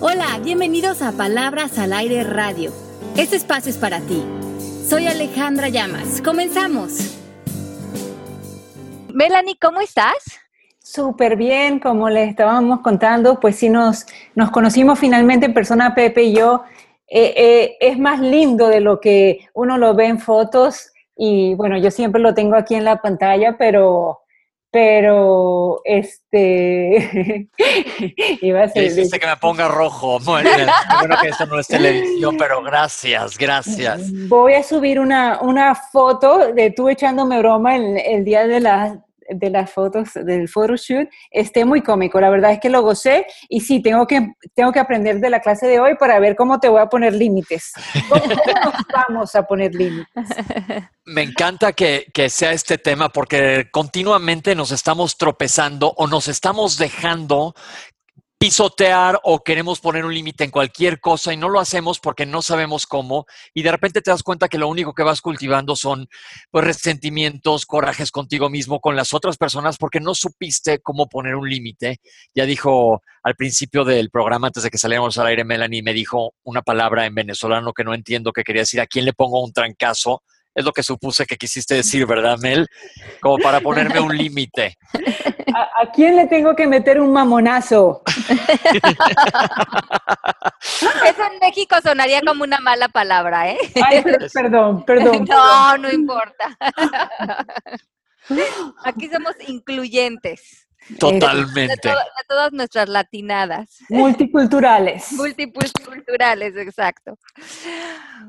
Hola, 0.00 0.38
bienvenidos 0.44 1.02
a 1.02 1.10
Palabras 1.10 1.76
al 1.76 1.92
Aire 1.92 2.22
Radio. 2.22 2.70
Este 3.16 3.34
espacio 3.34 3.68
es 3.68 3.76
para 3.78 3.98
ti. 3.98 4.24
Soy 4.88 5.08
Alejandra 5.08 5.70
Llamas. 5.70 6.22
Comenzamos. 6.22 7.18
Melanie, 9.12 9.58
¿cómo 9.60 9.80
estás? 9.80 10.14
Súper 10.78 11.34
bien, 11.34 11.80
como 11.80 12.08
les 12.10 12.28
estábamos 12.30 12.78
contando, 12.82 13.40
pues 13.40 13.56
sí 13.56 13.68
nos, 13.68 14.06
nos 14.36 14.52
conocimos 14.52 15.00
finalmente 15.00 15.46
en 15.46 15.54
persona, 15.54 15.96
Pepe 15.96 16.22
y 16.22 16.34
yo. 16.36 16.62
Eh, 17.08 17.34
eh, 17.36 17.76
es 17.80 17.98
más 17.98 18.20
lindo 18.20 18.68
de 18.68 18.80
lo 18.80 19.00
que 19.00 19.48
uno 19.52 19.78
lo 19.78 19.94
ve 19.94 20.06
en 20.06 20.20
fotos 20.20 20.92
y 21.16 21.56
bueno, 21.56 21.76
yo 21.76 21.90
siempre 21.90 22.22
lo 22.22 22.34
tengo 22.34 22.54
aquí 22.54 22.76
en 22.76 22.84
la 22.84 23.02
pantalla, 23.02 23.56
pero, 23.58 24.20
pero 24.70 25.80
este 25.84 27.48
iba 28.42 28.62
a 28.64 28.68
ser 28.68 28.92
que 29.18 29.26
me 29.26 29.36
ponga 29.36 29.68
rojo 29.68 30.18
bueno 30.24 30.50
que 31.22 31.28
esto 31.28 31.46
no 31.46 31.58
es 31.58 31.66
televisión 31.66 32.36
pero 32.38 32.62
gracias 32.62 33.38
gracias. 33.38 34.12
Voy 34.28 34.54
a 34.54 34.62
subir 34.62 35.00
una, 35.00 35.40
una 35.40 35.74
foto 35.74 36.52
de 36.52 36.70
tú 36.70 36.88
echándome 36.88 37.38
broma 37.38 37.76
el, 37.76 37.98
el 37.98 38.24
día 38.24 38.46
de 38.46 38.60
la 38.60 39.04
de 39.28 39.50
las 39.50 39.70
fotos 39.70 40.14
del 40.14 40.48
photoshoot, 40.48 41.08
esté 41.30 41.64
muy 41.64 41.82
cómico. 41.82 42.20
La 42.20 42.30
verdad 42.30 42.52
es 42.52 42.60
que 42.60 42.70
lo 42.70 42.82
gocé 42.82 43.26
y 43.48 43.60
sí, 43.60 43.80
tengo 43.82 44.06
que, 44.06 44.32
tengo 44.54 44.72
que 44.72 44.80
aprender 44.80 45.20
de 45.20 45.30
la 45.30 45.40
clase 45.40 45.66
de 45.66 45.80
hoy 45.80 45.96
para 45.96 46.18
ver 46.18 46.36
cómo 46.36 46.58
te 46.60 46.68
voy 46.68 46.80
a 46.80 46.86
poner 46.86 47.14
límites. 47.14 47.72
¿Cómo, 48.08 48.26
nos 48.26 48.74
vamos 48.92 49.34
a 49.34 49.42
poner 49.42 49.74
límites? 49.74 50.06
Me 51.04 51.22
encanta 51.22 51.72
que, 51.72 52.06
que 52.12 52.28
sea 52.28 52.52
este 52.52 52.78
tema 52.78 53.08
porque 53.08 53.68
continuamente 53.70 54.54
nos 54.54 54.72
estamos 54.72 55.16
tropezando 55.16 55.92
o 55.96 56.06
nos 56.06 56.28
estamos 56.28 56.76
dejando 56.76 57.54
pisotear 58.38 59.18
o 59.24 59.42
queremos 59.42 59.80
poner 59.80 60.04
un 60.04 60.14
límite 60.14 60.44
en 60.44 60.52
cualquier 60.52 61.00
cosa 61.00 61.32
y 61.32 61.36
no 61.36 61.48
lo 61.48 61.58
hacemos 61.58 61.98
porque 61.98 62.24
no 62.24 62.40
sabemos 62.40 62.86
cómo 62.86 63.26
y 63.52 63.64
de 63.64 63.72
repente 63.72 64.00
te 64.00 64.12
das 64.12 64.22
cuenta 64.22 64.48
que 64.48 64.58
lo 64.58 64.68
único 64.68 64.94
que 64.94 65.02
vas 65.02 65.20
cultivando 65.20 65.74
son 65.74 66.08
pues, 66.52 66.64
resentimientos, 66.64 67.66
corajes 67.66 68.12
contigo 68.12 68.48
mismo, 68.48 68.80
con 68.80 68.94
las 68.94 69.12
otras 69.12 69.36
personas 69.36 69.76
porque 69.76 69.98
no 69.98 70.14
supiste 70.14 70.78
cómo 70.78 71.08
poner 71.08 71.34
un 71.34 71.50
límite. 71.50 72.00
Ya 72.32 72.46
dijo 72.46 73.02
al 73.24 73.34
principio 73.34 73.84
del 73.84 74.10
programa, 74.10 74.46
antes 74.46 74.62
de 74.62 74.70
que 74.70 74.78
saliéramos 74.78 75.18
al 75.18 75.26
aire, 75.26 75.44
Melanie 75.44 75.82
me 75.82 75.92
dijo 75.92 76.34
una 76.44 76.62
palabra 76.62 77.06
en 77.06 77.14
venezolano 77.16 77.72
que 77.72 77.84
no 77.84 77.92
entiendo 77.92 78.32
que 78.32 78.44
quería 78.44 78.62
decir, 78.62 78.80
¿a 78.80 78.86
quién 78.86 79.04
le 79.04 79.12
pongo 79.12 79.42
un 79.42 79.52
trancazo? 79.52 80.22
Es 80.58 80.64
lo 80.64 80.72
que 80.72 80.82
supuse 80.82 81.24
que 81.24 81.36
quisiste 81.36 81.76
decir, 81.76 82.04
¿verdad, 82.04 82.36
Mel? 82.38 82.66
Como 83.20 83.38
para 83.38 83.60
ponerme 83.60 84.00
un 84.00 84.16
límite. 84.16 84.76
¿A, 85.54 85.88
quién 85.92 86.16
le 86.16 86.26
tengo 86.26 86.56
que 86.56 86.66
meter 86.66 87.00
un 87.00 87.12
mamonazo? 87.12 88.02
Eso 90.60 91.22
en 91.32 91.38
México 91.40 91.76
sonaría 91.80 92.20
como 92.22 92.42
una 92.42 92.58
mala 92.58 92.88
palabra, 92.88 93.52
¿eh? 93.52 93.58
Ay, 93.84 94.02
perdón, 94.34 94.84
perdón. 94.84 95.26
No, 95.28 95.78
no 95.78 95.92
importa. 95.92 96.58
Aquí 98.84 99.08
somos 99.08 99.36
incluyentes. 99.46 100.67
Totalmente. 100.98 101.88
De, 101.88 101.94
todas 102.28 102.52
nuestras 102.52 102.88
latinadas. 102.88 103.78
Multiculturales. 103.88 105.12
Multiculturales, 105.16 106.56
exacto. 106.56 107.16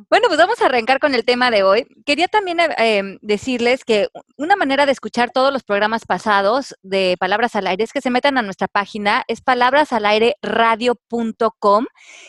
Bueno, 0.09 0.27
pues 0.27 0.37
vamos 0.37 0.61
a 0.61 0.65
arrancar 0.65 0.99
con 0.99 1.15
el 1.15 1.23
tema 1.25 1.49
de 1.51 1.63
hoy. 1.63 1.85
Quería 2.05 2.27
también 2.27 2.59
eh, 2.59 2.75
em, 2.77 3.17
decirles 3.21 3.85
que 3.85 4.09
una 4.37 4.55
manera 4.55 4.85
de 4.85 4.91
escuchar 4.91 5.31
todos 5.31 5.51
los 5.53 5.63
programas 5.63 6.05
pasados 6.05 6.75
de 6.81 7.15
Palabras 7.19 7.55
al 7.55 7.67
Aire 7.67 7.83
es 7.83 7.93
que 7.93 8.01
se 8.01 8.09
metan 8.09 8.37
a 8.37 8.41
nuestra 8.41 8.67
página, 8.67 9.23
es 9.27 9.41
palabrasalaireradio.com 9.41 11.85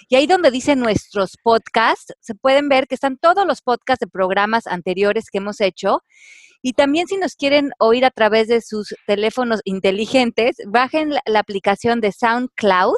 y 0.09 0.17
ahí 0.17 0.27
donde 0.27 0.51
dice 0.51 0.77
nuestros 0.77 1.37
podcasts, 1.43 2.15
se 2.21 2.35
pueden 2.35 2.69
ver 2.69 2.87
que 2.87 2.95
están 2.95 3.17
todos 3.19 3.47
los 3.47 3.63
podcasts 3.63 4.01
de 4.01 4.11
programas 4.11 4.67
anteriores 4.67 5.31
que 5.31 5.39
hemos 5.39 5.61
hecho 5.61 6.03
y 6.63 6.75
también 6.75 7.07
si 7.07 7.17
nos 7.17 7.37
quieren 7.37 7.73
oír 7.79 8.05
a 8.05 8.11
través 8.11 8.49
de 8.49 8.61
sus 8.61 8.95
teléfonos 9.07 9.61
inteligentes, 9.65 10.57
bajen 10.67 11.11
la, 11.11 11.41
aplicación 11.41 12.01
de 12.01 12.13
SoundCloud. 12.13 12.97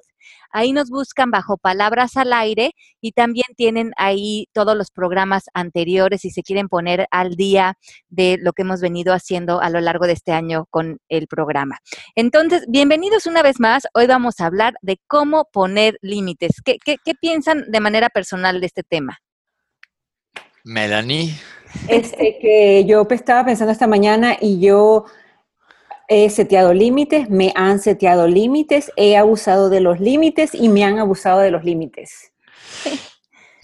Ahí 0.50 0.72
nos 0.72 0.90
buscan 0.90 1.30
bajo 1.30 1.56
palabras 1.56 2.16
al 2.16 2.32
aire 2.32 2.72
y 3.00 3.12
también 3.12 3.46
tienen 3.56 3.92
ahí 3.96 4.46
todos 4.52 4.76
los 4.76 4.90
programas 4.90 5.44
anteriores 5.54 6.20
si 6.20 6.30
se 6.30 6.42
quieren 6.42 6.68
poner 6.68 7.06
al 7.10 7.36
día 7.36 7.74
de 8.08 8.36
lo 8.40 8.52
que 8.52 8.62
hemos 8.62 8.80
venido 8.80 9.14
haciendo 9.14 9.60
a 9.60 9.70
lo 9.70 9.80
largo 9.80 10.06
de 10.06 10.12
este 10.12 10.32
año 10.32 10.66
con 10.70 10.98
el 11.08 11.26
programa. 11.26 11.78
Entonces, 12.14 12.64
bienvenidos 12.68 13.26
una 13.26 13.42
vez 13.42 13.60
más. 13.60 13.84
Hoy 13.94 14.06
vamos 14.06 14.40
a 14.40 14.46
hablar 14.46 14.74
de 14.82 14.98
cómo 15.06 15.48
poner 15.52 15.98
límites. 16.02 16.60
¿Qué, 16.64 16.76
qué, 16.84 16.96
qué 17.02 17.14
piensan 17.14 17.70
de 17.70 17.80
manera 17.80 18.08
personal 18.10 18.60
de 18.60 18.66
este 18.66 18.82
tema? 18.82 19.18
Melanie. 20.64 21.34
Este, 21.88 22.38
que 22.40 22.84
yo 22.86 23.06
estaba 23.10 23.44
pensando 23.44 23.72
esta 23.72 23.86
mañana 23.86 24.36
y 24.40 24.60
yo 24.60 25.04
he 26.08 26.28
seteado 26.30 26.74
límites, 26.74 27.30
me 27.30 27.52
han 27.56 27.78
seteado 27.78 28.28
límites, 28.28 28.92
he 28.96 29.16
abusado 29.16 29.70
de 29.70 29.80
los 29.80 30.00
límites 30.00 30.54
y 30.54 30.68
me 30.68 30.84
han 30.84 30.98
abusado 30.98 31.40
de 31.40 31.50
los 31.50 31.64
límites. 31.64 32.32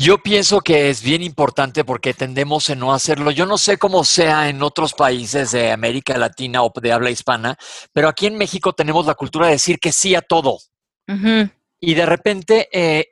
Yo 0.00 0.19
pienso 0.19 0.60
que 0.60 0.91
es 0.91 1.02
bien 1.02 1.22
importante 1.22 1.84
porque 1.84 2.14
tendemos 2.14 2.70
a 2.70 2.76
no 2.76 2.94
hacerlo. 2.94 3.32
Yo 3.32 3.46
no 3.46 3.58
sé 3.58 3.78
cómo 3.78 4.04
sea 4.04 4.48
en 4.48 4.62
otros 4.62 4.94
países 4.94 5.50
de 5.50 5.72
América 5.72 6.16
Latina 6.16 6.62
o 6.62 6.72
de 6.80 6.92
habla 6.92 7.10
hispana, 7.10 7.58
pero 7.92 8.08
aquí 8.08 8.26
en 8.26 8.38
México 8.38 8.72
tenemos 8.72 9.06
la 9.06 9.16
cultura 9.16 9.46
de 9.46 9.54
decir 9.54 9.80
que 9.80 9.90
sí 9.90 10.14
a 10.14 10.22
todo. 10.22 10.58
Y 11.80 11.94
de 11.94 12.06
repente 12.06 12.69
eh, 12.72 13.08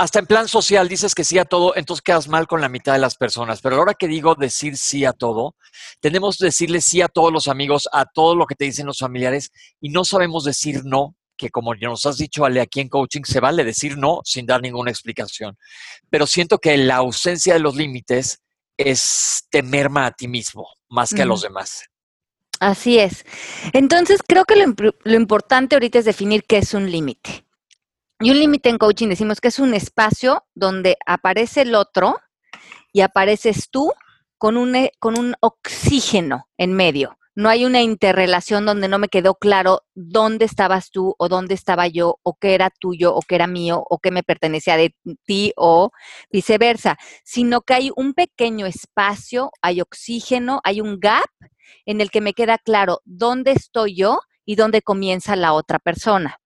hasta 0.00 0.18
en 0.18 0.24
plan 0.24 0.48
social 0.48 0.88
dices 0.88 1.14
que 1.14 1.24
sí 1.24 1.38
a 1.38 1.44
todo, 1.44 1.76
entonces 1.76 2.00
quedas 2.00 2.26
mal 2.26 2.46
con 2.46 2.62
la 2.62 2.70
mitad 2.70 2.94
de 2.94 2.98
las 2.98 3.16
personas. 3.16 3.60
Pero 3.60 3.74
a 3.74 3.76
la 3.76 3.82
hora 3.82 3.94
que 3.94 4.08
digo 4.08 4.34
decir 4.34 4.78
sí 4.78 5.04
a 5.04 5.12
todo, 5.12 5.56
tenemos 6.00 6.38
que 6.38 6.46
decirle 6.46 6.80
sí 6.80 7.02
a 7.02 7.08
todos 7.08 7.30
los 7.30 7.48
amigos, 7.48 7.86
a 7.92 8.06
todo 8.06 8.34
lo 8.34 8.46
que 8.46 8.54
te 8.54 8.64
dicen 8.64 8.86
los 8.86 9.00
familiares, 9.00 9.50
y 9.78 9.90
no 9.90 10.06
sabemos 10.06 10.44
decir 10.44 10.86
no, 10.86 11.16
que 11.36 11.50
como 11.50 11.74
nos 11.74 12.06
has 12.06 12.16
dicho, 12.16 12.46
Ale, 12.46 12.62
aquí 12.62 12.80
en 12.80 12.88
coaching 12.88 13.24
se 13.24 13.40
vale 13.40 13.62
decir 13.62 13.98
no 13.98 14.22
sin 14.24 14.46
dar 14.46 14.62
ninguna 14.62 14.90
explicación. 14.90 15.58
Pero 16.08 16.26
siento 16.26 16.56
que 16.56 16.78
la 16.78 16.96
ausencia 16.96 17.52
de 17.52 17.60
los 17.60 17.76
límites 17.76 18.40
es 18.78 19.44
temerma 19.50 20.06
a 20.06 20.12
ti 20.12 20.28
mismo 20.28 20.66
más 20.88 21.12
que 21.12 21.20
a 21.20 21.26
los 21.26 21.42
demás. 21.42 21.84
Así 22.58 22.98
es. 22.98 23.26
Entonces, 23.74 24.20
creo 24.26 24.46
que 24.46 24.56
lo, 24.56 24.74
lo 25.04 25.14
importante 25.14 25.76
ahorita 25.76 25.98
es 25.98 26.06
definir 26.06 26.44
qué 26.44 26.56
es 26.56 26.72
un 26.72 26.90
límite. 26.90 27.44
Y 28.22 28.30
un 28.30 28.38
límite 28.38 28.68
en 28.68 28.76
coaching 28.76 29.08
decimos 29.08 29.40
que 29.40 29.48
es 29.48 29.58
un 29.58 29.72
espacio 29.72 30.44
donde 30.54 30.98
aparece 31.06 31.62
el 31.62 31.74
otro 31.74 32.18
y 32.92 33.00
apareces 33.00 33.70
tú 33.70 33.92
con 34.36 34.58
un, 34.58 34.76
e, 34.76 34.92
con 34.98 35.18
un 35.18 35.36
oxígeno 35.40 36.46
en 36.58 36.74
medio. 36.74 37.16
No 37.34 37.48
hay 37.48 37.64
una 37.64 37.80
interrelación 37.80 38.66
donde 38.66 38.88
no 38.88 38.98
me 38.98 39.08
quedó 39.08 39.36
claro 39.36 39.84
dónde 39.94 40.44
estabas 40.44 40.90
tú 40.90 41.14
o 41.16 41.28
dónde 41.30 41.54
estaba 41.54 41.86
yo 41.86 42.18
o 42.22 42.34
qué 42.34 42.54
era 42.54 42.68
tuyo 42.68 43.14
o 43.14 43.22
qué 43.22 43.36
era 43.36 43.46
mío 43.46 43.82
o 43.88 43.98
qué 43.98 44.10
me 44.10 44.22
pertenecía 44.22 44.76
de 44.76 44.94
ti 45.24 45.54
o 45.56 45.90
viceversa, 46.30 46.98
sino 47.24 47.62
que 47.62 47.72
hay 47.72 47.90
un 47.96 48.12
pequeño 48.12 48.66
espacio, 48.66 49.50
hay 49.62 49.80
oxígeno, 49.80 50.60
hay 50.64 50.82
un 50.82 51.00
gap 51.00 51.30
en 51.86 52.02
el 52.02 52.10
que 52.10 52.20
me 52.20 52.34
queda 52.34 52.58
claro 52.58 53.00
dónde 53.06 53.52
estoy 53.52 53.94
yo 53.96 54.20
y 54.44 54.56
dónde 54.56 54.82
comienza 54.82 55.36
la 55.36 55.54
otra 55.54 55.78
persona. 55.78 56.39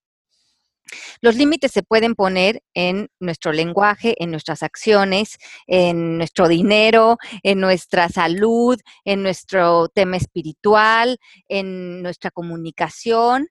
Los 1.21 1.37
límites 1.37 1.73
se 1.73 1.83
pueden 1.83 2.15
poner 2.15 2.63
en 2.75 3.09
nuestro 3.21 3.53
lenguaje, 3.53 4.15
en 4.23 4.31
nuestras 4.31 4.63
acciones, 4.63 5.39
en 5.67 6.19
nuestro 6.19 6.49
dinero, 6.49 7.19
en 7.43 7.61
nuestra 7.61 8.09
salud, 8.09 8.79
en 9.05 9.23
nuestro 9.23 9.89
tema 9.89 10.17
espiritual, 10.17 11.19
en 11.49 12.03
nuestra 12.03 12.31
comunicación. 12.31 13.49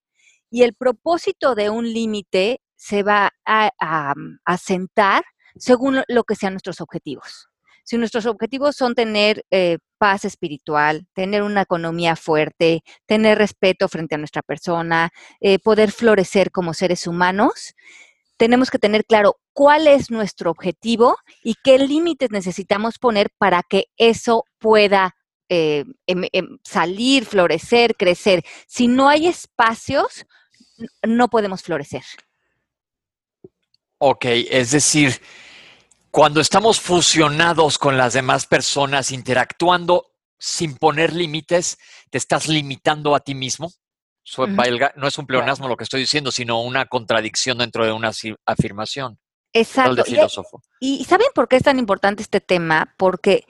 Y 0.50 0.64
el 0.64 0.76
propósito 0.76 1.56
de 1.56 1.70
un 1.70 1.92
límite 1.92 2.62
se 2.76 3.02
va 3.02 3.32
a, 3.46 3.72
a, 3.80 4.58
sentar 4.58 5.24
según 5.56 6.04
lo 6.08 6.24
que 6.26 6.36
sean 6.36 6.54
nuestros 6.54 6.82
objetivos. 6.82 7.48
Si 7.84 7.98
nuestros 7.98 8.26
objetivos 8.26 8.76
son 8.76 8.96
tener 8.96 9.46
eh, 9.52 9.78
paz 9.98 10.26
espiritual, 10.26 11.08
tener 11.14 11.44
una 11.44 11.62
economía 11.62 12.16
fuerte, 12.16 12.84
tener 13.06 13.38
respeto 13.38 13.88
frente 13.90 14.16
a 14.16 14.18
nuestra 14.18 14.42
persona, 14.42 15.12
eh, 15.42 15.60
poder 15.60 15.92
florecer 15.92 16.52
como 16.52 16.74
seres 16.74 17.08
humanos, 17.08 17.74
tenemos 18.38 18.70
que 18.70 18.80
tener 18.80 19.06
claro 19.06 19.38
cuál 19.54 19.88
es 19.88 20.12
nuestro 20.12 20.52
objetivo 20.52 21.18
y 21.44 21.56
qué 21.64 21.78
límites 21.78 22.32
necesitamos 22.32 22.98
poner 23.00 23.30
para 23.38 23.64
que 23.64 23.86
eso 23.98 24.46
pueda 24.60 25.16
eh, 25.50 25.84
em, 26.08 26.24
em, 26.32 26.58
salir, 26.64 27.26
florecer, 27.26 27.96
crecer. 27.96 28.44
Si 28.68 28.88
no 28.88 29.08
hay 29.08 29.28
espacios, 29.28 30.26
no 31.06 31.30
podemos 31.30 31.62
florecer. 31.62 32.04
Ok, 34.00 34.26
es 34.26 34.72
decir, 34.72 35.22
cuando 36.14 36.42
estamos 36.42 36.80
fusionados 36.80 37.80
con 37.80 37.98
las 37.98 38.14
demás 38.14 38.46
personas, 38.46 39.12
interactuando 39.12 40.12
sin 40.38 40.76
poner 40.76 41.12
límites, 41.12 41.80
¿te 42.12 42.20
estás 42.20 42.48
limitando 42.48 43.16
a 43.16 43.22
ti 43.22 43.34
mismo? 43.34 43.72
no 44.96 45.08
es 45.08 45.18
un 45.18 45.26
pleonasmo 45.26 45.68
lo 45.68 45.76
que 45.76 45.86
estoy 45.86 46.02
diciendo, 46.02 46.32
sino 46.32 46.62
una 46.62 46.86
contradicción 46.86 47.58
dentro 47.58 47.84
de 47.84 47.94
una 47.94 48.12
afirmación. 48.46 49.18
Exacto. 49.54 50.04
Y, 50.80 51.02
y, 51.02 51.04
¿saben 51.04 51.28
por 51.34 51.48
qué 51.48 51.56
es 51.56 51.64
tan 51.64 51.80
importante 51.80 52.22
este 52.22 52.42
tema? 52.42 52.94
Porque 52.96 53.46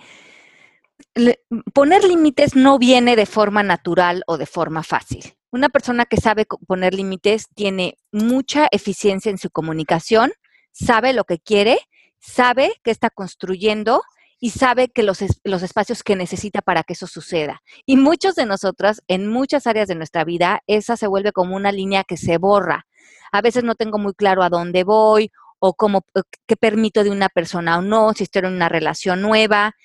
poner 1.74 2.06
límites 2.06 2.56
no 2.56 2.80
viene 2.80 3.18
de 3.18 3.26
forma 3.26 3.62
natural 3.62 4.24
o 4.26 4.38
de 4.38 4.46
forma 4.46 4.84
fácil. 4.84 5.34
Una 5.52 5.68
persona 5.68 6.06
que 6.06 6.16
sabe 6.16 6.48
poner 6.66 6.94
límites 6.94 7.50
tiene 7.54 7.98
mucha 8.14 8.70
eficiencia 8.72 9.30
en 9.30 9.38
su 9.38 9.50
comunicación, 9.50 10.32
sabe 10.72 11.12
lo 11.12 11.26
que 11.26 11.40
quiere, 11.40 11.78
sabe 12.24 12.74
que 12.84 12.92
está 12.92 13.10
construyendo 13.10 14.02
y 14.40 14.50
sabe 14.50 14.90
que 14.90 15.04
los, 15.04 15.20
los 15.44 15.64
espacios 15.64 16.04
que 16.04 16.16
necesita 16.16 16.62
para 16.62 16.84
que 16.84 16.94
eso 16.94 17.08
suceda. 17.08 17.62
Y 17.86 17.98
muchos 17.98 18.36
de 18.36 18.46
nosotras, 18.46 19.02
en 19.08 19.28
muchas 19.28 19.68
áreas 19.68 19.88
de 19.88 19.96
nuestra 19.96 20.24
vida, 20.24 20.62
esa 20.68 20.98
se 20.98 21.08
vuelve 21.08 21.32
como 21.32 21.56
una 21.56 21.72
línea 21.72 22.04
que 22.04 22.18
se 22.18 22.38
borra. 22.38 22.86
A 23.32 23.42
veces 23.42 23.64
no 23.64 23.76
tengo 23.76 24.00
muy 24.00 24.14
claro 24.14 24.44
a 24.44 24.50
dónde 24.50 24.84
voy 24.84 25.32
o 25.60 25.74
cómo, 25.76 26.06
qué 26.46 26.58
permito 26.58 27.04
de 27.04 27.10
una 27.10 27.30
persona 27.30 27.78
o 27.78 27.82
no, 27.82 28.14
si 28.14 28.24
estoy 28.24 28.42
en 28.42 28.54
una 28.54 28.70
relación 28.70 29.22
nueva. 29.22 29.76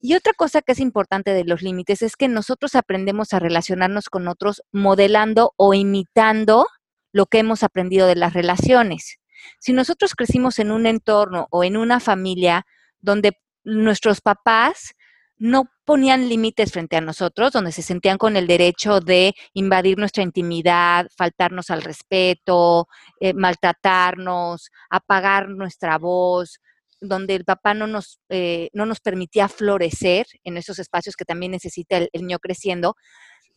Y 0.00 0.14
otra 0.14 0.32
cosa 0.32 0.62
que 0.62 0.72
es 0.72 0.80
importante 0.80 1.32
de 1.32 1.44
los 1.44 1.62
límites 1.62 2.02
es 2.02 2.16
que 2.16 2.28
nosotros 2.28 2.74
aprendemos 2.74 3.32
a 3.32 3.38
relacionarnos 3.38 4.08
con 4.08 4.26
otros 4.26 4.62
modelando 4.72 5.52
o 5.56 5.74
imitando 5.74 6.66
lo 7.12 7.26
que 7.26 7.38
hemos 7.38 7.62
aprendido 7.62 8.06
de 8.06 8.16
las 8.16 8.32
relaciones. 8.32 9.18
Si 9.58 9.72
nosotros 9.72 10.14
crecimos 10.14 10.58
en 10.58 10.70
un 10.70 10.86
entorno 10.86 11.48
o 11.50 11.64
en 11.64 11.76
una 11.76 12.00
familia 12.00 12.66
donde 13.00 13.32
nuestros 13.64 14.20
papás 14.20 14.94
no 15.42 15.64
ponían 15.84 16.28
límites 16.28 16.70
frente 16.70 16.96
a 16.96 17.00
nosotros, 17.00 17.52
donde 17.52 17.72
se 17.72 17.82
sentían 17.82 18.16
con 18.16 18.36
el 18.36 18.46
derecho 18.46 19.00
de 19.00 19.34
invadir 19.54 19.98
nuestra 19.98 20.22
intimidad, 20.22 21.08
faltarnos 21.16 21.70
al 21.70 21.82
respeto, 21.82 22.86
eh, 23.18 23.34
maltratarnos, 23.34 24.70
apagar 24.88 25.48
nuestra 25.48 25.98
voz, 25.98 26.60
donde 27.00 27.34
el 27.34 27.44
papá 27.44 27.74
no 27.74 27.88
nos, 27.88 28.20
eh, 28.28 28.68
no 28.72 28.86
nos 28.86 29.00
permitía 29.00 29.48
florecer 29.48 30.26
en 30.44 30.56
esos 30.56 30.78
espacios 30.78 31.16
que 31.16 31.24
también 31.24 31.50
necesita 31.50 31.96
el, 31.96 32.08
el 32.12 32.22
niño 32.22 32.38
creciendo, 32.38 32.94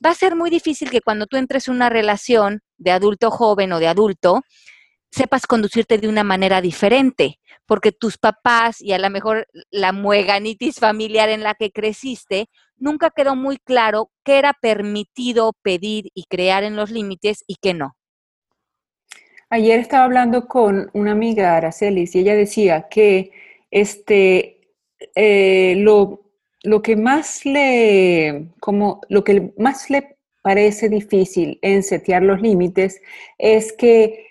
va 0.03 0.09
a 0.09 0.15
ser 0.15 0.35
muy 0.35 0.49
difícil 0.49 0.89
que 0.89 1.01
cuando 1.01 1.27
tú 1.27 1.37
entres 1.37 1.67
en 1.67 1.75
una 1.75 1.89
relación 1.89 2.61
de 2.77 2.91
adulto 2.91 3.29
joven 3.29 3.71
o 3.73 3.79
de 3.79 3.87
adulto, 3.87 4.41
sepas 5.15 5.47
conducirte 5.47 5.97
de 5.97 6.09
una 6.09 6.23
manera 6.23 6.61
diferente, 6.61 7.39
porque 7.65 7.93
tus 7.93 8.17
papás 8.17 8.81
y 8.81 8.91
a 8.91 8.99
lo 8.99 9.09
mejor 9.09 9.47
la 9.71 9.93
mueganitis 9.93 10.79
familiar 10.79 11.29
en 11.29 11.41
la 11.41 11.55
que 11.55 11.71
creciste, 11.71 12.49
nunca 12.77 13.11
quedó 13.15 13.35
muy 13.35 13.57
claro 13.57 14.11
qué 14.25 14.37
era 14.37 14.53
permitido 14.53 15.53
pedir 15.61 16.11
y 16.13 16.25
crear 16.25 16.63
en 16.63 16.75
los 16.75 16.91
límites 16.91 17.45
y 17.47 17.55
qué 17.55 17.73
no. 17.73 17.95
Ayer 19.49 19.79
estaba 19.79 20.03
hablando 20.03 20.47
con 20.47 20.89
una 20.93 21.13
amiga, 21.13 21.55
Aracelis, 21.55 22.13
y 22.15 22.19
ella 22.19 22.35
decía 22.35 22.87
que 22.89 23.31
este, 23.71 24.59
eh, 25.15 25.75
lo, 25.77 26.29
lo, 26.63 26.81
que 26.81 26.97
más 26.97 27.45
le, 27.45 28.49
como, 28.59 28.99
lo 29.07 29.23
que 29.23 29.53
más 29.57 29.89
le 29.89 30.17
parece 30.41 30.89
difícil 30.89 31.57
en 31.61 31.83
setear 31.83 32.21
los 32.21 32.41
límites 32.41 33.01
es 33.37 33.71
que 33.71 34.24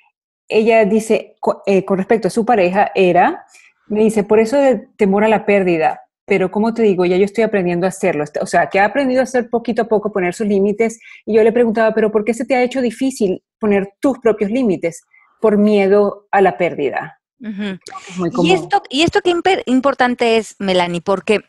ella 0.49 0.85
dice, 0.85 1.37
eh, 1.67 1.85
con 1.85 1.99
respecto 1.99 2.29
a 2.29 2.31
su 2.31 2.45
pareja, 2.45 2.91
era, 2.95 3.47
me 3.87 4.01
dice, 4.01 4.25
por 4.25 4.41
eso 4.41 4.57
de 4.57 4.89
temor 4.97 5.25
a 5.25 5.29
la 5.29 5.47
pérdida, 5.47 6.03
pero 6.27 6.51
como 6.51 6.73
te 6.73 6.83
digo, 6.83 7.05
ya 7.05 7.17
yo 7.17 7.25
estoy 7.25 7.45
aprendiendo 7.45 7.87
a 7.87 7.91
hacerlo, 7.91 8.25
o 8.41 8.47
sea, 8.47 8.69
que 8.69 8.81
ha 8.81 8.87
aprendido 8.87 9.21
a 9.21 9.25
hacer 9.25 9.51
poquito 9.51 9.83
a 9.83 9.89
poco, 9.89 10.13
poner 10.13 10.35
sus 10.35 10.47
límites, 10.47 11.01
y 11.27 11.35
yo 11.35 11.43
le 11.43 11.53
preguntaba, 11.53 11.93
pero 11.95 12.11
¿por 12.11 12.25
qué 12.25 12.35
se 12.35 12.45
te 12.45 12.55
ha 12.55 12.63
hecho 12.63 12.81
difícil 12.81 13.43
poner 13.59 13.93
tus 14.01 14.19
propios 14.19 14.51
límites? 14.51 15.03
Por 15.41 15.59
miedo 15.59 16.27
a 16.31 16.41
la 16.41 16.57
pérdida. 16.57 17.21
y, 17.39 18.53
esto, 18.53 18.83
y 18.89 19.03
esto 19.03 19.21
qué 19.23 19.35
importante 19.67 20.39
es, 20.39 20.57
Melanie, 20.59 21.03
porque 21.03 21.41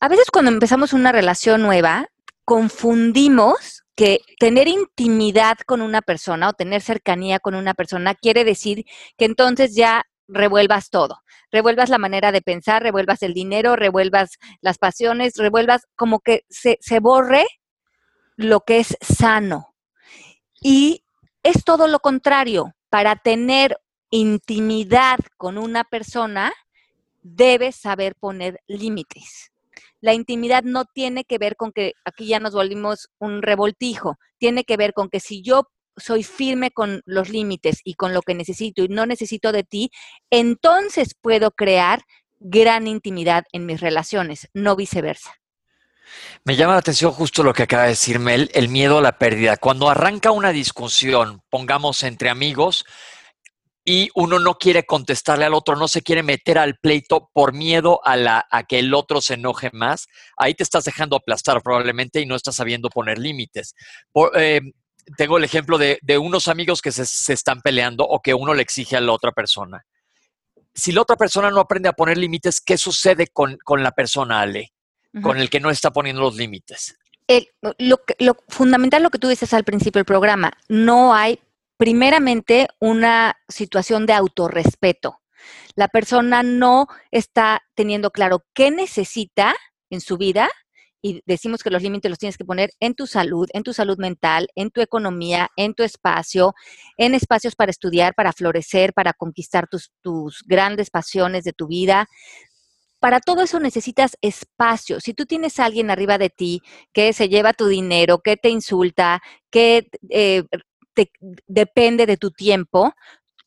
a 0.00 0.08
veces 0.08 0.30
cuando 0.32 0.50
empezamos 0.50 0.92
una 0.92 1.12
relación 1.12 1.62
nueva, 1.62 2.08
confundimos 2.44 3.81
que 3.94 4.20
tener 4.38 4.68
intimidad 4.68 5.58
con 5.66 5.82
una 5.82 6.02
persona 6.02 6.48
o 6.48 6.52
tener 6.52 6.80
cercanía 6.80 7.38
con 7.38 7.54
una 7.54 7.74
persona 7.74 8.14
quiere 8.14 8.44
decir 8.44 8.84
que 9.16 9.26
entonces 9.26 9.74
ya 9.74 10.04
revuelvas 10.28 10.90
todo. 10.90 11.20
Revuelvas 11.50 11.90
la 11.90 11.98
manera 11.98 12.32
de 12.32 12.40
pensar, 12.40 12.82
revuelvas 12.82 13.22
el 13.22 13.34
dinero, 13.34 13.76
revuelvas 13.76 14.38
las 14.60 14.78
pasiones, 14.78 15.34
revuelvas 15.36 15.82
como 15.96 16.20
que 16.20 16.44
se, 16.48 16.78
borre 17.00 17.46
lo 18.36 18.60
que 18.60 18.78
es 18.78 18.96
sano. 19.00 19.74
Y 20.60 21.04
es 21.42 21.64
todo 21.64 21.88
lo 21.88 21.98
contrario. 21.98 22.74
Para 22.88 23.16
tener 23.16 23.78
intimidad 24.10 25.18
con 25.36 25.58
una 25.58 25.84
persona, 25.84 26.52
debes 27.22 27.76
saber 27.76 28.14
poner 28.16 28.60
límites 28.66 29.51
la 30.02 30.12
intimidad 30.12 30.64
no 30.64 30.84
tiene 30.84 31.24
que 31.24 31.38
ver 31.38 31.56
con 31.56 31.72
que 31.72 31.94
aquí 32.04 32.26
ya 32.26 32.40
nos 32.40 32.52
volvimos 32.52 33.08
un 33.18 33.40
revoltijo, 33.40 34.18
tiene 34.36 34.64
que 34.64 34.76
ver 34.76 34.92
con 34.92 35.08
que 35.08 35.20
si 35.20 35.42
yo 35.42 35.68
soy 35.96 36.24
firme 36.24 36.70
con 36.70 37.02
los 37.06 37.28
límites 37.30 37.80
y 37.84 37.94
con 37.94 38.12
lo 38.12 38.22
que 38.22 38.34
necesito 38.34 38.82
y 38.82 38.88
no 38.88 39.06
necesito 39.06 39.52
de 39.52 39.62
ti, 39.62 39.90
entonces 40.30 41.14
puedo 41.20 41.52
crear 41.52 42.02
gran 42.40 42.88
intimidad 42.88 43.44
en 43.52 43.64
mis 43.64 43.80
relaciones, 43.80 44.48
no 44.52 44.74
viceversa. 44.74 45.34
Me 46.44 46.56
llama 46.56 46.72
la 46.72 46.80
atención 46.80 47.12
justo 47.12 47.44
lo 47.44 47.54
que 47.54 47.62
acaba 47.62 47.84
de 47.84 47.90
decir 47.90 48.18
Mel, 48.18 48.50
el 48.54 48.68
miedo 48.68 48.98
a 48.98 49.02
la 49.02 49.18
pérdida. 49.18 49.56
Cuando 49.56 49.88
arranca 49.88 50.32
una 50.32 50.50
discusión, 50.50 51.42
pongamos 51.48 52.02
entre 52.02 52.28
amigos, 52.28 52.84
y 53.84 54.10
uno 54.14 54.38
no 54.38 54.54
quiere 54.54 54.84
contestarle 54.84 55.44
al 55.44 55.54
otro, 55.54 55.74
no 55.76 55.88
se 55.88 56.02
quiere 56.02 56.22
meter 56.22 56.58
al 56.58 56.76
pleito 56.76 57.30
por 57.32 57.52
miedo 57.52 58.00
a, 58.04 58.16
la, 58.16 58.46
a 58.50 58.62
que 58.62 58.78
el 58.78 58.94
otro 58.94 59.20
se 59.20 59.34
enoje 59.34 59.70
más, 59.72 60.06
ahí 60.36 60.54
te 60.54 60.62
estás 60.62 60.84
dejando 60.84 61.16
aplastar 61.16 61.62
probablemente 61.62 62.20
y 62.20 62.26
no 62.26 62.36
estás 62.36 62.56
sabiendo 62.56 62.88
poner 62.88 63.18
límites. 63.18 63.74
Eh, 64.36 64.60
tengo 65.16 65.36
el 65.36 65.44
ejemplo 65.44 65.78
de, 65.78 65.98
unos 66.18 66.46
amigos 66.46 66.80
que 66.80 66.92
se, 66.92 67.32
están 67.32 67.60
peleando 67.60 68.04
o 68.04 68.20
que 68.20 68.34
uno 68.34 68.54
le 68.54 68.62
exige 68.62 68.96
a 68.96 69.00
la 69.00 69.12
otra 69.12 69.32
persona. 69.32 69.84
Si 70.74 70.92
la 70.92 71.02
otra 71.02 71.16
persona 71.16 71.50
no 71.50 71.60
aprende 71.60 71.88
a 71.88 71.92
poner 71.92 72.16
límites, 72.16 72.60
¿qué 72.60 72.78
sucede 72.78 73.26
con, 73.26 73.58
la 73.78 73.90
persona, 73.90 74.40
Ale? 74.40 74.72
Con 75.22 75.38
el 75.38 75.50
que 75.50 75.60
no 75.60 75.70
está 75.70 75.90
poniendo 75.90 76.22
los 76.22 76.36
límites. 76.36 76.96
lo, 77.78 78.00
lo 78.18 78.36
fundamental, 78.48 79.02
lo 79.02 79.10
que 79.10 79.18
tú 79.18 79.28
dices 79.28 79.52
al 79.52 79.64
principio 79.64 79.98
del 79.98 80.06
programa, 80.06 80.52
no 80.68 81.14
hay 81.14 81.40
primeramente 81.76 82.68
una 82.80 83.36
situación 83.48 84.06
de 84.06 84.12
autorrespeto. 84.12 85.20
La 85.74 85.88
persona 85.88 86.42
no 86.42 86.86
está 87.10 87.62
teniendo 87.74 88.10
claro 88.10 88.44
qué 88.54 88.70
necesita 88.70 89.54
en 89.90 90.00
su 90.00 90.16
vida 90.16 90.48
y 91.04 91.20
decimos 91.26 91.62
que 91.62 91.70
los 91.70 91.82
límites 91.82 92.08
los 92.08 92.18
tienes 92.18 92.38
que 92.38 92.44
poner 92.44 92.70
en 92.78 92.94
tu 92.94 93.08
salud, 93.08 93.48
en 93.52 93.64
tu 93.64 93.72
salud 93.72 93.98
mental, 93.98 94.48
en 94.54 94.70
tu 94.70 94.80
economía, 94.80 95.50
en 95.56 95.74
tu 95.74 95.82
espacio, 95.82 96.54
en 96.96 97.14
espacios 97.14 97.56
para 97.56 97.72
estudiar, 97.72 98.14
para 98.14 98.32
florecer, 98.32 98.92
para 98.92 99.12
conquistar 99.12 99.66
tus, 99.68 99.90
tus 100.00 100.44
grandes 100.46 100.90
pasiones 100.90 101.42
de 101.42 101.52
tu 101.52 101.66
vida. 101.66 102.06
Para 103.00 103.18
todo 103.18 103.42
eso 103.42 103.58
necesitas 103.58 104.16
espacio. 104.20 105.00
Si 105.00 105.12
tú 105.12 105.26
tienes 105.26 105.58
a 105.58 105.64
alguien 105.64 105.90
arriba 105.90 106.18
de 106.18 106.30
ti 106.30 106.62
que 106.92 107.12
se 107.12 107.28
lleva 107.28 107.52
tu 107.52 107.66
dinero, 107.66 108.20
que 108.20 108.36
te 108.36 108.48
insulta, 108.48 109.20
que 109.50 109.88
eh, 110.08 110.44
depende 111.46 112.06
de 112.06 112.16
tu 112.16 112.30
tiempo, 112.30 112.94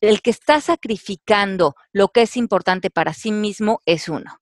el 0.00 0.22
que 0.22 0.30
está 0.30 0.60
sacrificando 0.60 1.74
lo 1.92 2.08
que 2.08 2.22
es 2.22 2.36
importante 2.36 2.90
para 2.90 3.12
sí 3.14 3.32
mismo 3.32 3.80
es 3.86 4.08
uno. 4.08 4.40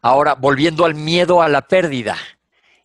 Ahora, 0.00 0.34
volviendo 0.34 0.84
al 0.84 0.94
miedo 0.94 1.42
a 1.42 1.48
la 1.48 1.62
pérdida. 1.62 2.16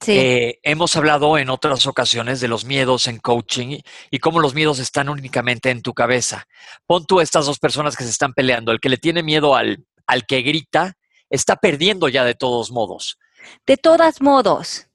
Eh, 0.05 0.59
hemos 0.63 0.97
hablado 0.97 1.37
en 1.37 1.49
otras 1.49 1.87
ocasiones 1.87 2.41
de 2.41 2.49
los 2.49 2.65
miedos 2.65 3.07
en 3.07 3.19
coaching 3.19 3.79
y, 4.11 4.19
cómo 4.19 4.41
los 4.41 4.53
miedos 4.53 4.79
están 4.79 5.07
únicamente 5.07 5.69
en 5.69 5.81
tu 5.81 5.93
cabeza. 5.93 6.45
Pon 6.85 7.05
tú 7.05 7.21
estas 7.21 7.45
dos 7.45 7.57
personas 7.57 7.95
que 7.95 8.03
se 8.03 8.09
están 8.09 8.33
peleando. 8.33 8.73
El 8.73 8.81
que 8.81 8.89
le 8.89 8.97
tiene 8.97 9.23
miedo 9.23 9.55
al, 9.55 9.85
al 10.05 10.25
que 10.25 10.41
grita 10.41 10.97
está 11.29 11.55
perdiendo 11.55 12.09
ya 12.09 12.25
de 12.25 12.35
todos 12.35 12.69
modos. 12.69 13.17
De 13.65 13.77
todos 13.77 14.21
modos. 14.21 14.87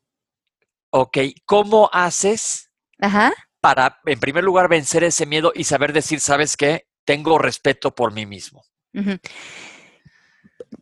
Ok, 0.90 1.18
¿cómo 1.46 1.88
haces 1.90 2.70
Ajá 3.00 3.32
para, 3.68 4.00
en 4.06 4.18
primer 4.18 4.44
lugar, 4.44 4.66
vencer 4.66 5.04
ese 5.04 5.26
miedo 5.26 5.52
y 5.54 5.64
saber 5.64 5.92
decir, 5.92 6.20
¿sabes 6.20 6.56
qué? 6.56 6.86
Tengo 7.04 7.36
respeto 7.36 7.94
por 7.94 8.14
mí 8.14 8.24
mismo. 8.24 8.64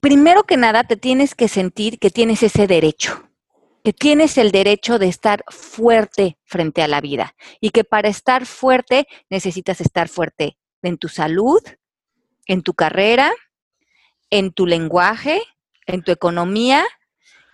Primero 0.00 0.44
que 0.44 0.56
nada, 0.56 0.84
te 0.84 0.96
tienes 0.96 1.34
que 1.34 1.48
sentir 1.48 1.98
que 1.98 2.10
tienes 2.10 2.44
ese 2.44 2.68
derecho, 2.68 3.28
que 3.82 3.92
tienes 3.92 4.38
el 4.38 4.52
derecho 4.52 5.00
de 5.00 5.08
estar 5.08 5.42
fuerte 5.48 6.38
frente 6.44 6.80
a 6.80 6.86
la 6.86 7.00
vida 7.00 7.34
y 7.60 7.70
que 7.70 7.82
para 7.82 8.08
estar 8.08 8.46
fuerte 8.46 9.08
necesitas 9.30 9.80
estar 9.80 10.08
fuerte 10.08 10.56
en 10.82 10.96
tu 10.96 11.08
salud, 11.08 11.60
en 12.46 12.62
tu 12.62 12.74
carrera, 12.74 13.32
en 14.30 14.52
tu 14.52 14.64
lenguaje, 14.64 15.42
en 15.86 16.04
tu 16.04 16.12
economía 16.12 16.86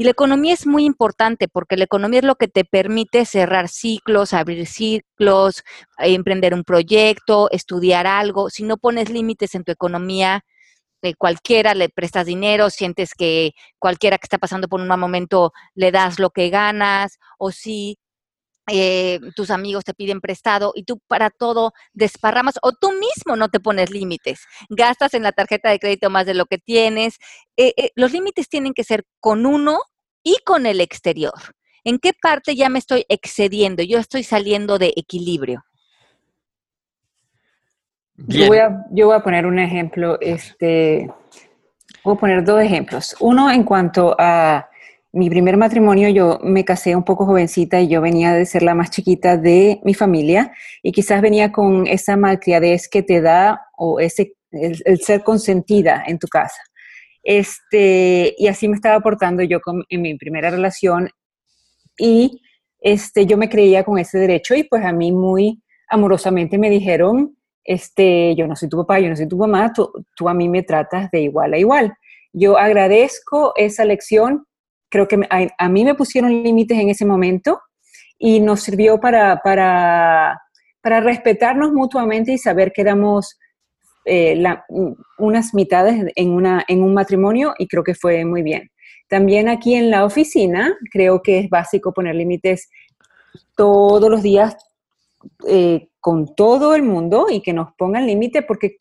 Y 0.03 0.05
la 0.05 0.11
economía 0.11 0.53
es 0.53 0.67
muy 0.67 0.85
importante 0.85 1.47
porque 1.47 1.77
la 1.77 1.85
economía 1.85 2.19
es 2.19 2.25
lo 2.25 2.35
que 2.35 2.49
te 2.49 2.65
permite 2.65 3.25
cerrar 3.25 3.69
ciclos, 3.69 4.33
abrir 4.33 4.67
ciclos, 4.67 5.63
emprender 5.97 6.55
un 6.55 6.65
proyecto, 6.65 7.49
estudiar 7.53 8.09
algo. 8.09 8.51
Si 8.51 8.65
no 8.65 8.79
pones 8.79 9.11
límites 9.11 9.55
en 9.55 9.63
tu 9.63 9.71
economía, 9.71 10.45
eh, 11.03 11.15
cualquiera 11.15 11.75
le 11.75 11.89
prestas 11.89 12.27
dinero, 12.27 12.69
sientes 12.69 13.15
que 13.15 13.53
cualquiera 13.79 14.19
que 14.19 14.25
está 14.25 14.39
pasando 14.39 14.67
por 14.67 14.81
un 14.81 14.89
mal 14.89 14.99
momento 14.99 15.53
le 15.77 15.93
das 15.93 16.19
lo 16.19 16.31
que 16.31 16.51
ganas, 16.51 17.21
o 17.39 17.53
si 17.53 17.97
eh, 18.69 19.21
tus 19.37 19.51
amigos 19.51 19.85
te 19.85 19.95
piden 19.95 20.21
prestado 20.21 20.73
y 20.75 20.85
tú 20.85 21.01
para 21.09 21.31
todo 21.31 21.73
desparramas 21.93 22.59
o 22.63 22.73
tú 22.73 22.93
mismo 22.93 23.37
no 23.37 23.49
te 23.49 23.59
pones 23.61 23.91
límites, 23.91 24.47
gastas 24.69 25.15
en 25.15 25.25
la 25.25 25.33
tarjeta 25.33 25.71
de 25.71 25.79
crédito 25.79 26.11
más 26.11 26.27
de 26.27 26.35
lo 26.35 26.47
que 26.47 26.59
tienes. 26.59 27.19
Eh, 27.57 27.75
eh, 27.77 27.91
los 27.95 28.13
límites 28.13 28.49
tienen 28.49 28.73
que 28.73 28.83
ser 28.83 29.05
con 29.21 29.47
uno 29.47 29.81
y 30.23 30.37
con 30.45 30.67
el 30.67 30.81
exterior. 30.81 31.33
¿En 31.85 31.99
qué 31.99 32.13
parte 32.21 32.55
ya 32.55 32.69
me 32.69 32.79
estoy 32.79 33.05
excediendo? 33.09 33.83
Yo 33.83 33.99
estoy 33.99 34.23
saliendo 34.23 34.79
de 34.79 34.93
equilibrio. 34.97 35.65
Yo 38.17 38.47
voy, 38.47 38.59
a, 38.59 38.85
yo 38.93 39.07
voy 39.07 39.17
a 39.17 39.23
poner 39.23 39.47
un 39.47 39.59
ejemplo, 39.59 40.21
este, 40.21 41.11
voy 42.05 42.15
a 42.15 42.21
poner 42.21 42.45
dos 42.45 42.63
ejemplos. 42.63 43.17
Uno 43.19 43.51
en 43.51 43.65
cuanto 43.65 44.15
a 44.19 44.69
mi 45.13 45.29
primer 45.29 45.57
matrimonio 45.57 46.09
yo 46.09 46.39
me 46.43 46.65
casé 46.65 46.97
un 46.97 47.05
poco 47.05 47.27
jovencita 47.27 47.81
y 47.81 47.89
yo 47.89 48.01
venía 48.01 48.33
de 48.33 48.47
ser 48.47 48.63
la 48.63 48.75
más 48.75 48.91
chiquita 48.91 49.37
de 49.37 49.81
mi 49.85 49.93
familia 49.93 50.53
y 50.83 50.93
quizás 50.93 51.21
venía 51.21 51.53
con 51.53 51.87
esa 51.87 52.17
malcriadez 52.17 52.89
que 52.89 53.03
te 53.03 53.21
da 53.21 53.69
o 53.77 54.01
ese 54.01 54.37
el, 54.53 55.01
ser 55.01 55.23
consentida 55.23 56.05
en 56.07 56.19
tu 56.19 56.29
casa. 56.29 56.61
Este, 57.23 58.35
y 58.37 58.49
así 58.49 58.69
me 58.69 58.77
estaba 58.77 59.01
portando 59.01 59.43
yo 59.43 59.61
con, 59.61 59.85
en 59.89 60.03
mi 60.03 60.17
primera 60.17 60.51
relación 60.51 61.09
y 61.99 62.41
este, 62.81 63.27
yo 63.27 63.37
me 63.37 63.49
creía 63.49 63.85
con 63.85 63.99
ese 63.99 64.19
derecho 64.19 64.55
y 64.55 64.65
pues 64.65 64.85
a 64.85 64.93
mí 64.93 65.13
muy 65.13 65.63
amorosamente 65.89 66.59
me 66.59 66.71
dijeron, 66.71 67.37
este, 67.65 68.35
yo 68.35 68.47
no 68.47 68.57
soy 68.57 68.69
tu 68.69 68.79
papá, 68.79 68.99
yo 68.99 69.09
no 69.09 69.17
soy 69.17 69.29
tu 69.29 69.37
mamá, 69.37 69.73
tú, 69.73 69.91
tú 70.17 70.29
a 70.29 70.35
mí 70.35 70.49
me 70.49 70.63
tratas 70.63 71.11
de 71.11 71.21
igual 71.21 71.55
a 71.55 71.59
igual. 71.59 71.95
Yo 72.33 72.59
agradezco 72.59 73.53
esa 73.57 73.85
lección 73.85 74.47
creo 74.93 75.09
que 75.09 75.19
a, 75.59 75.69
mí 75.71 75.85
me 75.85 75.95
pusieron 75.95 76.31
límites 76.31 76.79
en 76.79 76.91
ese 76.91 77.07
momento 77.07 77.61
y 78.19 78.41
nos 78.41 78.61
sirvió 78.61 79.01
para, 79.01 79.41
para, 79.43 80.39
para 80.83 81.01
respetarnos 81.01 81.73
mutuamente 81.73 82.33
y 82.33 82.39
saber 82.39 82.73
que 82.73 82.83
éramos 82.83 83.39
eh, 84.05 84.43
unas 85.19 85.55
mitades 85.55 86.13
en, 86.17 86.31
una, 86.31 86.65
en 86.69 86.83
un 86.83 86.95
matrimonio 86.95 87.55
y 87.59 87.69
creo 87.69 87.85
que 87.85 87.95
fue 87.95 88.25
muy 88.25 88.43
bien. 88.43 88.71
También 89.09 89.49
aquí 89.49 89.75
en 89.75 89.91
la 89.91 90.05
oficina 90.05 90.77
creo 90.91 91.23
que 91.23 91.41
es 91.41 91.51
básico 91.51 91.93
poner 91.93 92.15
límites 92.15 92.71
todos 93.57 94.11
los 94.11 94.23
días 94.23 94.57
eh, 95.47 95.89
con 96.01 96.35
todo 96.35 96.75
el 96.75 96.83
mundo 96.83 97.27
y 97.31 97.43
que 97.43 97.53
nos 97.53 97.75
pongan 97.77 98.07
límites 98.07 98.45
porque 98.47 98.77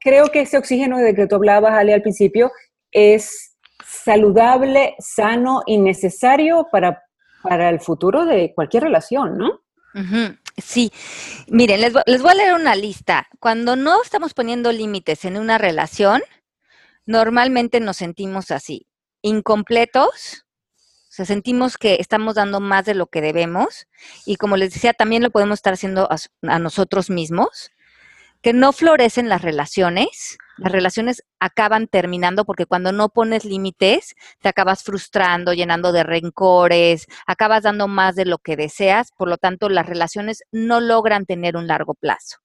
creo 0.00 0.26
que 0.26 0.40
ese 0.40 0.58
oxígeno 0.58 0.98
de 0.98 1.14
que 1.14 1.26
tú 1.26 1.36
hablabas, 1.36 1.72
Ale, 1.74 1.94
al 1.94 2.02
principio, 2.02 2.50
es 2.90 3.56
saludable, 3.84 4.94
sano 4.98 5.62
y 5.66 5.78
necesario 5.78 6.66
para, 6.70 7.02
para 7.42 7.68
el 7.68 7.80
futuro 7.80 8.24
de 8.24 8.52
cualquier 8.54 8.84
relación, 8.84 9.38
¿no? 9.38 9.60
Sí, 10.56 10.92
miren, 11.48 11.80
les, 11.80 11.92
les, 12.06 12.22
voy 12.22 12.30
a 12.30 12.34
leer 12.34 12.54
una 12.54 12.76
lista. 12.76 13.28
Cuando 13.40 13.74
no 13.76 14.02
estamos 14.02 14.34
poniendo 14.34 14.70
límites 14.70 15.24
en 15.24 15.36
una 15.36 15.58
relación, 15.58 16.22
normalmente 17.06 17.80
nos 17.80 17.96
sentimos 17.96 18.50
así, 18.50 18.86
incompletos, 19.22 20.44
o 21.14 21.16
sea, 21.16 21.26
sentimos 21.26 21.76
que 21.78 21.96
estamos 22.00 22.34
dando 22.34 22.58
más 22.58 22.84
de 22.86 22.94
lo 22.94 23.06
que 23.06 23.20
debemos 23.20 23.86
y 24.26 24.34
como 24.36 24.56
les 24.56 24.74
decía, 24.74 24.94
también 24.94 25.22
lo 25.22 25.30
podemos 25.30 25.58
estar 25.58 25.74
haciendo 25.74 26.08
a 26.10 26.58
nosotros 26.58 27.08
mismos, 27.08 27.70
que 28.44 28.52
no 28.52 28.72
florecen 28.72 29.30
las 29.30 29.40
relaciones, 29.40 30.36
las 30.58 30.70
relaciones 30.70 31.22
acaban 31.40 31.88
terminando 31.88 32.44
porque 32.44 32.66
cuando 32.66 32.92
no 32.92 33.08
pones 33.08 33.46
límites, 33.46 34.14
te 34.40 34.50
acabas 34.50 34.82
frustrando, 34.82 35.54
llenando 35.54 35.92
de 35.92 36.02
rencores, 36.02 37.06
acabas 37.26 37.62
dando 37.62 37.88
más 37.88 38.16
de 38.16 38.26
lo 38.26 38.36
que 38.36 38.56
deseas, 38.56 39.12
por 39.16 39.30
lo 39.30 39.38
tanto 39.38 39.70
las 39.70 39.86
relaciones 39.86 40.42
no 40.52 40.80
logran 40.80 41.24
tener 41.24 41.56
un 41.56 41.66
largo 41.66 41.94
plazo. 41.94 42.36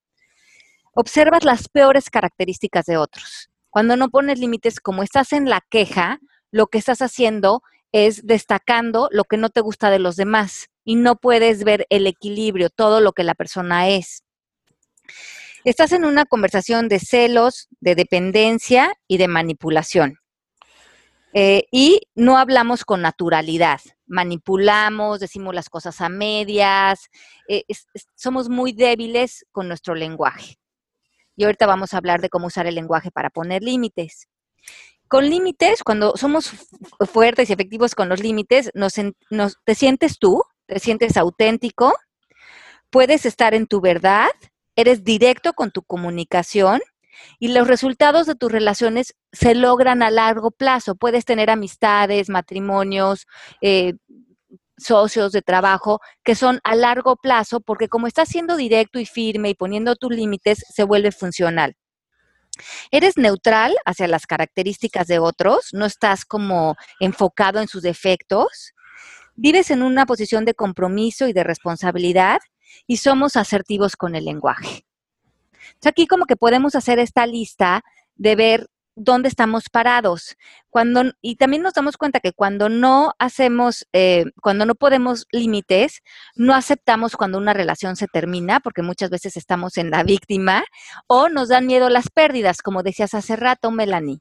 Observas 0.93 1.43
las 1.43 1.67
peores 1.67 2.09
características 2.09 2.85
de 2.85 2.95
otros. 2.95 3.49
Cuando 3.69 3.97
no 3.97 4.07
pones 4.07 4.39
límites, 4.39 4.79
como 4.79 5.03
estás 5.03 5.33
en 5.33 5.49
la 5.49 5.59
queja, 5.69 6.21
lo 6.49 6.67
que 6.67 6.77
estás 6.77 7.01
haciendo 7.01 7.61
es 7.91 8.25
destacando 8.25 9.09
lo 9.11 9.25
que 9.25 9.35
no 9.35 9.49
te 9.49 9.59
gusta 9.59 9.89
de 9.89 9.99
los 9.99 10.15
demás 10.15 10.69
y 10.85 10.95
no 10.95 11.17
puedes 11.17 11.65
ver 11.65 11.85
el 11.89 12.07
equilibrio, 12.07 12.69
todo 12.69 13.01
lo 13.01 13.11
que 13.11 13.25
la 13.25 13.35
persona 13.35 13.89
es. 13.89 14.23
Estás 15.65 15.91
en 15.91 16.05
una 16.05 16.25
conversación 16.25 16.87
de 16.87 16.99
celos, 16.99 17.67
de 17.81 17.95
dependencia 17.95 18.95
y 19.07 19.17
de 19.17 19.27
manipulación. 19.27 20.19
Eh, 21.33 21.65
y 21.71 22.01
no 22.15 22.37
hablamos 22.37 22.85
con 22.85 23.01
naturalidad. 23.01 23.81
Manipulamos, 24.07 25.19
decimos 25.19 25.53
las 25.53 25.69
cosas 25.69 25.99
a 26.01 26.09
medias, 26.09 27.09
eh, 27.47 27.65
somos 28.15 28.49
muy 28.49 28.71
débiles 28.71 29.45
con 29.51 29.67
nuestro 29.67 29.95
lenguaje. 29.95 30.57
Y 31.35 31.43
ahorita 31.43 31.67
vamos 31.67 31.93
a 31.93 31.97
hablar 31.97 32.21
de 32.21 32.29
cómo 32.29 32.47
usar 32.47 32.65
el 32.65 32.75
lenguaje 32.75 33.11
para 33.11 33.29
poner 33.29 33.61
límites. 33.61 34.27
Con 35.07 35.29
límites, 35.29 35.83
cuando 35.83 36.15
somos 36.15 36.51
fuertes 37.11 37.49
y 37.49 37.53
efectivos 37.53 37.95
con 37.95 38.09
los 38.09 38.21
límites, 38.21 38.71
te 39.65 39.75
sientes 39.75 40.19
tú, 40.19 40.43
te 40.67 40.79
sientes 40.79 41.17
auténtico, 41.17 41.93
puedes 42.89 43.25
estar 43.25 43.53
en 43.53 43.67
tu 43.67 43.81
verdad 43.81 44.29
eres 44.79 45.03
directo 45.03 45.53
con 45.53 45.71
tu 45.71 45.83
comunicación 45.83 46.81
y 47.37 47.49
los 47.49 47.67
resultados 47.67 48.27
de 48.27 48.35
tus 48.35 48.51
relaciones 48.51 49.15
se 49.31 49.55
logran 49.55 50.01
a 50.01 50.09
largo 50.09 50.51
plazo. 50.51 50.95
Puedes 50.95 51.25
tener 51.25 51.49
amistades, 51.49 52.29
matrimonios, 52.29 53.27
eh, 53.61 53.95
socios 54.77 55.33
de 55.33 55.41
trabajo 55.41 55.99
que 56.23 56.35
son 56.35 56.59
a 56.63 56.75
largo 56.75 57.17
plazo 57.17 57.59
porque 57.59 57.89
como 57.89 58.07
estás 58.07 58.29
siendo 58.29 58.55
directo 58.55 58.99
y 58.99 59.05
firme 59.05 59.49
y 59.49 59.53
poniendo 59.53 59.95
tus 59.95 60.11
límites, 60.11 60.63
se 60.73 60.83
vuelve 60.83 61.11
funcional. 61.11 61.75
Eres 62.91 63.17
neutral 63.17 63.75
hacia 63.85 64.07
las 64.07 64.25
características 64.25 65.07
de 65.07 65.19
otros, 65.19 65.69
no 65.73 65.85
estás 65.85 66.25
como 66.25 66.75
enfocado 66.99 67.61
en 67.61 67.67
sus 67.67 67.81
defectos. 67.81 68.73
Vives 69.35 69.71
en 69.71 69.81
una 69.81 70.05
posición 70.05 70.43
de 70.43 70.53
compromiso 70.53 71.27
y 71.27 71.33
de 71.33 71.43
responsabilidad 71.43 72.39
y 72.87 72.97
somos 72.97 73.35
asertivos 73.35 73.95
con 73.95 74.15
el 74.15 74.25
lenguaje. 74.25 74.85
aquí 75.85 76.07
como 76.07 76.25
que 76.25 76.35
podemos 76.35 76.75
hacer 76.75 76.99
esta 76.99 77.25
lista 77.25 77.83
de 78.15 78.35
ver 78.35 78.67
dónde 78.99 79.29
estamos 79.29 79.69
parados. 79.69 80.35
Cuando, 80.69 81.03
y 81.21 81.37
también 81.37 81.63
nos 81.63 81.73
damos 81.73 81.97
cuenta 81.97 82.19
que 82.19 82.33
cuando 82.33 82.69
no 82.69 83.13
hacemos, 83.17 83.87
eh, 83.93 84.25
cuando 84.41 84.65
no 84.65 84.75
podemos 84.75 85.25
límites, 85.31 86.01
no 86.35 86.53
aceptamos 86.53 87.15
cuando 87.15 87.37
una 87.37 87.53
relación 87.53 87.95
se 87.95 88.07
termina, 88.07 88.59
porque 88.59 88.81
muchas 88.81 89.09
veces 89.09 89.37
estamos 89.37 89.77
en 89.77 89.89
la 89.89 90.03
víctima, 90.03 90.63
o 91.07 91.29
nos 91.29 91.49
dan 91.49 91.65
miedo 91.65 91.89
las 91.89 92.09
pérdidas, 92.09 92.61
como 92.61 92.83
decías 92.83 93.13
hace 93.13 93.35
rato, 93.35 93.71
Melanie. 93.71 94.19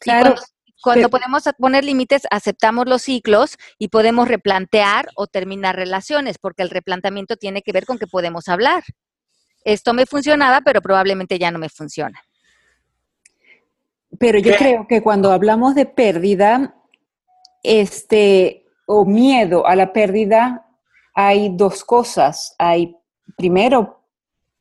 Claro. 0.00 0.34
Cuando 0.34 0.42
podemos 0.82 1.44
poner 1.58 1.84
límites, 1.84 2.22
aceptamos 2.30 2.86
los 2.86 3.02
ciclos 3.02 3.56
y 3.78 3.88
podemos 3.88 4.28
replantear 4.28 5.08
o 5.16 5.26
terminar 5.26 5.76
relaciones, 5.76 6.38
porque 6.38 6.62
el 6.62 6.70
replanteamiento 6.70 7.36
tiene 7.36 7.62
que 7.62 7.72
ver 7.72 7.86
con 7.86 7.98
que 7.98 8.06
podemos 8.06 8.48
hablar. 8.48 8.82
Esto 9.64 9.94
me 9.94 10.06
funcionaba, 10.06 10.60
pero 10.60 10.80
probablemente 10.80 11.38
ya 11.38 11.50
no 11.50 11.58
me 11.58 11.68
funciona. 11.68 12.20
Pero 14.18 14.38
yo 14.38 14.54
creo 14.56 14.86
que 14.88 15.02
cuando 15.02 15.32
hablamos 15.32 15.74
de 15.74 15.86
pérdida, 15.86 16.74
este, 17.62 18.64
o 18.86 19.04
miedo 19.04 19.66
a 19.66 19.74
la 19.74 19.92
pérdida, 19.92 20.66
hay 21.14 21.50
dos 21.56 21.84
cosas. 21.84 22.54
Hay, 22.58 22.96
primero, 23.36 24.04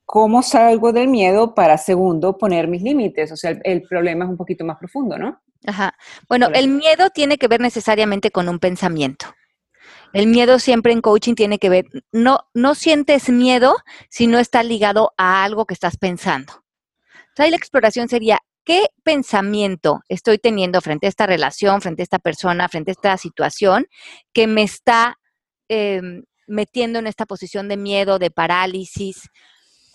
cómo 0.06 0.42
salgo 0.42 0.92
del 0.92 1.08
miedo 1.08 1.54
para, 1.54 1.78
segundo, 1.78 2.38
poner 2.38 2.68
mis 2.68 2.82
límites. 2.82 3.32
O 3.32 3.36
sea, 3.36 3.52
el 3.64 3.84
problema 3.84 4.26
es 4.26 4.32
un 4.32 4.38
poquito 4.38 4.66
más 4.66 4.78
profundo, 4.78 5.18
¿no? 5.18 5.40
Ajá. 5.68 5.96
Bueno, 6.28 6.50
el 6.54 6.68
miedo 6.68 7.10
tiene 7.10 7.38
que 7.38 7.48
ver 7.48 7.62
necesariamente 7.62 8.32
con 8.32 8.50
un 8.50 8.60
pensamiento. 8.60 9.34
El 10.14 10.28
miedo 10.28 10.60
siempre 10.60 10.94
en 10.94 11.02
coaching 11.02 11.36
tiene 11.36 11.60
que 11.60 11.70
ver, 11.70 11.86
no, 12.12 12.48
no 12.54 12.74
sientes 12.76 13.30
miedo 13.30 13.76
si 14.10 14.28
no 14.28 14.40
está 14.40 14.64
ligado 14.64 15.14
a 15.18 15.44
algo 15.44 15.66
que 15.66 15.74
estás 15.74 15.98
pensando. 15.98 16.64
Entonces, 17.30 17.52
la 17.52 17.58
exploración 17.58 18.08
sería, 18.08 18.40
¿qué 18.64 18.88
pensamiento 19.04 20.02
estoy 20.08 20.38
teniendo 20.38 20.80
frente 20.80 21.08
a 21.08 21.10
esta 21.10 21.28
relación, 21.28 21.82
frente 21.82 22.02
a 22.02 22.06
esta 22.06 22.20
persona, 22.20 22.70
frente 22.70 22.92
a 22.92 22.94
esta 22.94 23.18
situación 23.18 23.88
que 24.32 24.48
me 24.48 24.64
está 24.64 25.18
em, 25.68 26.24
metiendo 26.48 27.00
en 27.00 27.08
esta 27.08 27.26
posición 27.26 27.68
de 27.68 27.76
miedo, 27.76 28.18
de 28.18 28.32
parálisis? 28.32 29.30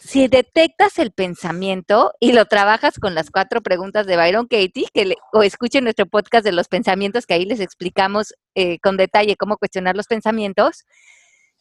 Si 0.00 0.28
detectas 0.28 0.98
el 0.98 1.12
pensamiento 1.12 2.12
y 2.20 2.32
lo 2.32 2.46
trabajas 2.46 2.98
con 2.98 3.14
las 3.14 3.30
cuatro 3.30 3.60
preguntas 3.60 4.06
de 4.06 4.16
Byron 4.16 4.46
Katie, 4.46 4.86
que 4.92 5.14
o 5.32 5.42
escuchen 5.42 5.84
nuestro 5.84 6.06
podcast 6.06 6.42
de 6.44 6.52
los 6.52 6.68
pensamientos, 6.68 7.26
que 7.26 7.34
ahí 7.34 7.44
les 7.44 7.60
explicamos 7.60 8.34
eh, 8.54 8.78
con 8.80 8.96
detalle 8.96 9.36
cómo 9.36 9.58
cuestionar 9.58 9.96
los 9.96 10.06
pensamientos, 10.06 10.84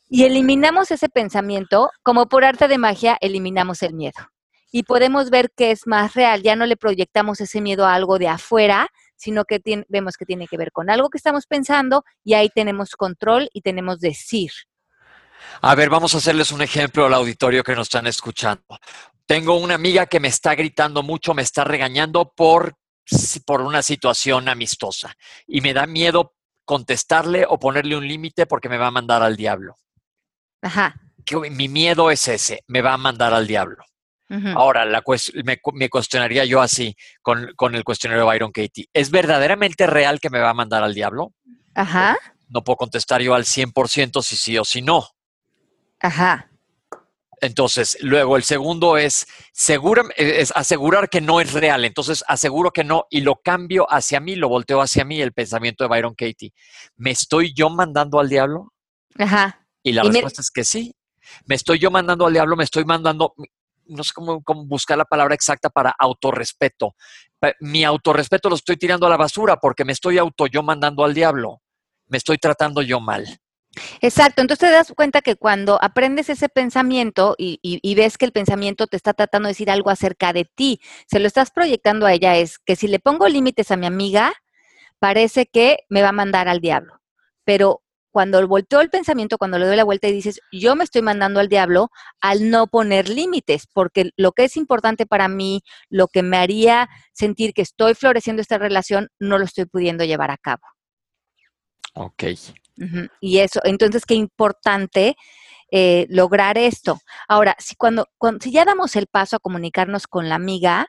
y 0.07 0.23
eliminamos 0.23 0.89
ese 0.89 1.09
pensamiento, 1.09 1.91
como 2.01 2.27
por 2.27 2.45
arte 2.45 2.67
de 2.67 2.77
magia, 2.77 3.17
eliminamos 3.19 3.83
el 3.83 3.93
miedo. 3.93 4.29
Y 4.71 4.83
podemos 4.83 5.29
ver 5.29 5.51
que 5.55 5.71
es 5.71 5.85
más 5.85 6.13
real, 6.13 6.41
ya 6.41 6.55
no 6.55 6.65
le 6.65 6.77
proyectamos 6.77 7.41
ese 7.41 7.59
miedo 7.59 7.85
a 7.85 7.93
algo 7.93 8.19
de 8.19 8.29
afuera, 8.29 8.87
sino 9.17 9.43
que 9.43 9.59
vemos 9.89 10.15
que 10.15 10.25
tiene 10.25 10.47
que 10.47 10.57
ver 10.57 10.71
con 10.71 10.89
algo 10.89 11.09
que 11.09 11.17
estamos 11.17 11.45
pensando 11.45 12.05
y 12.23 12.35
ahí 12.35 12.49
tenemos 12.49 12.91
control 12.91 13.49
y 13.53 13.61
tenemos 13.61 13.99
decir. 13.99 14.51
A 15.61 15.75
ver, 15.75 15.89
vamos 15.89 16.13
a 16.13 16.17
hacerles 16.17 16.51
un 16.51 16.61
ejemplo 16.61 17.05
al 17.05 17.13
auditorio 17.13 17.63
que 17.63 17.75
nos 17.75 17.87
están 17.87 18.07
escuchando. 18.07 18.63
Tengo 19.25 19.57
una 19.57 19.75
amiga 19.75 20.05
que 20.05 20.19
me 20.19 20.27
está 20.27 20.55
gritando 20.55 21.03
mucho, 21.03 21.33
me 21.33 21.43
está 21.43 21.63
regañando 21.63 22.33
por, 22.35 22.75
por 23.45 23.61
una 23.61 23.81
situación 23.81 24.49
amistosa 24.49 25.13
y 25.45 25.61
me 25.61 25.73
da 25.73 25.85
miedo 25.85 26.33
contestarle 26.65 27.45
o 27.47 27.59
ponerle 27.59 27.95
un 27.95 28.07
límite 28.07 28.45
porque 28.45 28.69
me 28.69 28.77
va 28.77 28.87
a 28.87 28.91
mandar 28.91 29.23
al 29.23 29.35
diablo. 29.35 29.75
Ajá. 30.61 30.95
mi 31.51 31.67
miedo 31.67 32.11
es 32.11 32.27
ese, 32.27 32.63
me 32.67 32.81
va 32.81 32.93
a 32.93 32.97
mandar 32.97 33.33
al 33.33 33.47
diablo. 33.47 33.83
Ahora, 34.55 34.85
la 34.85 35.03
me, 35.43 35.89
cuestionaría 35.89 36.45
yo 36.45 36.61
así 36.61 36.95
con, 37.23 37.51
con, 37.55 37.73
el 37.73 37.83
cuestionario 37.83 38.23
de 38.23 38.29
Byron 38.29 38.51
Katie. 38.51 38.87
¿Es 38.93 39.09
verdaderamente 39.09 39.87
real 39.87 40.19
que 40.19 40.29
me 40.29 40.39
va 40.39 40.51
a 40.51 40.53
mandar 40.53 40.83
al 40.83 40.93
diablo? 40.93 41.33
Ajá. 41.73 42.15
No 42.47 42.63
puedo 42.63 42.77
contestar 42.77 43.21
yo 43.21 43.33
al 43.33 43.45
100% 43.45 44.21
si 44.21 44.37
sí 44.37 44.57
o 44.59 44.63
si 44.63 44.83
no. 44.83 45.07
Ajá. 45.99 46.49
Entonces, 47.41 47.97
luego 48.01 48.35
el 48.35 48.43
segundo 48.43 48.97
es, 48.97 49.27
es 50.17 50.53
asegurar 50.55 51.09
que 51.09 51.21
no 51.21 51.39
es 51.39 51.53
real. 51.53 51.85
Entonces, 51.85 52.23
aseguro 52.27 52.71
que 52.71 52.83
no 52.83 53.05
y 53.09 53.21
lo 53.21 53.35
cambio 53.37 53.87
hacia 53.89 54.19
mí, 54.19 54.35
lo 54.35 54.49
volteo 54.49 54.81
hacia 54.81 55.05
mí, 55.05 55.21
el 55.21 55.31
pensamiento 55.31 55.83
de 55.83 55.87
Byron 55.87 56.15
Katie. 56.15 56.53
¿Me 56.97 57.11
estoy 57.11 57.53
yo 57.53 57.69
mandando 57.69 58.19
al 58.19 58.27
diablo? 58.27 58.73
Ajá. 59.17 59.65
Y 59.83 59.93
la 59.93 60.03
respuesta 60.03 60.41
es 60.41 60.51
que 60.51 60.65
sí. 60.65 60.93
Me 61.45 61.55
estoy 61.55 61.79
yo 61.79 61.91
mandando 61.91 62.25
al 62.25 62.33
diablo, 62.33 62.55
me 62.55 62.63
estoy 62.63 62.83
mandando, 62.83 63.33
no 63.85 64.03
sé 64.03 64.11
cómo, 64.13 64.43
cómo 64.43 64.65
buscar 64.65 64.97
la 64.97 65.05
palabra 65.05 65.35
exacta 65.35 65.69
para 65.69 65.93
autorrespeto. 65.97 66.95
Mi 67.61 67.85
autorrespeto 67.85 68.49
lo 68.49 68.55
estoy 68.55 68.75
tirando 68.75 69.05
a 69.07 69.09
la 69.09 69.17
basura 69.17 69.57
porque 69.57 69.85
me 69.85 69.93
estoy 69.93 70.17
auto 70.17 70.47
yo 70.47 70.61
mandando 70.61 71.05
al 71.05 71.13
diablo. 71.13 71.61
Me 72.07 72.17
estoy 72.17 72.37
tratando 72.37 72.81
yo 72.81 72.99
mal. 72.99 73.39
Exacto, 74.01 74.41
entonces 74.41 74.69
te 74.69 74.73
das 74.73 74.93
cuenta 74.95 75.21
que 75.21 75.35
cuando 75.35 75.77
aprendes 75.81 76.29
ese 76.29 76.49
pensamiento 76.49 77.35
y, 77.37 77.59
ves 77.95 78.17
que 78.17 78.25
el 78.25 78.31
pensamiento 78.31 78.87
te 78.87 78.97
está 78.97 79.13
tratando 79.13 79.47
de 79.47 79.51
decir 79.51 79.69
algo 79.69 79.89
acerca 79.89 80.33
de 80.33 80.45
ti, 80.45 80.79
se 81.07 81.19
lo 81.19 81.27
estás 81.27 81.51
proyectando 81.51 82.05
a 82.05 82.13
ella, 82.13 82.37
es 82.37 82.59
que 82.59 82.75
si 82.75 82.87
le 82.87 82.99
pongo 82.99 83.27
límites 83.27 83.71
a 83.71 83.77
mi 83.77 83.85
amiga, 83.85 84.33
parece 84.99 85.45
que 85.45 85.79
me 85.89 86.01
va 86.01 86.09
a 86.09 86.13
mandar 86.13 86.47
al 86.47 86.59
diablo. 86.59 86.99
Pero 87.43 87.81
cuando 88.11 88.45
volteo 88.47 88.81
el 88.81 88.89
pensamiento, 88.89 89.37
cuando 89.37 89.59
le 89.59 89.65
doy 89.65 89.75
la 89.75 89.83
vuelta 89.83 90.07
y 90.07 90.13
dices, 90.13 90.41
yo 90.51 90.75
me 90.75 90.83
estoy 90.83 91.01
mandando 91.01 91.39
al 91.39 91.47
diablo 91.47 91.89
al 92.21 92.49
no 92.49 92.67
poner 92.67 93.07
límites, 93.07 93.67
porque 93.71 94.11
lo 94.17 94.31
que 94.31 94.45
es 94.45 94.57
importante 94.57 95.05
para 95.05 95.27
mí, 95.27 95.61
lo 95.89 96.07
que 96.07 96.23
me 96.23 96.37
haría 96.37 96.89
sentir 97.13 97.53
que 97.53 97.61
estoy 97.61 97.93
floreciendo 97.93 98.41
esta 98.41 98.57
relación, 98.57 99.09
no 99.19 99.37
lo 99.37 99.45
estoy 99.45 99.65
pudiendo 99.65 100.03
llevar 100.03 100.31
a 100.31 100.37
cabo. 100.37 100.63
Ok. 101.93 102.23
Y 103.19 103.39
eso, 103.39 103.59
entonces, 103.63 104.05
qué 104.05 104.15
importante 104.15 105.15
eh, 105.71 106.07
lograr 106.09 106.57
esto. 106.57 106.99
Ahora, 107.27 107.55
si 107.59 107.75
cuando, 107.75 108.07
si 108.39 108.51
ya 108.51 108.65
damos 108.65 108.95
el 108.95 109.07
paso 109.07 109.35
a 109.35 109.39
comunicarnos 109.39 110.07
con 110.07 110.29
la 110.29 110.35
amiga, 110.35 110.87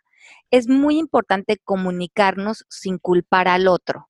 es 0.51 0.69
muy 0.69 0.99
importante 0.99 1.59
comunicarnos 1.65 2.65
sin 2.69 2.99
culpar 2.99 3.49
al 3.49 3.69
otro. 3.69 4.09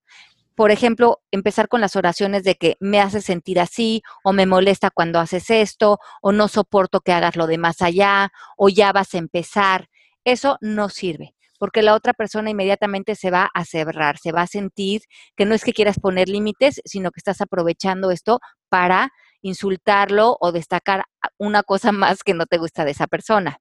Por 0.55 0.71
ejemplo, 0.71 1.21
empezar 1.31 1.69
con 1.69 1.81
las 1.81 1.97
oraciones 1.97 2.45
de 2.45 2.55
que 2.57 2.77
me 2.81 3.01
hace 3.01 3.23
sentir 3.23 3.59
así, 3.59 4.03
o 4.23 4.33
me 4.33 4.47
molesta 4.47 4.91
cuando 4.91 5.19
haces 5.19 5.51
esto, 5.51 5.99
o 6.21 6.33
no 6.33 6.49
soporto 6.49 7.01
que 7.01 7.13
hagas 7.13 7.37
lo 7.37 7.47
de 7.47 7.59
más 7.59 7.83
allá, 7.83 8.31
o 8.57 8.69
ya 8.69 8.93
vas 8.93 9.15
a 9.15 9.19
empezar. 9.19 9.89
Eso 10.25 10.59
no 10.61 10.89
sirve 10.91 11.35
porque 11.61 11.83
la 11.83 11.95
otra 11.95 12.15
persona 12.15 12.51
inmediatamente 12.51 13.15
se 13.15 13.31
va 13.31 13.51
a 13.53 13.65
cerrar, 13.67 14.17
se 14.19 14.33
va 14.33 14.43
a 14.43 14.47
sentir 14.47 15.03
que 15.37 15.45
no 15.45 15.55
es 15.55 15.63
que 15.63 15.75
quieras 15.75 16.01
poner 16.01 16.29
límites, 16.29 16.81
sino 16.87 17.11
que 17.11 17.21
estás 17.21 17.43
aprovechando 17.43 18.11
esto 18.11 18.41
para 18.71 19.11
insultarlo 19.43 20.39
o 20.41 20.53
destacar 20.53 21.05
una 21.39 21.63
cosa 21.63 21.93
más 21.93 22.25
que 22.25 22.35
no 22.35 22.47
te 22.47 22.57
gusta 22.57 22.85
de 22.85 22.93
esa 22.93 23.07
persona 23.07 23.59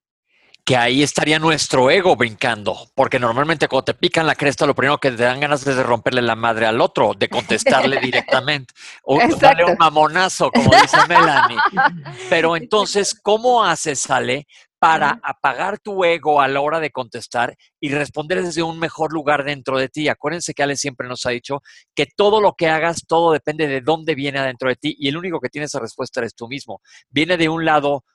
que 0.66 0.78
ahí 0.78 1.02
estaría 1.02 1.40
nuestro 1.40 1.90
ego 1.90 2.16
brincando, 2.16 2.78
porque 2.94 3.18
normalmente 3.18 3.68
cuando 3.68 3.86
te 3.86 3.94
pican 3.96 4.28
la 4.28 4.36
cresta, 4.36 4.68
lo 4.68 4.76
primero 4.76 5.00
que 5.00 5.10
te 5.10 5.24
dan 5.24 5.40
ganas 5.40 5.66
es 5.66 5.76
de 5.76 5.82
romperle 5.82 6.22
la 6.22 6.36
madre 6.36 6.68
al 6.68 6.80
otro, 6.80 7.14
de 7.18 7.28
contestarle 7.28 8.00
directamente, 8.02 8.72
o 9.02 9.18
darle 9.40 9.66
un 9.66 9.78
mamonazo, 9.80 10.52
como 10.52 10.70
dice 10.80 10.98
Melanie. 11.08 11.58
Pero 12.30 12.56
entonces, 12.56 13.16
¿cómo 13.20 13.64
haces, 13.64 14.02
Sale, 14.02 14.46
para 14.80 15.20
apagar 15.24 15.78
tu 15.80 16.04
ego 16.06 16.42
a 16.42 16.48
la 16.48 16.62
hora 16.62 16.80
de 16.80 16.92
contestar 16.92 17.56
y 17.80 17.90
responder 17.90 18.42
desde 18.42 18.64
un 18.64 18.80
mejor 18.80 19.12
lugar 19.14 19.44
dentro 19.44 19.78
de 19.78 19.90
ti. 19.90 20.08
Acuérdense 20.08 20.54
que 20.54 20.64
Ale 20.64 20.78
siempre 20.78 21.08
nos 21.08 21.26
ha 21.26 21.32
dicho 21.32 21.62
que 21.94 22.06
todo 22.06 22.40
lo 22.40 22.54
que 22.54 22.70
hagas, 22.70 23.06
todo 23.06 23.34
depende 23.34 23.68
de 23.68 23.82
dónde 23.82 24.16
viene 24.16 24.40
adentro 24.40 24.70
de 24.70 24.76
ti 24.76 24.96
y 24.98 25.10
el 25.10 25.18
único 25.18 25.40
que 25.40 25.50
tiene 25.50 25.66
esa 25.66 25.80
respuesta 25.80 26.22
eres 26.22 26.34
tú 26.34 26.48
mismo. 26.48 26.82
Viene 27.10 27.36
de 27.36 27.50
un 27.50 27.66
lado 27.66 28.06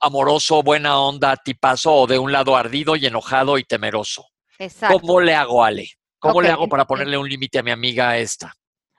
amoroso, 0.00 0.62
buena 0.62 1.00
onda, 1.00 1.36
tipazo 1.36 1.92
o 1.94 2.06
de 2.06 2.18
un 2.18 2.30
lado 2.30 2.56
ardido 2.56 2.96
y 2.96 3.06
enojado 3.06 3.56
y 3.56 3.64
temeroso. 3.64 4.26
Exacto. 4.58 5.00
¿Cómo 5.00 5.20
le 5.20 5.34
hago, 5.34 5.64
Ale? 5.64 5.88
¿Cómo 6.18 6.42
le 6.42 6.50
hago 6.50 6.68
para 6.68 6.84
ponerle 6.84 7.16
un 7.16 7.28
límite 7.28 7.58
a 7.58 7.62
mi 7.62 7.70
amiga 7.70 8.18
esta? 8.18 8.52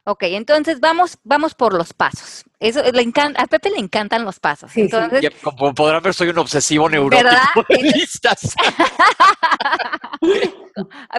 Ok, 0.03 0.23
entonces 0.23 0.79
vamos, 0.79 1.19
vamos 1.23 1.53
por 1.53 1.75
los 1.75 1.93
pasos. 1.93 2.43
Eso 2.59 2.81
le 2.91 3.03
encanta, 3.03 3.41
a 3.41 3.45
Pepe 3.45 3.69
le 3.69 3.77
encantan 3.77 4.25
los 4.25 4.39
pasos. 4.39 4.75
entonces, 4.75 5.29
como 5.43 5.75
podrán 5.75 6.01
ver, 6.01 6.13
soy 6.13 6.29
un 6.29 6.39
obsesivo 6.39 6.89
neurótico 6.89 7.65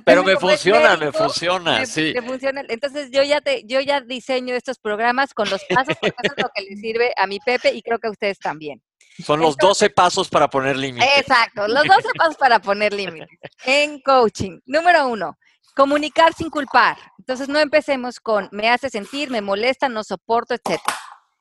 Pero 0.05 0.25
me 0.25 0.37
funciona, 0.37 0.97
me 0.97 1.13
funciona, 1.13 1.87
sí. 1.87 2.13
funciona. 2.27 2.63
Entonces 2.69 3.11
yo 3.13 3.23
ya 3.23 3.41
te, 3.41 3.63
yo 3.67 3.81
ya 3.81 4.01
diseño 4.01 4.55
estos 4.55 4.79
programas 4.79 5.33
con 5.33 5.49
los 5.49 5.63
pasos 5.69 5.95
porque 6.01 6.17
eso 6.23 6.35
es 6.37 6.43
lo 6.43 6.51
que 6.55 6.63
le 6.63 6.77
sirve 6.77 7.13
a 7.17 7.29
mi 7.29 7.39
Pepe 7.39 7.73
y 7.73 7.83
creo 7.83 8.01
que 8.01 8.09
a 8.09 8.11
ustedes 8.11 8.41
también. 8.41 8.83
Son 9.25 9.39
los 9.41 9.57
12 9.57 9.91
pasos 9.91 10.29
para 10.29 10.49
poner 10.49 10.77
límites. 10.77 11.09
Exacto, 11.19 11.69
los 11.69 11.85
12 11.85 12.09
pasos 12.17 12.37
para 12.37 12.59
poner 12.61 12.93
límites. 12.93 13.29
En 13.65 14.01
coaching, 14.01 14.59
número 14.65 15.07
uno, 15.07 15.37
Comunicar 15.75 16.35
sin 16.35 16.51
culpar. 16.51 16.99
Entonces 17.19 17.49
no 17.49 17.59
empecemos 17.59 18.21
con 18.21 18.49
me 18.53 18.69
hace 18.69 18.91
sentir, 18.91 19.31
me 19.31 19.41
molesta, 19.41 19.89
no 19.89 20.05
soporto, 20.05 20.55
etc. 20.55 20.81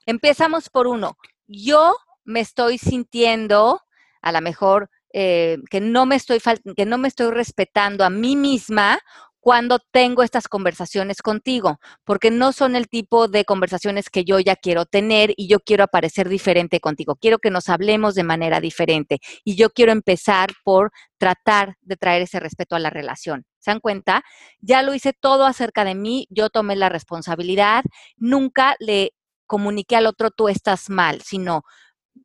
Empezamos 0.05 0.69
por 0.69 0.87
uno. 0.87 1.17
Yo 1.47 1.95
me 2.23 2.39
estoy 2.39 2.77
sintiendo, 2.77 3.81
a 4.21 4.31
lo 4.31 4.41
mejor, 4.41 4.89
eh, 5.13 5.57
que, 5.69 5.81
no 5.81 6.05
me 6.05 6.15
estoy 6.15 6.39
que 6.77 6.85
no 6.85 6.97
me 6.97 7.09
estoy 7.09 7.31
respetando 7.31 8.05
a 8.05 8.09
mí 8.09 8.37
misma 8.37 8.99
cuando 9.41 9.79
tengo 9.79 10.21
estas 10.23 10.47
conversaciones 10.47 11.21
contigo, 11.21 11.79
porque 12.05 12.29
no 12.29 12.53
son 12.53 12.75
el 12.75 12.87
tipo 12.87 13.27
de 13.27 13.43
conversaciones 13.43 14.09
que 14.09 14.23
yo 14.23 14.39
ya 14.39 14.55
quiero 14.55 14.85
tener 14.85 15.33
y 15.35 15.47
yo 15.47 15.59
quiero 15.59 15.83
aparecer 15.83 16.29
diferente 16.29 16.79
contigo. 16.79 17.15
Quiero 17.15 17.39
que 17.39 17.49
nos 17.49 17.67
hablemos 17.67 18.13
de 18.13 18.23
manera 18.23 18.61
diferente 18.61 19.19
y 19.43 19.55
yo 19.55 19.71
quiero 19.71 19.91
empezar 19.91 20.51
por 20.63 20.91
tratar 21.17 21.75
de 21.81 21.97
traer 21.97 22.21
ese 22.21 22.39
respeto 22.39 22.75
a 22.75 22.79
la 22.79 22.91
relación. 22.91 23.45
¿Se 23.57 23.71
dan 23.71 23.79
cuenta? 23.79 24.23
Ya 24.59 24.83
lo 24.83 24.93
hice 24.93 25.11
todo 25.11 25.45
acerca 25.45 25.83
de 25.85 25.95
mí, 25.95 26.27
yo 26.29 26.49
tomé 26.49 26.75
la 26.75 26.89
responsabilidad, 26.89 27.83
nunca 28.17 28.75
le 28.79 29.13
comuniqué 29.47 29.95
al 29.95 30.05
otro 30.05 30.29
tú 30.29 30.49
estás 30.49 30.89
mal, 30.89 31.21
sino 31.21 31.63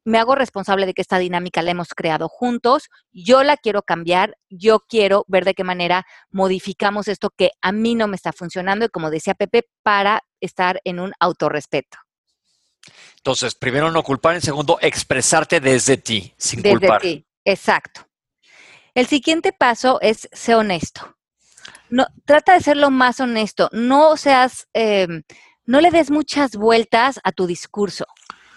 me 0.06 0.18
hago 0.18 0.36
responsable 0.36 0.86
de 0.86 0.94
que 0.94 1.02
esta 1.02 1.18
dinámica 1.18 1.62
la 1.62 1.72
hemos 1.72 1.88
creado 1.88 2.28
juntos, 2.28 2.88
yo 3.12 3.42
la 3.42 3.56
quiero 3.56 3.82
cambiar, 3.82 4.38
yo 4.48 4.80
quiero 4.88 5.24
ver 5.26 5.44
de 5.44 5.54
qué 5.54 5.64
manera 5.64 6.06
modificamos 6.30 7.08
esto 7.08 7.30
que 7.36 7.50
a 7.60 7.72
mí 7.72 7.96
no 7.96 8.06
me 8.06 8.14
está 8.14 8.32
funcionando 8.32 8.84
y 8.84 8.88
como 8.88 9.10
decía 9.10 9.34
Pepe, 9.34 9.68
para 9.82 10.22
estar 10.40 10.80
en 10.84 11.00
un 11.00 11.12
autorrespeto. 11.18 11.98
Entonces, 13.16 13.56
primero 13.56 13.90
no 13.90 14.04
culpar, 14.04 14.36
en 14.36 14.42
segundo, 14.42 14.78
expresarte 14.80 15.58
desde 15.58 15.96
ti, 15.96 16.32
sin 16.38 16.62
desde 16.62 16.98
Ti, 17.00 17.26
exacto. 17.44 18.06
El 18.94 19.08
siguiente 19.08 19.52
paso 19.52 19.98
es 20.00 20.28
ser 20.30 20.54
honesto. 20.54 21.16
No, 21.90 22.06
trata 22.24 22.54
de 22.54 22.60
ser 22.60 22.76
lo 22.76 22.92
más 22.92 23.18
honesto. 23.18 23.68
No 23.72 24.16
seas, 24.16 24.68
em, 24.72 25.24
no 25.64 25.80
le 25.80 25.90
des 25.90 26.12
muchas 26.12 26.52
vueltas 26.52 27.18
a 27.24 27.32
tu 27.32 27.48
discurso. 27.48 28.06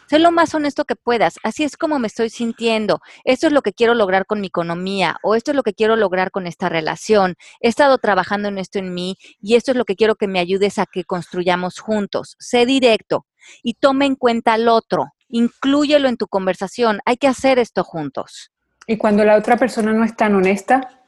Sé 0.10 0.18
lo 0.18 0.32
más 0.32 0.56
honesto 0.56 0.86
que 0.86 0.96
puedas. 0.96 1.36
Así 1.44 1.64
es 1.64 1.78
como 1.78 2.00
me 2.00 2.08
estoy 2.08 2.32
sintiendo. 2.32 3.00
Esto 3.26 3.46
es 3.46 3.54
lo 3.54 3.62
que 3.62 3.74
quiero 3.74 3.94
lograr 3.94 4.26
con 4.26 4.42
mi 4.42 4.48
economía 4.48 5.18
o 5.22 5.36
esto 5.36 5.52
es 5.52 5.56
lo 5.56 5.62
que 5.62 5.76
quiero 5.76 5.96
lograr 5.96 6.32
con 6.32 6.48
esta 6.48 6.68
relación. 6.68 7.36
He 7.62 7.68
estado 7.68 8.00
trabajando 8.00 8.48
en 8.48 8.58
esto 8.58 8.80
en 8.80 8.92
mí 8.96 9.18
y 9.40 9.56
esto 9.56 9.70
es 9.70 9.78
lo 9.78 9.86
que 9.86 9.96
quiero 9.96 10.16
que 10.16 10.28
me 10.28 10.40
ayudes 10.40 10.80
a 10.80 10.88
que 10.88 11.04
construyamos 11.04 11.78
juntos. 11.78 12.38
Sé 12.40 12.66
directo 12.66 13.28
y 13.62 13.76
tome 13.76 14.08
en 14.08 14.16
cuenta 14.16 14.54
al 14.54 14.68
otro. 14.68 15.14
inclúyelo 15.32 16.10
en 16.10 16.18
tu 16.18 16.28
conversación, 16.28 17.02
hay 17.06 17.18
que 17.18 17.28
hacer 17.28 17.60
esto 17.60 17.84
juntos. 17.84 18.52
¿Y 18.88 18.98
cuando 18.98 19.24
la 19.24 19.38
otra 19.38 19.58
persona 19.58 19.94
no 19.94 20.04
es 20.04 20.16
tan 20.16 20.34
honesta? 20.34 21.04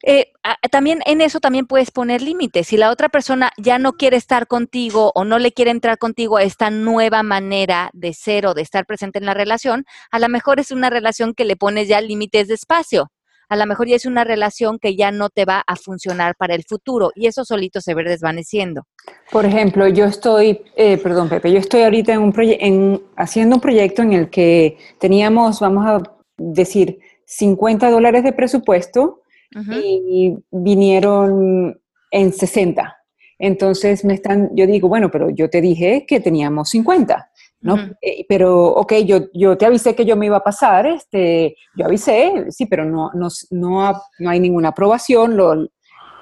Eh, 0.00 0.31
también 0.70 1.00
en 1.06 1.20
eso 1.20 1.40
también 1.40 1.66
puedes 1.66 1.90
poner 1.90 2.22
límites. 2.22 2.68
Si 2.68 2.76
la 2.76 2.90
otra 2.90 3.08
persona 3.08 3.52
ya 3.58 3.78
no 3.78 3.92
quiere 3.92 4.16
estar 4.16 4.46
contigo 4.46 5.12
o 5.14 5.24
no 5.24 5.38
le 5.38 5.52
quiere 5.52 5.70
entrar 5.70 5.98
contigo 5.98 6.36
a 6.36 6.42
esta 6.42 6.70
nueva 6.70 7.22
manera 7.22 7.90
de 7.92 8.12
ser 8.12 8.46
o 8.46 8.54
de 8.54 8.62
estar 8.62 8.86
presente 8.86 9.18
en 9.18 9.26
la 9.26 9.34
relación, 9.34 9.84
a 10.10 10.18
lo 10.18 10.28
mejor 10.28 10.60
es 10.60 10.70
una 10.70 10.90
relación 10.90 11.34
que 11.34 11.44
le 11.44 11.56
pones 11.56 11.88
ya 11.88 12.00
límites 12.00 12.48
de 12.48 12.54
espacio. 12.54 13.10
A 13.48 13.56
lo 13.56 13.66
mejor 13.66 13.86
ya 13.86 13.96
es 13.96 14.06
una 14.06 14.24
relación 14.24 14.78
que 14.78 14.96
ya 14.96 15.10
no 15.10 15.28
te 15.28 15.44
va 15.44 15.62
a 15.66 15.76
funcionar 15.76 16.34
para 16.36 16.54
el 16.54 16.64
futuro 16.66 17.10
y 17.14 17.26
eso 17.26 17.44
solito 17.44 17.82
se 17.82 17.92
ve 17.94 18.02
desvaneciendo. 18.02 18.84
Por 19.30 19.44
ejemplo, 19.44 19.86
yo 19.88 20.06
estoy, 20.06 20.62
eh, 20.74 20.96
perdón 20.96 21.28
Pepe, 21.28 21.52
yo 21.52 21.58
estoy 21.58 21.82
ahorita 21.82 22.14
en 22.14 23.02
haciendo 23.16 23.56
un 23.56 23.60
proyecto 23.60 24.00
en 24.00 24.14
el 24.14 24.30
que 24.30 24.78
teníamos, 24.98 25.60
vamos 25.60 25.84
a 25.86 26.02
decir, 26.38 26.98
50 27.26 27.90
dólares 27.90 28.24
de 28.24 28.32
presupuesto 28.32 29.21
y 29.54 30.36
vinieron 30.50 31.80
en 32.10 32.32
60. 32.32 32.96
Entonces 33.38 34.04
me 34.04 34.14
están, 34.14 34.50
yo 34.54 34.66
digo, 34.66 34.88
bueno, 34.88 35.10
pero 35.10 35.28
yo 35.30 35.50
te 35.50 35.60
dije 35.60 36.06
que 36.06 36.20
teníamos 36.20 36.70
50, 36.70 37.30
¿no? 37.62 37.76
Eh, 38.00 38.24
pero, 38.28 38.66
ok, 38.68 38.92
yo, 39.04 39.26
yo 39.34 39.58
te 39.58 39.66
avisé 39.66 39.94
que 39.94 40.04
yo 40.04 40.16
me 40.16 40.26
iba 40.26 40.36
a 40.36 40.44
pasar, 40.44 40.86
este, 40.86 41.56
yo 41.74 41.86
avisé, 41.86 42.46
sí, 42.50 42.66
pero 42.66 42.84
no, 42.84 43.10
no, 43.14 43.28
no, 43.50 43.92
no 44.18 44.30
hay 44.30 44.38
ninguna 44.38 44.68
aprobación, 44.68 45.36
lo, 45.36 45.68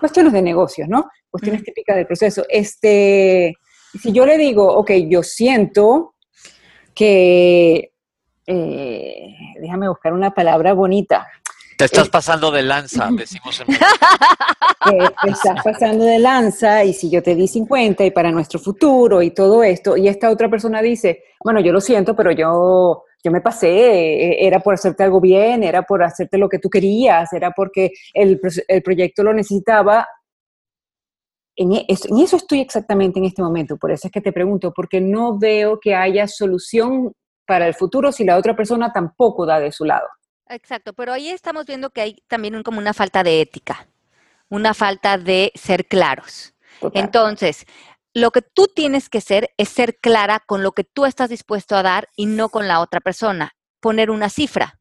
cuestiones 0.00 0.32
de 0.32 0.42
negocios, 0.42 0.88
¿no? 0.88 1.10
Cuestiones 1.30 1.62
típicas 1.62 1.96
del 1.96 2.06
proceso. 2.06 2.44
Este, 2.48 3.54
si 4.00 4.12
yo 4.12 4.24
le 4.24 4.38
digo, 4.38 4.66
ok, 4.66 4.92
yo 5.08 5.22
siento 5.22 6.14
que, 6.94 7.92
eh, 8.46 9.34
déjame 9.60 9.88
buscar 9.88 10.12
una 10.12 10.30
palabra 10.30 10.72
bonita, 10.72 11.28
te 11.80 11.86
estás 11.86 12.08
pasando 12.10 12.50
de 12.50 12.62
lanza, 12.62 13.08
decimos 13.16 13.60
en 13.60 13.66
Te 13.68 15.30
estás 15.30 15.64
pasando 15.64 16.04
de 16.04 16.18
lanza 16.18 16.84
y 16.84 16.92
si 16.92 17.10
yo 17.10 17.22
te 17.22 17.34
di 17.34 17.48
50 17.48 18.04
y 18.04 18.10
para 18.10 18.30
nuestro 18.30 18.58
futuro 18.58 19.22
y 19.22 19.30
todo 19.30 19.62
esto, 19.62 19.96
y 19.96 20.06
esta 20.06 20.30
otra 20.30 20.50
persona 20.50 20.82
dice, 20.82 21.24
bueno, 21.42 21.60
yo 21.60 21.72
lo 21.72 21.80
siento, 21.80 22.14
pero 22.14 22.32
yo, 22.32 23.04
yo 23.24 23.30
me 23.30 23.40
pasé, 23.40 23.68
e, 23.68 24.46
era 24.46 24.60
por 24.60 24.74
hacerte 24.74 25.04
algo 25.04 25.20
bien, 25.20 25.62
era 25.62 25.82
por 25.82 26.02
hacerte 26.02 26.36
lo 26.36 26.48
que 26.48 26.58
tú 26.58 26.68
querías, 26.68 27.32
era 27.32 27.50
porque 27.52 27.92
el, 28.12 28.38
el 28.68 28.82
proyecto 28.82 29.22
lo 29.22 29.32
necesitaba. 29.32 30.06
En, 31.56 31.72
e, 31.72 31.86
en 31.88 32.18
eso 32.18 32.36
estoy 32.36 32.60
exactamente 32.60 33.18
en 33.18 33.24
este 33.24 33.42
momento, 33.42 33.78
por 33.78 33.90
eso 33.90 34.08
es 34.08 34.12
que 34.12 34.20
te 34.20 34.32
pregunto, 34.32 34.72
porque 34.74 35.00
no 35.00 35.38
veo 35.38 35.80
que 35.80 35.94
haya 35.94 36.26
solución 36.26 37.12
para 37.46 37.66
el 37.66 37.74
futuro 37.74 38.12
si 38.12 38.24
la 38.24 38.36
otra 38.36 38.54
persona 38.54 38.92
tampoco 38.92 39.46
da 39.46 39.58
de 39.58 39.72
su 39.72 39.84
lado. 39.84 40.06
Exacto, 40.50 40.92
pero 40.92 41.12
ahí 41.12 41.28
estamos 41.28 41.64
viendo 41.64 41.90
que 41.90 42.00
hay 42.00 42.16
también 42.26 42.62
como 42.64 42.78
una 42.78 42.92
falta 42.92 43.22
de 43.22 43.40
ética, 43.40 43.86
una 44.48 44.74
falta 44.74 45.16
de 45.16 45.52
ser 45.54 45.86
claros. 45.86 46.54
Entonces, 46.92 47.66
lo 48.14 48.32
que 48.32 48.42
tú 48.42 48.66
tienes 48.66 49.08
que 49.08 49.20
ser 49.20 49.50
es 49.58 49.68
ser 49.68 49.98
clara 49.98 50.40
con 50.40 50.64
lo 50.64 50.72
que 50.72 50.82
tú 50.82 51.06
estás 51.06 51.30
dispuesto 51.30 51.76
a 51.76 51.84
dar 51.84 52.08
y 52.16 52.26
no 52.26 52.48
con 52.48 52.66
la 52.66 52.80
otra 52.80 53.00
persona. 53.00 53.52
Poner 53.78 54.10
una 54.10 54.28
cifra. 54.28 54.76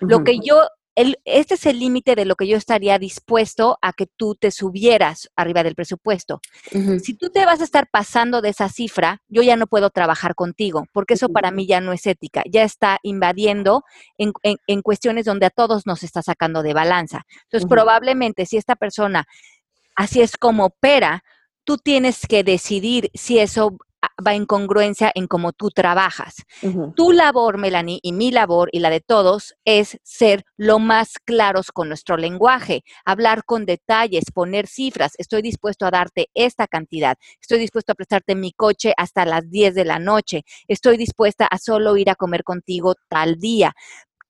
Lo 0.00 0.24
que 0.24 0.40
yo 0.42 0.66
este 0.96 1.54
es 1.54 1.66
el 1.66 1.78
límite 1.78 2.14
de 2.14 2.24
lo 2.24 2.36
que 2.36 2.46
yo 2.46 2.56
estaría 2.56 2.98
dispuesto 2.98 3.78
a 3.82 3.92
que 3.92 4.06
tú 4.06 4.34
te 4.34 4.50
subieras 4.50 5.30
arriba 5.36 5.62
del 5.62 5.74
presupuesto. 5.74 6.40
Si 7.02 7.14
tú 7.14 7.28
te 7.30 7.44
vas 7.44 7.60
a 7.60 7.64
estar 7.64 7.88
pasando 7.90 8.40
de 8.40 8.48
esa 8.48 8.68
cifra, 8.70 9.20
yo 9.28 9.42
ya 9.42 9.56
no 9.56 9.66
puedo 9.66 9.90
trabajar 9.90 10.34
contigo, 10.34 10.86
porque 10.92 11.14
eso 11.14 11.28
para 11.28 11.50
mí 11.50 11.66
ya 11.66 11.80
no 11.80 11.92
es 11.92 12.06
ética, 12.06 12.42
ya 12.50 12.62
está 12.62 12.98
invadiendo 13.02 13.84
en, 14.16 14.32
en, 14.42 14.82
cuestiones 14.82 15.26
donde 15.26 15.46
a 15.46 15.50
todos 15.50 15.86
nos 15.86 16.02
está 16.02 16.22
sacando 16.22 16.62
de 16.62 16.72
balanza. 16.72 17.26
Entonces, 17.44 17.68
probablemente 17.68 18.46
si 18.46 18.56
esta 18.56 18.76
persona 18.76 19.26
así 19.96 20.22
es 20.22 20.36
como 20.36 20.66
opera, 20.66 21.22
tú 21.64 21.76
tienes 21.76 22.26
que 22.26 22.44
decidir 22.44 23.10
si 23.12 23.38
eso 23.38 23.76
va 24.24 24.34
en 24.34 24.46
congruencia 24.46 25.10
en 25.14 25.26
cómo 25.26 25.52
tú 25.52 25.70
trabajas. 25.70 26.36
Tu 26.94 27.12
labor, 27.12 27.58
Melanie, 27.58 28.00
y 28.02 28.12
mi 28.12 28.30
labor 28.30 28.68
y 28.72 28.80
la 28.80 28.90
de 28.90 29.00
todos 29.00 29.54
es 29.64 29.98
ser 30.02 30.44
lo 30.56 30.78
más 30.78 31.18
claros 31.24 31.70
con 31.72 31.88
nuestro 31.88 32.16
lenguaje, 32.16 32.82
hablar 33.04 33.44
con 33.44 33.66
detalles, 33.66 34.30
poner 34.32 34.66
cifras. 34.66 35.12
Estoy 35.18 35.42
dispuesto 35.42 35.86
a 35.86 35.90
darte 35.90 36.28
esta 36.34 36.66
cantidad. 36.66 37.16
Estoy 37.40 37.58
dispuesto 37.58 37.92
a 37.92 37.94
prestarte 37.94 38.34
mi 38.34 38.52
coche 38.52 38.92
hasta 38.96 39.24
las 39.24 39.50
10 39.50 39.74
de 39.74 39.84
la 39.84 39.98
noche. 39.98 40.44
Estoy 40.68 40.96
dispuesta 40.96 41.46
a 41.46 41.58
solo 41.58 41.96
ir 41.96 42.10
a 42.10 42.14
comer 42.14 42.42
contigo 42.42 42.94
tal 43.08 43.36
día 43.38 43.74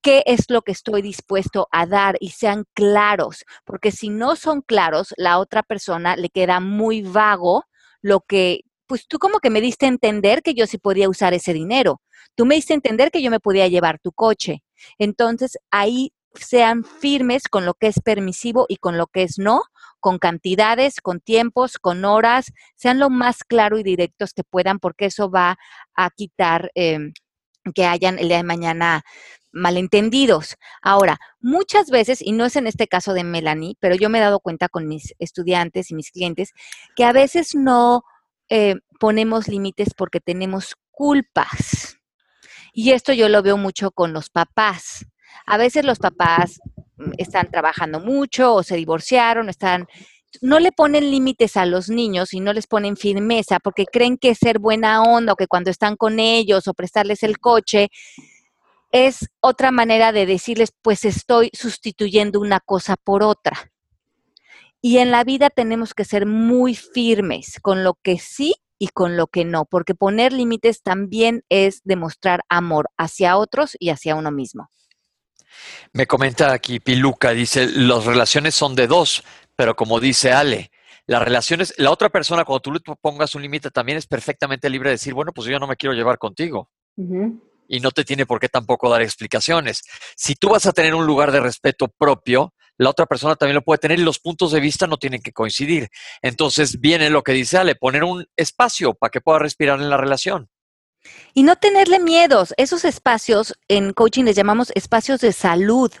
qué 0.01 0.23
es 0.25 0.49
lo 0.49 0.61
que 0.61 0.71
estoy 0.71 1.01
dispuesto 1.01 1.67
a 1.71 1.85
dar 1.85 2.15
y 2.21 2.29
sean 2.29 2.65
claros, 2.73 3.43
porque 3.65 3.91
si 3.91 4.07
no 4.07 4.37
son 4.37 4.61
claros, 4.61 5.13
la 5.17 5.37
otra 5.37 5.63
persona 5.63 6.15
le 6.15 6.29
queda 6.29 6.61
muy 6.61 7.01
vago 7.01 7.65
lo 8.01 8.21
que 8.21 8.61
pues 8.87 9.07
tú 9.07 9.19
como 9.19 9.39
que 9.39 9.49
me 9.49 9.61
diste 9.61 9.85
a 9.85 9.89
entender 9.89 10.41
que 10.41 10.53
yo 10.53 10.67
sí 10.67 10.77
podía 10.77 11.09
usar 11.09 11.33
ese 11.33 11.53
dinero. 11.53 12.01
Tú 12.35 12.45
me 12.45 12.55
diste 12.55 12.73
a 12.73 12.75
entender 12.75 13.11
que 13.11 13.21
yo 13.21 13.31
me 13.31 13.39
podía 13.39 13.67
llevar 13.67 13.99
tu 13.99 14.11
coche. 14.11 14.63
Entonces, 14.97 15.57
ahí 15.71 16.13
sean 16.33 16.83
firmes 16.83 17.43
con 17.49 17.65
lo 17.65 17.73
que 17.73 17.87
es 17.87 17.99
permisivo 17.99 18.65
y 18.69 18.77
con 18.77 18.97
lo 18.97 19.07
que 19.07 19.23
es 19.23 19.39
no, 19.39 19.63
con 19.99 20.19
cantidades, 20.19 21.01
con 21.01 21.19
tiempos, 21.19 21.77
con 21.79 22.05
horas, 22.05 22.51
sean 22.75 22.99
lo 22.99 23.09
más 23.09 23.43
claro 23.43 23.77
y 23.77 23.83
directos 23.83 24.33
que 24.33 24.43
puedan, 24.43 24.79
porque 24.79 25.05
eso 25.05 25.29
va 25.29 25.57
a 25.95 26.09
quitar 26.11 26.71
em, 26.75 27.13
que 27.73 27.85
hayan 27.85 28.19
el 28.19 28.27
día 28.27 28.37
de 28.37 28.43
mañana 28.43 29.03
malentendidos. 29.51 30.55
Ahora, 30.81 31.17
muchas 31.39 31.89
veces, 31.89 32.21
y 32.21 32.31
no 32.31 32.45
es 32.45 32.55
en 32.55 32.67
este 32.67 32.87
caso 32.87 33.13
de 33.13 33.23
Melanie, 33.23 33.75
pero 33.79 33.95
yo 33.95 34.09
me 34.09 34.19
he 34.19 34.21
dado 34.21 34.39
cuenta 34.39 34.69
con 34.69 34.87
mis 34.87 35.15
estudiantes 35.19 35.89
y 35.91 35.95
mis 35.95 36.11
clientes, 36.11 36.51
que 36.95 37.03
a 37.03 37.11
veces 37.11 37.55
no 37.55 38.03
eh, 38.49 38.75
ponemos 38.99 39.47
límites 39.47 39.93
porque 39.95 40.19
tenemos 40.19 40.75
culpas. 40.91 41.97
Y 42.73 42.91
esto 42.91 43.13
yo 43.13 43.29
lo 43.29 43.41
veo 43.41 43.57
mucho 43.57 43.91
con 43.91 44.13
los 44.13 44.29
papás. 44.29 45.05
A 45.45 45.57
veces 45.57 45.85
los 45.85 45.99
papás 45.99 46.59
mm, 46.97 47.11
están 47.17 47.49
trabajando 47.49 47.99
mucho 47.99 48.53
o 48.53 48.63
se 48.63 48.75
divorciaron, 48.75 49.49
están 49.49 49.87
no 50.41 50.59
le 50.59 50.71
ponen 50.71 51.09
límites 51.09 51.57
a 51.57 51.65
los 51.65 51.89
niños 51.89 52.33
y 52.33 52.39
no 52.39 52.53
les 52.53 52.67
ponen 52.67 52.97
firmeza 52.97 53.59
porque 53.59 53.85
creen 53.85 54.17
que 54.17 54.35
ser 54.35 54.59
buena 54.59 55.01
onda 55.01 55.33
o 55.33 55.35
que 55.35 55.47
cuando 55.47 55.71
están 55.71 55.95
con 55.95 56.19
ellos 56.19 56.67
o 56.67 56.73
prestarles 56.73 57.23
el 57.23 57.39
coche 57.39 57.89
es 58.91 59.29
otra 59.41 59.71
manera 59.71 60.11
de 60.11 60.25
decirles, 60.25 60.71
pues 60.81 61.05
estoy 61.05 61.49
sustituyendo 61.53 62.39
una 62.39 62.59
cosa 62.59 62.95
por 62.95 63.23
otra. 63.23 63.71
Y 64.87 64.99
en 64.99 65.11
la 65.11 65.25
vida 65.25 65.49
tenemos 65.49 65.93
que 65.93 66.05
ser 66.05 66.25
muy 66.25 66.73
firmes 66.73 67.59
con 67.61 67.83
lo 67.83 67.95
que 68.01 68.17
sí 68.19 68.55
y 68.79 68.87
con 68.87 69.17
lo 69.17 69.27
que 69.27 69.43
no, 69.43 69.65
porque 69.65 69.95
poner 69.95 70.31
límites 70.31 70.81
también 70.81 71.43
es 71.49 71.81
demostrar 71.83 72.45
amor 72.47 72.89
hacia 72.97 73.35
otros 73.35 73.75
y 73.81 73.89
hacia 73.89 74.15
uno 74.15 74.31
mismo. 74.31 74.69
Me 75.91 76.07
comenta 76.07 76.53
aquí 76.53 76.79
Piluca, 76.79 77.31
dice, 77.31 77.67
las 77.69 78.05
relaciones 78.05 78.55
son 78.55 78.75
de 78.75 78.87
dos, 78.87 79.25
pero 79.57 79.75
como 79.75 79.99
dice 79.99 80.31
Ale, 80.31 80.71
las 81.05 81.21
relaciones, 81.21 81.73
la 81.75 81.91
otra 81.91 82.07
persona 82.07 82.45
cuando 82.45 82.61
tú 82.61 82.71
le 82.71 82.79
pongas 82.79 83.35
un 83.35 83.41
límite 83.41 83.71
también 83.71 83.97
es 83.97 84.07
perfectamente 84.07 84.69
libre 84.69 84.91
de 84.91 84.93
decir, 84.95 85.13
bueno, 85.13 85.33
pues 85.33 85.49
yo 85.49 85.59
no 85.59 85.67
me 85.67 85.75
quiero 85.75 85.95
llevar 85.95 86.17
contigo. 86.17 86.71
Y 87.67 87.81
no 87.81 87.91
te 87.91 88.05
tiene 88.05 88.25
por 88.25 88.39
qué 88.39 88.47
tampoco 88.47 88.89
dar 88.89 89.01
explicaciones. 89.01 89.83
Si 90.15 90.35
tú 90.35 90.51
vas 90.51 90.65
a 90.65 90.71
tener 90.71 90.95
un 90.95 91.05
lugar 91.05 91.33
de 91.33 91.41
respeto 91.41 91.89
propio, 91.89 92.53
la 92.77 92.89
otra 92.89 93.05
persona 93.05 93.35
también 93.35 93.55
lo 93.55 93.63
puede 93.63 93.79
tener 93.79 93.99
y 93.99 94.03
los 94.03 94.19
puntos 94.19 94.51
de 94.51 94.59
vista 94.59 94.87
no 94.87 94.97
tienen 94.97 95.21
que 95.21 95.33
coincidir. 95.33 95.89
Entonces 96.21 96.79
viene 96.79 97.09
lo 97.09 97.23
que 97.23 97.33
dice 97.33 97.57
Ale, 97.57 97.75
poner 97.75 98.03
un 98.03 98.25
espacio 98.35 98.93
para 98.93 99.09
que 99.09 99.21
pueda 99.21 99.39
respirar 99.39 99.79
en 99.79 99.89
la 99.89 99.97
relación. 99.97 100.49
Y 101.33 101.43
no 101.43 101.55
tenerle 101.55 101.99
miedos. 101.99 102.53
Esos 102.57 102.83
espacios 102.85 103.53
en 103.67 103.93
coaching 103.93 104.25
les 104.25 104.35
llamamos 104.35 104.71
espacios 104.75 105.21
de 105.21 105.31
salud. 105.31 105.91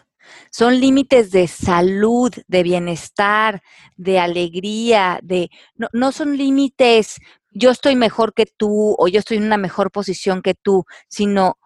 Son 0.51 0.79
límites 0.79 1.31
de 1.31 1.47
salud, 1.47 2.33
de 2.47 2.63
bienestar, 2.63 3.61
de 3.95 4.19
alegría, 4.19 5.19
de 5.23 5.49
no, 5.75 5.87
no 5.93 6.11
son 6.11 6.35
límites 6.35 7.17
yo 7.57 7.71
estoy 7.71 7.95
mejor 7.95 8.33
que 8.33 8.45
tú 8.45 8.95
o 8.97 9.07
yo 9.07 9.19
estoy 9.19 9.37
en 9.37 9.43
una 9.45 9.57
mejor 9.57 9.91
posición 9.91 10.41
que 10.41 10.53
tú, 10.53 10.85
sino 11.07 11.57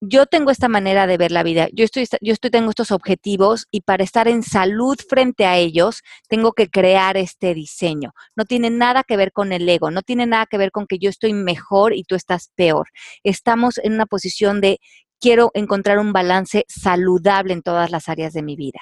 yo 0.00 0.26
tengo 0.26 0.50
esta 0.50 0.68
manera 0.68 1.06
de 1.06 1.18
ver 1.18 1.30
la 1.30 1.42
vida, 1.42 1.68
yo 1.72 1.84
estoy, 1.84 2.06
yo 2.20 2.32
estoy, 2.32 2.50
tengo 2.50 2.70
estos 2.70 2.90
objetivos 2.90 3.66
y 3.70 3.82
para 3.82 4.02
estar 4.02 4.28
en 4.28 4.42
salud 4.42 4.96
frente 5.08 5.44
a 5.44 5.58
ellos, 5.58 6.02
tengo 6.28 6.52
que 6.52 6.68
crear 6.68 7.16
este 7.18 7.54
diseño. 7.54 8.12
No 8.34 8.46
tiene 8.46 8.70
nada 8.70 9.04
que 9.04 9.18
ver 9.18 9.32
con 9.32 9.52
el 9.52 9.68
ego, 9.68 9.90
no 9.90 10.02
tiene 10.02 10.26
nada 10.26 10.46
que 10.46 10.58
ver 10.58 10.70
con 10.70 10.86
que 10.86 10.98
yo 10.98 11.10
estoy 11.10 11.34
mejor 11.34 11.94
y 11.94 12.04
tú 12.04 12.14
estás 12.14 12.50
peor. 12.56 12.88
Estamos 13.24 13.78
en 13.78 13.92
una 13.92 14.06
posición 14.06 14.60
de 14.62 14.78
quiero 15.20 15.50
encontrar 15.52 15.98
un 15.98 16.14
balance 16.14 16.64
saludable 16.66 17.52
en 17.52 17.62
todas 17.62 17.90
las 17.90 18.08
áreas 18.08 18.32
de 18.32 18.42
mi 18.42 18.56
vida. 18.56 18.80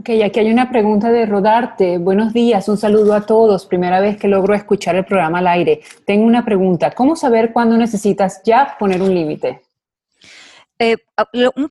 Ok, 0.00 0.08
aquí 0.24 0.40
hay 0.40 0.50
una 0.50 0.70
pregunta 0.70 1.12
de 1.12 1.26
Rodarte. 1.26 1.98
Buenos 1.98 2.32
días, 2.32 2.68
un 2.68 2.78
saludo 2.78 3.14
a 3.14 3.24
todos. 3.24 3.66
Primera 3.66 4.00
vez 4.00 4.16
que 4.16 4.26
logro 4.26 4.54
escuchar 4.54 4.96
el 4.96 5.04
programa 5.04 5.38
al 5.38 5.46
aire. 5.46 5.82
Tengo 6.06 6.24
una 6.24 6.44
pregunta. 6.44 6.90
¿Cómo 6.90 7.14
saber 7.14 7.52
cuándo 7.52 7.76
necesitas 7.76 8.40
ya 8.42 8.74
poner 8.78 9.02
un 9.02 9.14
límite? 9.14 9.60
Eh, 10.82 10.96
ah, 11.16 11.28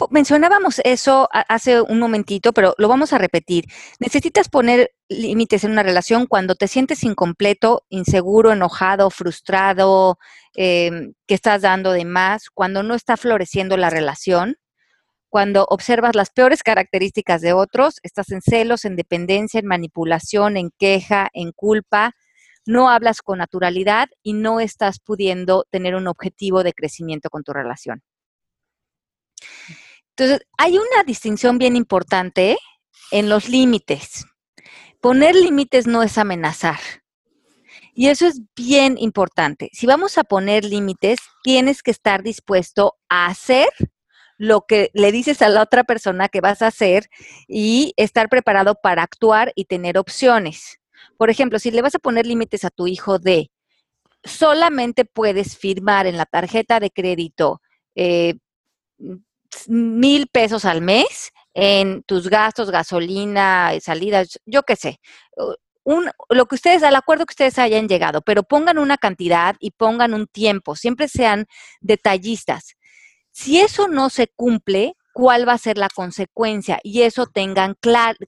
mencionábamos 0.09 0.79
eso 0.85 1.27
hace 1.33 1.81
un 1.81 1.99
momentito, 1.99 2.53
pero 2.53 2.73
lo 2.77 2.87
vamos 2.87 3.11
a 3.11 3.17
repetir. 3.17 3.65
Necesitas 3.99 4.47
poner 4.47 4.93
límites 5.09 5.65
en 5.65 5.71
una 5.71 5.83
relación 5.83 6.27
cuando 6.27 6.55
te 6.55 6.69
sientes 6.69 7.03
incompleto, 7.03 7.83
inseguro, 7.89 8.53
enojado, 8.53 9.09
frustrado, 9.09 10.17
em, 10.55 11.13
que 11.27 11.33
estás 11.35 11.61
dando 11.61 11.91
de 11.91 12.05
más, 12.05 12.49
cuando 12.53 12.83
no 12.83 12.95
está 12.95 13.17
floreciendo 13.17 13.75
la 13.75 13.89
relación, 13.89 14.55
cuando 15.29 15.65
observas 15.69 16.15
las 16.15 16.29
peores 16.29 16.63
características 16.63 17.41
de 17.41 17.51
otros, 17.51 17.99
estás 18.03 18.31
en 18.31 18.41
celos, 18.41 18.85
en 18.85 18.95
dependencia, 18.95 19.59
en 19.59 19.67
manipulación, 19.67 20.55
en 20.55 20.71
queja, 20.79 21.29
en 21.33 21.51
culpa, 21.51 22.13
no 22.65 22.89
hablas 22.89 23.21
con 23.21 23.39
naturalidad 23.39 24.07
y 24.23 24.33
no 24.33 24.61
estás 24.61 24.99
pudiendo 25.01 25.65
tener 25.71 25.95
un 25.95 26.07
objetivo 26.07 26.63
de 26.63 26.73
crecimiento 26.73 27.29
con 27.29 27.43
tu 27.43 27.53
relación. 27.53 28.03
Entonces, 30.09 30.45
hay 30.57 30.77
una 30.77 31.03
distinción 31.05 31.57
bien 31.57 31.75
importante 31.75 32.57
en 33.11 33.29
los 33.29 33.49
límites. 33.49 34.25
Poner 34.99 35.35
límites 35.35 35.87
no 35.87 36.03
es 36.03 36.17
amenazar. 36.17 36.79
Y 37.93 38.07
eso 38.07 38.27
es 38.27 38.41
bien 38.55 38.97
importante. 38.97 39.69
Si 39.73 39.85
vamos 39.85 40.17
a 40.17 40.23
poner 40.23 40.63
límites, 40.63 41.19
tienes 41.43 41.83
que 41.83 41.91
estar 41.91 42.23
dispuesto 42.23 42.95
a 43.09 43.27
hacer 43.27 43.69
lo 44.37 44.61
que 44.61 44.89
le 44.93 45.11
dices 45.11 45.41
a 45.41 45.49
la 45.49 45.61
otra 45.61 45.83
persona 45.83 46.29
que 46.29 46.41
vas 46.41 46.61
a 46.61 46.67
hacer 46.67 47.09
y 47.47 47.93
estar 47.97 48.27
preparado 48.29 48.75
para 48.81 49.03
actuar 49.03 49.51
y 49.55 49.65
tener 49.65 49.97
opciones. 49.97 50.79
Por 51.17 51.29
ejemplo, 51.29 51.59
si 51.59 51.69
le 51.69 51.81
vas 51.81 51.93
a 51.95 51.99
poner 51.99 52.25
límites 52.25 52.65
a 52.65 52.71
tu 52.71 52.87
hijo 52.87 53.19
de 53.19 53.51
solamente 54.23 55.05
puedes 55.05 55.57
firmar 55.57 56.07
en 56.07 56.17
la 56.17 56.25
tarjeta 56.25 56.79
de 56.79 56.91
crédito 56.91 57.61
eh, 57.95 58.35
mil 59.67 60.27
pesos 60.27 60.65
al 60.65 60.81
mes 60.81 61.31
en 61.53 62.03
tus 62.03 62.29
gastos, 62.29 62.71
gasolina, 62.71 63.71
salidas, 63.81 64.39
yo 64.45 64.63
qué 64.63 64.75
sé. 64.75 64.99
Un, 65.83 66.11
lo 66.29 66.45
que 66.45 66.55
ustedes, 66.55 66.83
al 66.83 66.95
acuerdo 66.95 67.25
que 67.25 67.33
ustedes 67.33 67.57
hayan 67.59 67.87
llegado, 67.87 68.21
pero 68.21 68.43
pongan 68.43 68.77
una 68.77 68.97
cantidad 68.97 69.55
y 69.59 69.71
pongan 69.71 70.13
un 70.13 70.27
tiempo, 70.27 70.75
siempre 70.75 71.07
sean 71.07 71.47
detallistas. 71.79 72.75
Si 73.31 73.59
eso 73.59 73.87
no 73.87 74.09
se 74.09 74.27
cumple, 74.27 74.95
¿cuál 75.13 75.47
va 75.47 75.53
a 75.53 75.57
ser 75.57 75.77
la 75.77 75.89
consecuencia? 75.89 76.79
Y 76.83 77.01
eso 77.01 77.25
tengan, 77.27 77.75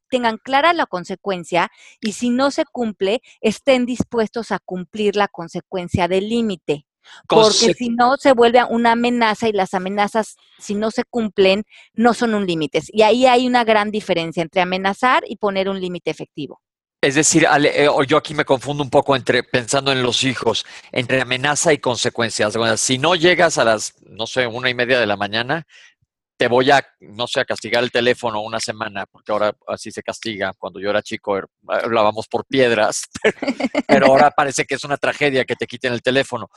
tengan 0.09 0.37
clara 0.37 0.73
la 0.73 0.85
consecuencia 0.85 1.69
y 2.01 2.13
si 2.13 2.29
no 2.29 2.51
se 2.51 2.65
cumple, 2.65 3.21
estén 3.41 3.85
dispuestos 3.85 4.51
a 4.51 4.59
cumplir 4.59 5.15
la 5.15 5.27
consecuencia 5.27 6.07
del 6.07 6.29
límite. 6.29 6.85
Porque 7.27 7.73
si 7.73 7.89
no, 7.89 8.15
se 8.17 8.33
vuelve 8.33 8.63
una 8.63 8.93
amenaza 8.93 9.47
y 9.47 9.53
las 9.53 9.73
amenazas, 9.73 10.35
si 10.59 10.75
no 10.75 10.91
se 10.91 11.03
cumplen, 11.03 11.63
no 11.93 12.13
son 12.13 12.33
un 12.33 12.45
límite. 12.45 12.81
Y 12.87 13.01
ahí 13.01 13.25
hay 13.25 13.47
una 13.47 13.63
gran 13.63 13.91
diferencia 13.91 14.41
entre 14.43 14.61
amenazar 14.61 15.23
y 15.27 15.37
poner 15.37 15.69
un 15.69 15.79
límite 15.79 16.11
efectivo. 16.11 16.61
Es 17.03 17.15
decir, 17.15 17.45
eh, 17.65 17.89
yo 18.07 18.15
aquí 18.15 18.33
me 18.33 18.45
confundo 18.45 18.81
un 18.81 18.89
poco 18.89 19.13
entre 19.13 19.43
pensando 19.43 19.91
en 19.91 20.01
los 20.01 20.23
hijos, 20.23 20.65
entre 20.89 21.19
amenaza 21.19 21.73
y 21.73 21.77
consecuencias. 21.79 22.53
si 22.77 22.97
no 22.97 23.15
llegas 23.15 23.57
a 23.57 23.65
las, 23.65 23.95
no 24.03 24.25
sé, 24.25 24.47
una 24.47 24.69
y 24.69 24.73
media 24.73 24.97
de 24.97 25.05
la 25.05 25.17
mañana, 25.17 25.67
te 26.37 26.47
voy 26.47 26.71
a, 26.71 26.81
no 27.01 27.27
sé, 27.27 27.41
a 27.41 27.45
castigar 27.45 27.83
el 27.83 27.91
teléfono 27.91 28.41
una 28.41 28.59
semana, 28.59 29.05
porque 29.05 29.31
ahora 29.31 29.53
así 29.67 29.91
se 29.91 30.01
castiga. 30.01 30.53
Cuando 30.57 30.79
yo 30.79 30.89
era 30.89 31.01
chico 31.01 31.37
er, 31.37 31.45
hablábamos 31.67 32.27
por 32.27 32.45
piedras, 32.45 33.03
pero 33.87 34.07
ahora 34.07 34.31
parece 34.31 34.65
que 34.65 34.75
es 34.75 34.83
una 34.83 34.97
tragedia 34.97 35.45
que 35.45 35.55
te 35.55 35.67
quiten 35.67 35.93
el 35.93 36.01
teléfono. 36.01 36.49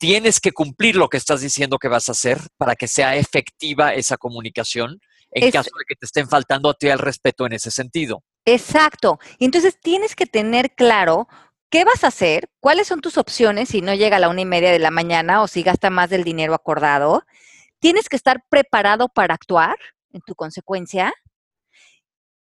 Tienes 0.00 0.40
que 0.40 0.50
cumplir 0.50 0.96
lo 0.96 1.08
que 1.08 1.18
estás 1.18 1.40
diciendo 1.40 1.78
que 1.78 1.86
vas 1.86 2.08
a 2.08 2.12
hacer 2.12 2.40
para 2.56 2.74
que 2.74 2.88
sea 2.88 3.14
efectiva 3.14 3.94
esa 3.94 4.16
comunicación 4.16 5.00
en 5.30 5.52
caso 5.52 5.70
de 5.78 5.84
que 5.86 5.94
te 5.94 6.06
estén 6.06 6.28
faltando 6.28 6.70
a 6.70 6.74
ti 6.74 6.88
el 6.88 6.98
respeto 6.98 7.46
en 7.46 7.52
ese 7.52 7.70
sentido. 7.70 8.24
Exacto. 8.44 9.20
Entonces 9.38 9.78
tienes 9.80 10.16
que 10.16 10.26
tener 10.26 10.74
claro 10.74 11.28
¿Qué 11.72 11.84
vas 11.84 12.02
a 12.02 12.08
hacer? 12.08 12.50
¿Cuáles 12.58 12.88
son 12.88 13.00
tus 13.00 13.16
opciones 13.16 13.68
si 13.68 13.80
no 13.80 13.94
llega 13.94 14.16
a 14.16 14.18
la 14.18 14.28
una 14.28 14.40
y 14.40 14.44
media 14.44 14.72
de 14.72 14.80
la 14.80 14.90
mañana 14.90 15.40
o 15.40 15.46
si 15.46 15.62
gasta 15.62 15.88
más 15.88 16.10
del 16.10 16.24
dinero 16.24 16.52
acordado? 16.52 17.22
tienes 17.80 18.08
que 18.08 18.16
estar 18.16 18.44
preparado 18.48 19.08
para 19.08 19.34
actuar 19.34 19.76
en 20.12 20.20
tu 20.20 20.34
consecuencia 20.34 21.12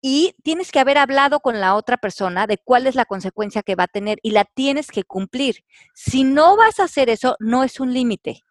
y 0.01 0.35
tienes 0.43 0.71
que 0.71 0.79
haber 0.79 0.97
hablado 0.97 1.39
con 1.39 1.59
la 1.59 1.75
otra 1.75 1.97
persona 1.97 2.47
de 2.47 2.57
cuál 2.57 2.87
es 2.87 2.95
la 2.95 3.05
consecuencia 3.05 3.63
que 3.63 3.75
va 3.75 3.83
a 3.83 3.87
tener 3.87 4.19
y 4.21 4.31
la 4.31 4.45
tienes 4.45 4.91
que 4.91 5.03
cumplir. 5.03 5.63
Si 5.93 6.23
no 6.23 6.55
vas 6.55 6.79
a 6.79 6.83
hacer 6.83 7.09
eso, 7.09 7.35
no 7.39 7.63
es 7.63 7.79
un 7.79 7.93
límite. 7.93 8.43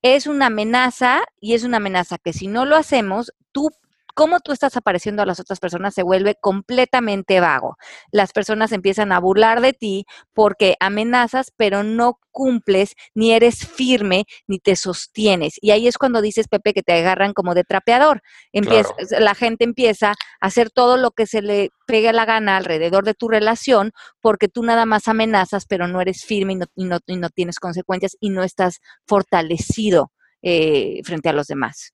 Es 0.00 0.26
una 0.26 0.46
amenaza 0.46 1.22
y 1.40 1.54
es 1.54 1.64
una 1.64 1.78
amenaza 1.78 2.18
que 2.18 2.32
si 2.32 2.46
no 2.46 2.64
lo 2.64 2.76
hacemos, 2.76 3.32
tú 3.52 3.70
cómo 4.18 4.40
tú 4.40 4.50
estás 4.50 4.76
apareciendo 4.76 5.22
a 5.22 5.26
las 5.26 5.38
otras 5.38 5.60
personas 5.60 5.94
se 5.94 6.02
vuelve 6.02 6.34
completamente 6.34 7.38
vago. 7.38 7.76
Las 8.10 8.32
personas 8.32 8.72
empiezan 8.72 9.12
a 9.12 9.20
burlar 9.20 9.60
de 9.60 9.74
ti 9.74 10.06
porque 10.32 10.74
amenazas, 10.80 11.52
pero 11.56 11.84
no 11.84 12.18
cumples, 12.32 12.96
ni 13.14 13.30
eres 13.30 13.64
firme, 13.64 14.24
ni 14.48 14.58
te 14.58 14.74
sostienes. 14.74 15.54
Y 15.60 15.70
ahí 15.70 15.86
es 15.86 15.98
cuando 15.98 16.20
dices, 16.20 16.48
Pepe, 16.48 16.74
que 16.74 16.82
te 16.82 16.94
agarran 16.94 17.32
como 17.32 17.54
de 17.54 17.62
trapeador. 17.62 18.22
Empieza, 18.50 18.92
La 19.20 19.36
gente 19.36 19.62
empieza 19.62 20.10
a 20.10 20.14
hacer 20.40 20.70
todo 20.70 20.96
lo 20.96 21.12
que 21.12 21.26
se 21.28 21.40
le 21.40 21.70
pegue 21.86 22.12
la 22.12 22.24
gana 22.24 22.56
alrededor 22.56 23.04
de 23.04 23.14
tu 23.14 23.28
relación 23.28 23.92
porque 24.20 24.48
tú 24.48 24.64
nada 24.64 24.84
más 24.84 25.06
amenazas, 25.06 25.64
pero 25.64 25.86
no 25.86 26.00
eres 26.00 26.24
firme 26.24 26.58
y 26.74 26.86
no, 26.86 26.98
no, 27.06 27.30
tienes 27.30 27.60
consecuencias 27.60 28.16
y 28.18 28.30
no 28.30 28.42
estás 28.42 28.80
fortalecido 29.06 30.10
eh, 30.42 31.02
frente 31.04 31.28
a 31.28 31.32
los 31.32 31.46
demás. 31.46 31.92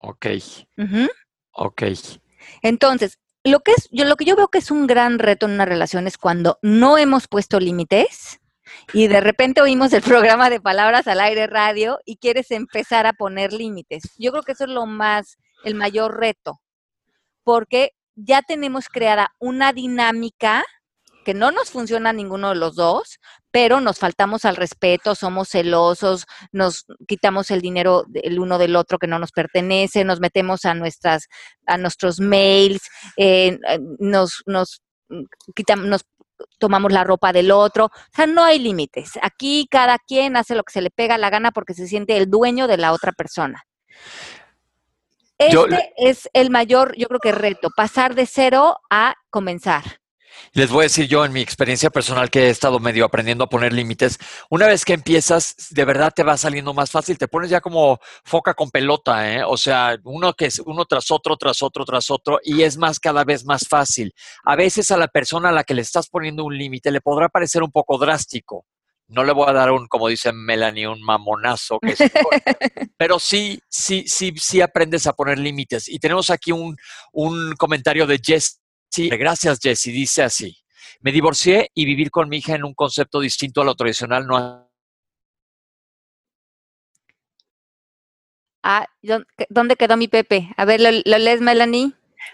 Ok. 0.00 0.26
Ok. 1.52 1.82
Entonces, 2.62 3.18
lo 3.44 3.60
que 3.60 3.72
es, 3.72 3.88
yo 3.90 4.04
lo 4.04 4.16
que 4.16 4.24
yo 4.24 4.36
veo 4.36 4.48
que 4.48 4.58
es 4.58 4.70
un 4.70 4.86
gran 4.86 5.18
reto 5.18 5.46
en 5.46 5.52
una 5.52 5.64
relación 5.64 6.06
es 6.06 6.18
cuando 6.18 6.58
no 6.62 6.98
hemos 6.98 7.28
puesto 7.28 7.58
límites 7.58 8.40
y 8.92 9.08
de 9.08 9.20
repente 9.20 9.62
oímos 9.62 9.92
el 9.92 10.02
programa 10.36 10.50
de 10.50 10.60
palabras 10.60 11.06
al 11.06 11.20
aire 11.20 11.46
radio 11.46 11.98
y 12.04 12.16
quieres 12.16 12.50
empezar 12.50 13.06
a 13.06 13.12
poner 13.12 13.52
límites. 13.52 14.14
Yo 14.18 14.30
creo 14.32 14.42
que 14.42 14.52
eso 14.52 14.64
es 14.64 14.70
lo 14.70 14.86
más, 14.86 15.38
el 15.64 15.74
mayor 15.74 16.18
reto, 16.18 16.60
porque 17.44 17.92
ya 18.14 18.42
tenemos 18.42 18.88
creada 18.88 19.34
una 19.38 19.72
dinámica 19.72 20.64
que 21.24 21.34
no 21.34 21.50
nos 21.50 21.70
funciona 21.70 22.12
ninguno 22.12 22.50
de 22.50 22.56
los 22.56 22.74
dos, 22.74 23.18
pero 23.50 23.80
nos 23.80 23.98
faltamos 23.98 24.44
al 24.44 24.56
respeto, 24.56 25.14
somos 25.14 25.48
celosos, 25.48 26.26
nos 26.52 26.86
quitamos 27.06 27.50
el 27.50 27.60
dinero 27.60 28.04
el 28.14 28.38
uno 28.38 28.58
del 28.58 28.76
otro 28.76 28.98
que 28.98 29.06
no 29.06 29.18
nos 29.18 29.32
pertenece, 29.32 30.04
nos 30.04 30.20
metemos 30.20 30.64
a 30.64 30.74
nuestras 30.74 31.28
a 31.66 31.78
nuestros 31.78 32.20
mails, 32.20 32.82
eh, 33.16 33.58
nos 33.98 34.42
nos 34.46 34.82
quitamos 35.54 35.86
nos 35.86 36.04
tomamos 36.58 36.92
la 36.92 37.04
ropa 37.04 37.32
del 37.32 37.50
otro, 37.50 37.86
o 37.86 37.90
sea, 38.14 38.26
no 38.26 38.42
hay 38.42 38.58
límites. 38.58 39.12
Aquí 39.22 39.66
cada 39.70 39.98
quien 39.98 40.36
hace 40.36 40.54
lo 40.54 40.62
que 40.62 40.72
se 40.72 40.80
le 40.80 40.90
pega 40.90 41.18
la 41.18 41.30
gana 41.30 41.50
porque 41.50 41.74
se 41.74 41.86
siente 41.86 42.16
el 42.16 42.30
dueño 42.30 42.66
de 42.66 42.78
la 42.78 42.92
otra 42.92 43.12
persona. 43.12 43.62
Este 45.38 45.92
es 45.96 46.28
el 46.34 46.50
mayor, 46.50 46.94
yo 46.98 47.08
creo 47.08 47.20
que 47.20 47.32
reto, 47.32 47.70
pasar 47.74 48.14
de 48.14 48.26
cero 48.26 48.76
a 48.90 49.14
comenzar. 49.30 50.00
Les 50.52 50.70
voy 50.70 50.80
a 50.80 50.82
decir 50.84 51.06
yo 51.06 51.24
en 51.24 51.32
mi 51.32 51.40
experiencia 51.40 51.90
personal 51.90 52.30
que 52.30 52.46
he 52.46 52.50
estado 52.50 52.80
medio 52.80 53.04
aprendiendo 53.04 53.44
a 53.44 53.48
poner 53.48 53.72
límites. 53.72 54.18
Una 54.48 54.66
vez 54.66 54.84
que 54.84 54.94
empiezas, 54.94 55.54
de 55.70 55.84
verdad 55.84 56.12
te 56.14 56.22
va 56.22 56.36
saliendo 56.36 56.74
más 56.74 56.90
fácil. 56.90 57.18
Te 57.18 57.28
pones 57.28 57.50
ya 57.50 57.60
como 57.60 57.98
foca 58.24 58.54
con 58.54 58.70
pelota, 58.70 59.32
¿eh? 59.32 59.42
O 59.44 59.56
sea, 59.56 59.96
uno 60.04 60.32
que 60.34 60.46
es 60.46 60.58
uno 60.58 60.84
tras 60.84 61.10
otro, 61.10 61.36
tras 61.36 61.62
otro, 61.62 61.84
tras 61.84 62.10
otro, 62.10 62.40
y 62.42 62.62
es 62.62 62.76
más 62.76 62.98
cada 63.00 63.24
vez 63.24 63.44
más 63.44 63.66
fácil. 63.68 64.14
A 64.44 64.56
veces 64.56 64.90
a 64.90 64.96
la 64.96 65.08
persona 65.08 65.50
a 65.50 65.52
la 65.52 65.64
que 65.64 65.74
le 65.74 65.82
estás 65.82 66.08
poniendo 66.08 66.44
un 66.44 66.56
límite 66.56 66.90
le 66.90 67.00
podrá 67.00 67.28
parecer 67.28 67.62
un 67.62 67.70
poco 67.70 67.98
drástico. 67.98 68.66
No 69.10 69.24
le 69.24 69.32
voy 69.32 69.48
a 69.48 69.52
dar 69.52 69.72
un, 69.72 69.88
como 69.88 70.06
dice 70.06 70.32
Melanie, 70.32 70.86
un 70.86 71.02
mamonazo, 71.02 71.80
pero 72.96 73.18
sí, 73.18 73.60
sí, 73.68 74.04
sí, 74.06 74.32
sí 74.36 74.60
aprendes 74.60 75.08
a 75.08 75.14
poner 75.14 75.36
límites. 75.36 75.88
Y 75.88 75.98
tenemos 75.98 76.30
aquí 76.30 76.52
un, 76.52 76.76
un 77.12 77.54
comentario 77.56 78.06
de 78.06 78.20
Jess 78.24 78.59
Sí, 78.90 79.08
gracias 79.08 79.58
Jesse. 79.60 79.86
Dice 79.86 80.22
así. 80.22 80.56
Me 81.00 81.12
divorcié 81.12 81.70
y 81.74 81.84
vivir 81.84 82.10
con 82.10 82.28
mi 82.28 82.38
hija 82.38 82.54
en 82.54 82.64
un 82.64 82.74
concepto 82.74 83.20
distinto 83.20 83.62
a 83.62 83.64
lo 83.64 83.74
tradicional 83.74 84.26
no 84.26 84.68
Ah, 88.62 88.86
¿dónde 89.48 89.76
quedó 89.76 89.96
mi 89.96 90.06
Pepe? 90.06 90.50
A 90.56 90.66
ver, 90.66 90.82
¿lo, 90.82 90.90
lo 90.90 91.18
lees, 91.18 91.40
Melanie? 91.40 91.92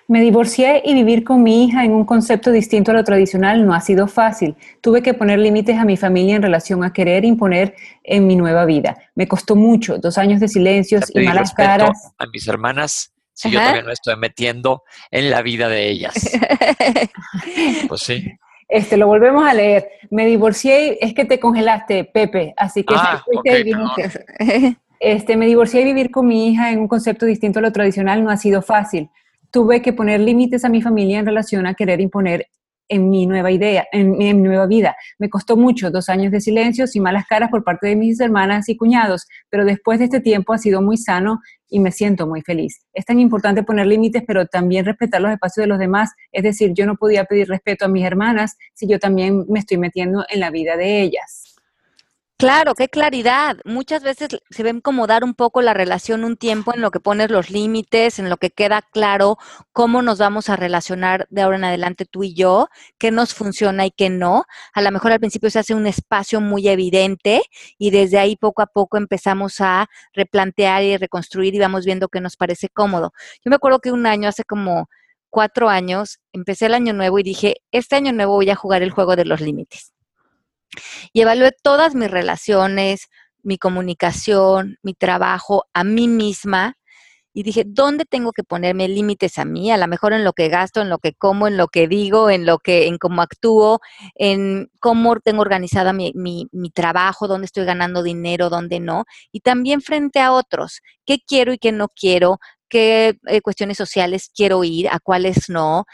Me 0.09 0.21
divorcié 0.21 0.83
y 0.85 0.95
vivir 0.95 1.23
con 1.23 1.43
mi 1.43 1.65
hija 1.65 1.85
en 1.85 1.93
un 1.93 2.05
concepto 2.05 2.51
distinto 2.51 2.91
a 2.91 2.95
lo 2.95 3.05
tradicional 3.05 3.65
no 3.65 3.75
ha 3.75 3.81
sido 3.81 4.09
fácil. 4.09 4.57
Tuve 4.81 5.03
que 5.03 5.15
poner 5.15 5.39
límites 5.39 5.79
a 5.79 5.85
mi 5.85 5.97
familia 5.97 6.37
en 6.37 6.43
relación 6.43 6.83
a 6.83 6.93
querer 6.93 7.25
imponer 7.25 7.75
en 8.03 8.27
mi 8.27 8.35
nueva 8.35 8.65
vida. 8.65 8.97
Me 9.15 9.29
costó 9.29 9.55
mucho, 9.55 9.99
dos 9.99 10.19
años 10.19 10.41
de 10.41 10.49
silencios 10.49 11.05
y 11.15 11.21
malas 11.21 11.55
caras. 11.55 12.13
A 12.19 12.27
mis 12.27 12.49
hermanas 12.49 13.13
si 13.37 13.51
yo 13.51 13.61
todavía 13.61 13.83
no 13.83 13.93
estoy 13.93 14.17
metiendo 14.17 14.83
en 15.11 15.31
la 15.31 15.43
vida 15.43 15.69
de 15.69 15.91
ellas? 15.91 16.15
pues 17.89 18.01
sí. 18.01 18.33
Este, 18.67 18.97
lo 18.97 19.07
volvemos 19.07 19.47
a 19.47 19.53
leer. 19.53 19.91
Me 20.11 20.25
divorcié, 20.25 20.99
es 21.01 21.13
que 21.13 21.27
te 21.27 21.39
congelaste, 21.39 22.05
Pepe, 22.05 22.55
así 22.57 22.83
que 22.83 22.95
ah, 22.97 23.23
este, 25.01 25.37
me 25.37 25.47
divorcié 25.47 25.83
y 25.83 25.85
vivir 25.85 26.11
con 26.11 26.27
mi 26.27 26.49
hija 26.49 26.73
en 26.73 26.81
un 26.81 26.89
concepto 26.89 27.27
distinto 27.27 27.59
a 27.59 27.63
lo 27.63 27.73
tradicional 27.73 28.25
no 28.25 28.31
ha 28.31 28.39
sido 28.39 28.63
fácil. 28.63 29.11
Tuve 29.51 29.83
que 29.83 29.93
poner 29.93 30.21
límites 30.21 30.65
a 30.65 30.71
mi 30.71 30.81
familia 30.81 31.19
en 31.19 31.27
relación 31.27 31.67
a 31.67 31.75
querer 31.75 32.01
imponer 32.01 32.49
en 32.89 33.11
mi 33.11 33.27
nueva 33.27 33.51
idea, 33.51 33.87
en, 33.93 34.13
mi 34.17 34.33
nueva 34.33 34.67
vida. 34.67 34.97
Me 35.19 35.29
costó 35.29 35.57
mucho, 35.57 35.91
dos 35.91 36.09
años 36.09 36.33
de 36.33 36.41
silencio 36.41 36.85
y 36.93 37.01
malas 37.01 37.27
caras 37.27 37.51
por 37.51 37.65
parte 37.65 37.89
de 37.89 37.97
mis 37.97 38.21
hermanas 38.21 38.69
y 38.69 38.77
cuñados, 38.77 39.27
pero 39.51 39.65
después 39.65 39.99
de 39.99 40.07
este 40.07 40.21
tiempo 40.21 40.53
ha 40.53 40.59
sido 40.59 40.83
muy 40.83 40.97
sano 40.97 41.41
y 41.69 41.81
me 41.81 41.91
siento 41.91 42.27
muy 42.27 42.43
feliz. 42.43 42.85
Es 42.93 43.05
tan 43.05 43.19
importante 43.19 43.63
poner 43.63 43.87
límites, 43.87 44.23
pero 44.27 44.47
también 44.47 44.85
respetar 44.85 45.21
los 45.21 45.33
espacios 45.33 45.65
de 45.65 45.69
los 45.69 45.79
demás. 45.79 46.13
Es 46.33 46.43
decir, 46.43 46.73
yo 46.75 46.87
no 46.87 46.97
podía 46.97 47.25
pedir 47.25 47.49
respeto 47.49 47.85
a 47.85 47.89
mis 47.89 48.05
hermanas 48.05 48.57
si 48.75 48.87
yo 48.89 48.99
también 48.99 49.45
me 49.49 49.59
estoy 49.59 49.79
metiendo 49.79 50.25
en 50.29 50.41
la 50.41 50.51
vida 50.51 50.77
de 50.77 51.03
ellas. 51.03 51.46
Claro, 52.39 52.75
qué 52.75 52.89
claridad. 52.91 53.57
Muchas 53.65 54.03
veces 54.03 54.29
se 54.51 54.63
ven 54.63 54.83
como 54.83 55.07
dar 55.07 55.25
un 55.25 55.33
poco 55.33 55.63
la 55.63 55.73
relación 55.73 56.23
un 56.23 56.37
tiempo 56.37 56.75
en 56.75 56.83
lo 56.83 56.91
que 56.91 57.01
pones 57.01 57.31
los 57.31 57.49
límites, 57.51 58.19
en 58.19 58.29
lo 58.29 58.37
que 58.37 58.51
queda 58.51 58.83
claro 58.83 59.39
cómo 59.73 60.03
nos 60.03 60.19
vamos 60.19 60.51
a 60.51 60.57
relacionar 60.57 61.27
de 61.31 61.41
ahora 61.41 61.57
en 61.57 61.65
adelante 61.65 62.05
tú 62.05 62.25
y 62.25 62.35
yo, 62.35 62.69
qué 62.99 63.11
nos 63.11 63.33
funciona 63.33 63.87
y 63.87 63.91
qué 63.91 64.11
no. 64.11 64.45
A 64.75 64.83
lo 64.83 64.91
mejor 64.91 65.13
al 65.13 65.19
principio 65.21 65.49
se 65.51 65.61
hace 65.61 65.75
un 65.75 65.87
espacio 65.87 66.43
muy 66.43 66.69
evidente 66.69 67.41
y 67.79 67.91
desde 67.91 68.19
ahí 68.19 68.37
poco 68.37 68.61
a 68.61 68.67
poco 68.67 68.99
empezamos 68.99 69.63
a 69.63 69.87
replantear 70.13 70.83
y 70.83 70.99
reconstruir 70.99 71.55
y 71.55 71.59
vamos 71.59 71.87
viendo 71.87 72.09
qué 72.09 72.21
nos 72.21 72.37
parece 72.37 72.69
cómodo. 72.69 73.13
Yo 73.47 73.49
me 73.49 73.57
acuerdo 73.57 73.81
que 73.81 73.93
un 73.93 74.05
año, 74.05 74.29
hace 74.29 74.45
como 74.45 74.91
cuatro 75.31 75.71
años, 75.71 76.19
empecé 76.35 76.67
el 76.67 76.75
año 76.75 76.93
nuevo 76.93 77.19
y 77.19 77.23
dije, 77.23 77.63
este 77.73 77.97
año 77.97 78.13
nuevo 78.13 78.35
voy 78.35 78.51
a 78.51 78.57
jugar 78.57 78.83
el 78.83 78.91
juego 78.91 79.17
de 79.17 79.25
los 79.25 79.41
límites 79.41 79.96
y 81.13 81.21
evalué 81.21 81.53
todas 81.63 81.95
mis 81.95 82.11
relaciones, 82.11 83.09
mi 83.43 83.59
comunicación, 83.59 84.77
mi 84.83 84.95
trabajo 84.95 85.65
a 85.73 85.85
mí 85.85 86.09
misma 86.09 86.77
y 87.37 87.43
dije, 87.43 87.65
¿dónde 87.67 88.07
tengo 88.07 88.33
que 88.33 88.45
ponerme 88.45 88.89
límites 88.89 89.37
a 89.37 89.45
mí? 89.45 89.71
A 89.71 89.77
lo 89.77 89.87
mejor 89.89 90.15
en 90.15 90.25
lo 90.25 90.33
que 90.33 90.49
gasto, 90.49 90.81
en 90.81 90.89
lo 90.89 90.97
que 90.97 91.13
como, 91.13 91.47
en 91.47 91.59
lo 91.59 91.69
que 91.69 91.87
digo, 91.87 92.31
en 92.31 92.47
lo 92.47 92.59
que, 92.59 92.87
en 92.87 92.97
cómo 92.97 93.21
actúo, 93.21 93.81
en 94.15 94.71
cómo 94.81 95.21
tengo 95.21 95.43
organizada 95.43 95.93
mi, 95.93 96.13
mi, 96.15 96.49
mi 96.51 96.71
trabajo, 96.71 97.29
dónde 97.29 97.45
estoy 97.45 97.67
ganando 97.67 98.03
dinero, 98.03 98.49
dónde 98.49 98.81
no, 98.81 99.05
y 99.33 99.41
también 99.41 99.83
frente 99.83 100.21
a 100.21 100.33
otros, 100.33 100.81
qué 101.05 101.19
quiero 101.27 101.53
y 101.53 101.59
qué 101.59 101.73
no 101.73 101.89
quiero, 101.89 102.39
qué 102.71 103.19
eh, 103.27 103.43
cuestiones 103.43 103.77
sociales 103.77 104.31
quiero 104.35 104.65
ir, 104.65 104.89
a 104.89 104.99
cuáles 104.99 105.51
no. 105.51 105.85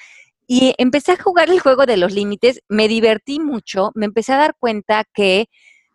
Y 0.54 0.74
empecé 0.76 1.12
a 1.12 1.16
jugar 1.16 1.48
el 1.48 1.60
juego 1.60 1.86
de 1.86 1.96
los 1.96 2.12
límites, 2.12 2.60
me 2.68 2.86
divertí 2.86 3.40
mucho, 3.40 3.90
me 3.94 4.04
empecé 4.04 4.34
a 4.34 4.36
dar 4.36 4.54
cuenta 4.60 5.04
que 5.14 5.46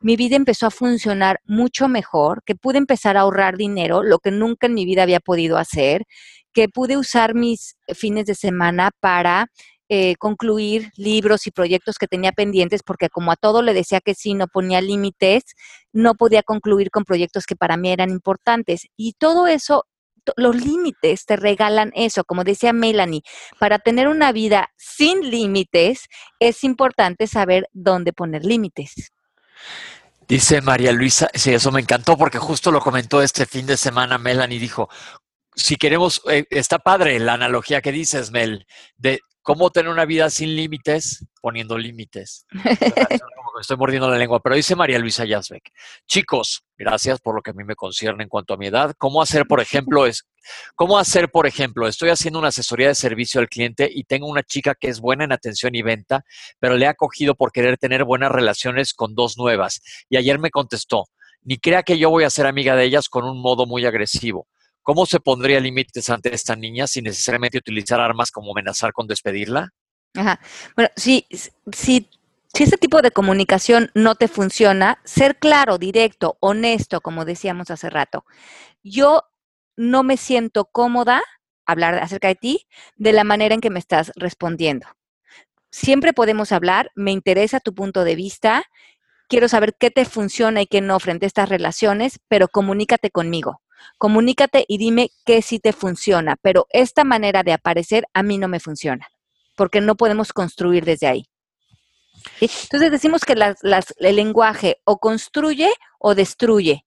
mi 0.01 0.15
vida 0.15 0.35
empezó 0.35 0.65
a 0.65 0.71
funcionar 0.71 1.39
mucho 1.45 1.87
mejor, 1.87 2.41
que 2.43 2.55
pude 2.55 2.79
empezar 2.79 3.17
a 3.17 3.19
ahorrar 3.19 3.55
dinero, 3.55 4.01
lo 4.01 4.17
que 4.17 4.31
nunca 4.31 4.65
en 4.65 4.73
mi 4.73 4.83
vida 4.83 5.03
había 5.03 5.19
podido 5.19 5.59
hacer, 5.59 6.05
que 6.53 6.69
pude 6.69 6.97
usar 6.97 7.35
mis 7.35 7.77
fines 7.93 8.25
de 8.25 8.33
semana 8.33 8.89
para 8.99 9.45
eh, 9.89 10.15
concluir 10.15 10.89
libros 10.95 11.45
y 11.45 11.51
proyectos 11.51 11.99
que 11.99 12.07
tenía 12.07 12.31
pendientes, 12.31 12.81
porque 12.81 13.09
como 13.09 13.31
a 13.31 13.35
todo 13.35 13.61
le 13.61 13.75
decía 13.75 14.01
que 14.01 14.15
sí, 14.15 14.33
no 14.33 14.47
ponía 14.47 14.81
límites, 14.81 15.43
no 15.93 16.15
podía 16.15 16.41
concluir 16.41 16.89
con 16.89 17.03
proyectos 17.03 17.45
que 17.45 17.55
para 17.55 17.77
mí 17.77 17.91
eran 17.91 18.09
importantes. 18.09 18.87
Y 18.97 19.13
todo 19.19 19.45
eso 19.45 19.85
los 20.35 20.55
límites 20.55 21.25
te 21.25 21.35
regalan 21.35 21.91
eso, 21.95 22.23
como 22.23 22.43
decía 22.43 22.73
Melanie, 22.73 23.23
para 23.59 23.79
tener 23.79 24.07
una 24.07 24.31
vida 24.31 24.71
sin 24.77 25.29
límites 25.29 26.07
es 26.39 26.63
importante 26.63 27.27
saber 27.27 27.69
dónde 27.73 28.13
poner 28.13 28.43
límites. 28.43 29.11
Dice 30.27 30.61
María 30.61 30.91
Luisa, 30.91 31.29
sí, 31.33 31.53
eso 31.53 31.71
me 31.71 31.79
encantó 31.79 32.17
porque 32.17 32.37
justo 32.37 32.71
lo 32.71 32.81
comentó 32.81 33.21
este 33.21 33.45
fin 33.45 33.65
de 33.65 33.77
semana 33.77 34.17
Melanie, 34.17 34.59
dijo, 34.59 34.89
si 35.55 35.75
queremos, 35.77 36.21
eh, 36.29 36.45
está 36.49 36.79
padre 36.79 37.19
la 37.19 37.33
analogía 37.33 37.81
que 37.81 37.91
dices, 37.91 38.31
Mel, 38.31 38.67
de 38.97 39.21
cómo 39.47 39.69
tener 39.69 39.89
una 39.89 40.03
vida 40.03 40.29
sin 40.29 40.57
límites, 40.57 41.25
poniendo 41.39 41.77
límites. 41.77 42.45
estoy 43.61 43.77
mordiendo 43.77 44.09
la 44.09 44.17
lengua, 44.17 44.41
pero 44.41 44.57
dice 44.57 44.75
María 44.75 44.99
Luisa 44.99 45.23
Yazbek. 45.23 45.71
Chicos, 46.05 46.65
gracias 46.77 47.21
por 47.21 47.33
lo 47.33 47.41
que 47.41 47.51
a 47.51 47.53
mí 47.53 47.63
me 47.63 47.77
concierne 47.77 48.23
en 48.23 48.29
cuanto 48.29 48.53
a 48.53 48.57
mi 48.57 48.67
edad. 48.67 48.93
¿Cómo 48.97 49.21
hacer, 49.21 49.45
por 49.47 49.61
ejemplo, 49.61 50.05
es, 50.05 50.27
cómo 50.75 50.99
hacer, 50.99 51.29
por 51.29 51.47
ejemplo, 51.47 51.87
estoy 51.87 52.09
haciendo 52.09 52.39
una 52.39 52.49
asesoría 52.49 52.89
de 52.89 52.95
servicio 52.95 53.39
al 53.39 53.47
cliente 53.47 53.89
y 53.89 54.03
tengo 54.03 54.27
una 54.27 54.43
chica 54.43 54.75
que 54.75 54.89
es 54.89 54.99
buena 54.99 55.23
en 55.23 55.31
atención 55.31 55.75
y 55.75 55.81
venta, 55.81 56.25
pero 56.59 56.75
le 56.75 56.85
ha 56.85 56.93
cogido 56.93 57.33
por 57.33 57.53
querer 57.53 57.77
tener 57.77 58.03
buenas 58.03 58.33
relaciones 58.33 58.93
con 58.93 59.15
dos 59.15 59.37
nuevas. 59.37 59.79
Y 60.09 60.17
ayer 60.17 60.39
me 60.39 60.51
contestó, 60.51 61.05
ni 61.41 61.57
crea 61.57 61.83
que 61.83 61.97
yo 61.97 62.09
voy 62.09 62.25
a 62.25 62.29
ser 62.29 62.47
amiga 62.47 62.75
de 62.75 62.83
ellas 62.83 63.07
con 63.07 63.23
un 63.23 63.41
modo 63.41 63.65
muy 63.65 63.85
agresivo. 63.85 64.45
¿Cómo 64.87 65.05
se 65.05 65.19
pondría 65.19 65.59
límites 65.59 66.09
ante 66.09 66.33
esta 66.33 66.55
niña 66.55 66.87
sin 66.87 67.03
necesariamente 67.03 67.57
utilizar 67.57 67.99
armas 67.99 68.31
como 68.31 68.53
amenazar 68.53 68.93
con 68.93 69.05
despedirla? 69.05 69.73
Ajá. 70.15 70.39
Bueno, 70.77 70.89
sí, 70.95 71.27
sí 71.73 72.09
si 72.53 72.63
ese 72.63 72.77
tipo 72.77 73.01
de 73.01 73.11
comunicación 73.11 73.91
no 73.95 74.15
te 74.15 74.29
funciona, 74.29 75.01
ser 75.03 75.39
claro, 75.39 75.77
directo, 75.77 76.37
honesto, 76.39 77.01
como 77.01 77.25
decíamos 77.25 77.69
hace 77.69 77.89
rato. 77.89 78.23
Yo 78.81 79.23
no 79.75 80.03
me 80.03 80.15
siento 80.15 80.63
cómoda 80.63 81.21
hablar 81.65 81.95
acerca 81.95 82.29
de 82.29 82.35
ti 82.35 82.67
de 82.95 83.11
la 83.11 83.25
manera 83.25 83.55
en 83.55 83.59
que 83.59 83.69
me 83.69 83.79
estás 83.79 84.13
respondiendo. 84.15 84.87
Siempre 85.69 86.13
podemos 86.13 86.53
hablar, 86.53 86.91
me 86.95 87.11
interesa 87.11 87.59
tu 87.59 87.75
punto 87.75 88.05
de 88.05 88.15
vista, 88.15 88.63
quiero 89.27 89.49
saber 89.49 89.75
qué 89.77 89.91
te 89.91 90.05
funciona 90.05 90.61
y 90.61 90.65
qué 90.65 90.79
no 90.79 90.97
frente 91.01 91.25
a 91.25 91.27
estas 91.27 91.49
relaciones, 91.49 92.21
pero 92.29 92.47
comunícate 92.47 93.11
conmigo. 93.11 93.59
Comunícate 93.97 94.65
y 94.67 94.77
dime 94.77 95.09
qué 95.25 95.41
sí 95.41 95.59
te 95.59 95.73
funciona, 95.73 96.35
pero 96.41 96.67
esta 96.69 97.03
manera 97.03 97.43
de 97.43 97.53
aparecer 97.53 98.05
a 98.13 98.23
mí 98.23 98.37
no 98.37 98.47
me 98.47 98.59
funciona, 98.59 99.07
porque 99.55 99.81
no 99.81 99.95
podemos 99.95 100.33
construir 100.33 100.85
desde 100.85 101.07
ahí. 101.07 101.25
Entonces 102.41 102.91
decimos 102.91 103.23
que 103.23 103.33
el 103.33 104.15
lenguaje 104.15 104.77
o 104.83 104.97
construye 104.97 105.69
o 105.99 106.15
destruye. 106.15 106.85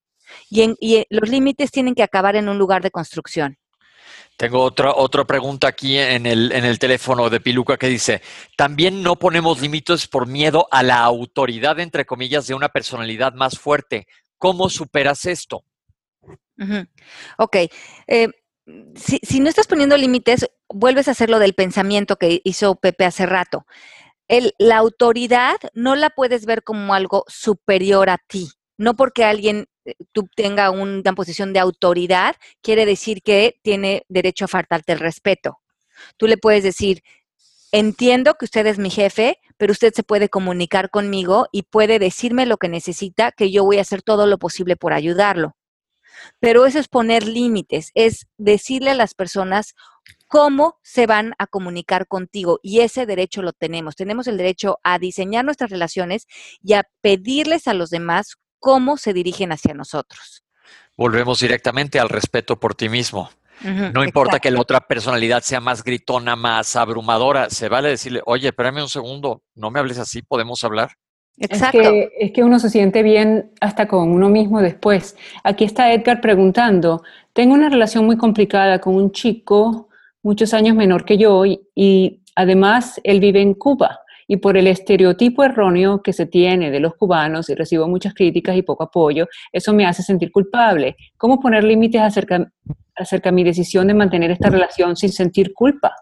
Y, 0.48 1.06
los 1.10 1.28
límites 1.28 1.70
tienen 1.70 1.94
que 1.94 2.02
acabar 2.02 2.36
en 2.36 2.48
un 2.48 2.58
lugar 2.58 2.82
de 2.82 2.90
construcción. 2.90 3.58
Tengo 4.36 4.62
otra, 4.62 4.94
otra 4.94 5.24
pregunta 5.24 5.68
aquí 5.68 5.98
en 5.98 6.24
el, 6.24 6.52
en 6.52 6.64
el 6.64 6.78
teléfono 6.78 7.28
de 7.28 7.40
Piluca 7.40 7.76
que 7.76 7.88
dice, 7.88 8.22
también 8.56 9.02
no 9.02 9.16
ponemos 9.16 9.60
límites 9.60 10.06
por 10.06 10.26
miedo 10.26 10.66
a 10.70 10.82
la 10.82 11.00
autoridad, 11.00 11.78
entre 11.78 12.06
comillas, 12.06 12.46
de 12.46 12.54
una 12.54 12.70
personalidad 12.70 13.34
más 13.34 13.58
fuerte. 13.58 14.06
¿Cómo 14.38 14.70
superas 14.70 15.26
esto? 15.26 15.64
Ok. 17.38 17.56
Eh, 18.06 18.28
si, 18.94 19.18
si, 19.22 19.40
no 19.40 19.48
estás 19.48 19.66
poniendo 19.66 19.96
límites, 19.96 20.48
vuelves 20.68 21.08
a 21.08 21.12
hacer 21.12 21.30
lo 21.30 21.38
del 21.38 21.54
pensamiento 21.54 22.16
que 22.16 22.40
hizo 22.44 22.76
Pepe 22.76 23.04
hace 23.04 23.26
rato 23.26 23.66
la 24.58 24.76
autoridad 24.76 25.56
no 25.74 25.96
la 25.96 26.10
puedes 26.10 26.46
ver 26.46 26.62
como 26.62 26.94
algo 26.94 27.24
superior 27.26 28.10
a 28.10 28.18
ti. 28.18 28.48
No 28.78 28.94
porque 28.94 29.24
alguien 29.24 29.66
eh, 29.84 29.94
tú 30.12 30.28
tenga 30.36 30.70
una 30.70 31.12
posición 31.14 31.52
de 31.52 31.58
autoridad, 31.58 32.36
quiere 32.62 32.86
decir 32.86 33.22
que 33.22 33.58
tiene 33.62 34.04
derecho 34.08 34.44
a 34.44 34.48
faltarte 34.48 34.92
el 34.92 35.00
respeto. 35.00 35.58
Tú 36.16 36.26
le 36.26 36.38
puedes 36.38 36.62
decir, 36.62 37.02
entiendo 37.72 38.34
que 38.34 38.44
usted 38.44 38.66
es 38.66 38.78
mi 38.78 38.90
jefe, 38.90 39.38
pero 39.56 39.72
usted 39.72 39.92
se 39.92 40.02
puede 40.02 40.28
comunicar 40.28 40.90
conmigo 40.90 41.48
y 41.52 41.64
puede 41.64 41.98
decirme 41.98 42.46
lo 42.46 42.56
que 42.56 42.68
necesita, 42.68 43.32
que 43.32 43.50
yo 43.50 43.64
voy 43.64 43.78
a 43.78 43.82
hacer 43.82 44.02
todo 44.02 44.26
lo 44.26 44.38
posible 44.38 44.76
por 44.76 44.92
ayudarlo. 44.92 45.56
Pero 46.38 46.66
eso 46.66 46.78
es 46.78 46.88
poner 46.88 47.26
límites, 47.26 47.90
es 47.94 48.26
decirle 48.38 48.90
a 48.90 48.94
las 48.94 49.14
personas 49.14 49.74
cómo 50.28 50.78
se 50.82 51.06
van 51.06 51.34
a 51.38 51.46
comunicar 51.46 52.06
contigo. 52.06 52.60
Y 52.62 52.80
ese 52.80 53.04
derecho 53.06 53.42
lo 53.42 53.52
tenemos. 53.52 53.96
Tenemos 53.96 54.26
el 54.26 54.36
derecho 54.36 54.78
a 54.84 54.98
diseñar 54.98 55.44
nuestras 55.44 55.70
relaciones 55.70 56.26
y 56.62 56.74
a 56.74 56.88
pedirles 57.00 57.66
a 57.66 57.74
los 57.74 57.90
demás 57.90 58.36
cómo 58.60 58.96
se 58.96 59.12
dirigen 59.12 59.50
hacia 59.52 59.74
nosotros. 59.74 60.44
Volvemos 60.96 61.40
directamente 61.40 61.98
al 61.98 62.08
respeto 62.08 62.60
por 62.60 62.74
ti 62.74 62.88
mismo. 62.88 63.30
no 63.62 64.04
importa 64.04 64.38
que 64.38 64.50
la 64.50 64.60
otra 64.60 64.80
personalidad 64.80 65.42
sea 65.42 65.60
más 65.60 65.82
gritona, 65.82 66.36
más 66.36 66.76
abrumadora, 66.76 67.50
se 67.50 67.68
vale 67.68 67.90
decirle, 67.90 68.22
oye, 68.24 68.48
espérame 68.48 68.82
un 68.82 68.88
segundo, 68.88 69.42
no 69.54 69.70
me 69.70 69.80
hables 69.80 69.98
así, 69.98 70.22
podemos 70.22 70.62
hablar. 70.64 70.92
Exacto. 71.38 71.80
Es 71.80 71.88
que, 71.88 72.10
es 72.18 72.32
que, 72.32 72.44
uno 72.44 72.58
se 72.58 72.68
siente 72.68 73.02
bien 73.02 73.50
hasta 73.60 73.88
con 73.88 74.10
uno 74.10 74.28
mismo 74.28 74.60
después. 74.60 75.16
Aquí 75.42 75.64
está 75.64 75.92
Edgar 75.92 76.20
preguntando, 76.20 77.02
tengo 77.32 77.54
una 77.54 77.68
relación 77.70 78.04
muy 78.04 78.16
complicada 78.16 78.80
con 78.80 78.94
un 78.94 79.12
chico 79.12 79.88
muchos 80.22 80.52
años 80.52 80.76
menor 80.76 81.04
que 81.04 81.16
yo 81.16 81.44
y, 81.46 82.16
además 82.36 83.00
él 83.04 83.20
vive 83.20 83.42
en 83.42 83.54
Cuba 83.54 84.00
y 84.28 84.36
por 84.36 84.56
el 84.56 84.68
estereotipo 84.68 85.42
erróneo 85.42 86.02
que 86.02 86.12
se 86.12 86.26
tiene 86.26 86.70
de 86.70 86.78
los 86.78 86.94
cubanos 86.94 87.50
y 87.50 87.54
recibo 87.54 87.88
muchas 87.88 88.14
críticas 88.14 88.56
y 88.56 88.62
poco 88.62 88.84
apoyo, 88.84 89.26
eso 89.52 89.74
me 89.74 89.84
hace 89.84 90.02
sentir 90.02 90.30
culpable. 90.30 90.96
¿Cómo 91.16 91.40
poner 91.40 91.64
límites 91.64 92.00
acerca, 92.00 92.50
acerca 92.96 93.30
de 93.30 93.34
mi 93.34 93.44
decisión 93.44 93.88
de 93.88 93.94
mantener 93.94 94.30
esta 94.30 94.48
relación 94.50 94.96
sin 94.96 95.10
sentir 95.10 95.52
culpa. 95.52 95.94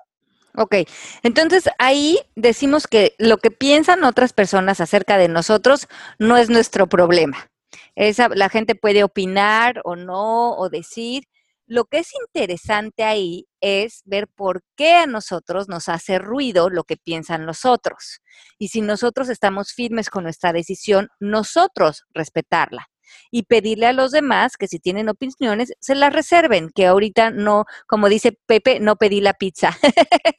Ok, 0.60 0.74
entonces 1.22 1.68
ahí 1.78 2.18
decimos 2.34 2.88
que 2.88 3.14
lo 3.18 3.36
que 3.38 3.52
piensan 3.52 4.02
otras 4.02 4.32
personas 4.32 4.80
acerca 4.80 5.16
de 5.16 5.28
nosotros 5.28 5.86
no 6.18 6.36
es 6.36 6.50
nuestro 6.50 6.88
problema. 6.88 7.48
Esa, 7.94 8.28
la 8.28 8.48
gente 8.48 8.74
puede 8.74 9.04
opinar 9.04 9.80
o 9.84 9.94
no, 9.94 10.56
o 10.56 10.68
decir. 10.68 11.22
Lo 11.68 11.84
que 11.84 11.98
es 11.98 12.08
interesante 12.24 13.04
ahí 13.04 13.46
es 13.60 14.02
ver 14.04 14.26
por 14.26 14.62
qué 14.74 14.94
a 14.94 15.06
nosotros 15.06 15.68
nos 15.68 15.88
hace 15.88 16.18
ruido 16.18 16.70
lo 16.70 16.82
que 16.82 16.96
piensan 16.96 17.46
los 17.46 17.64
otros. 17.64 18.20
Y 18.58 18.68
si 18.68 18.80
nosotros 18.80 19.28
estamos 19.28 19.72
firmes 19.72 20.10
con 20.10 20.24
nuestra 20.24 20.52
decisión, 20.52 21.08
nosotros 21.20 22.04
respetarla 22.14 22.88
y 23.30 23.44
pedirle 23.44 23.86
a 23.86 23.92
los 23.92 24.10
demás 24.10 24.56
que 24.56 24.68
si 24.68 24.78
tienen 24.78 25.08
opiniones 25.08 25.72
se 25.80 25.94
las 25.94 26.12
reserven, 26.12 26.70
que 26.74 26.86
ahorita 26.86 27.30
no, 27.30 27.64
como 27.86 28.08
dice 28.08 28.38
Pepe, 28.46 28.80
no 28.80 28.96
pedí 28.96 29.20
la 29.20 29.34
pizza. 29.34 29.76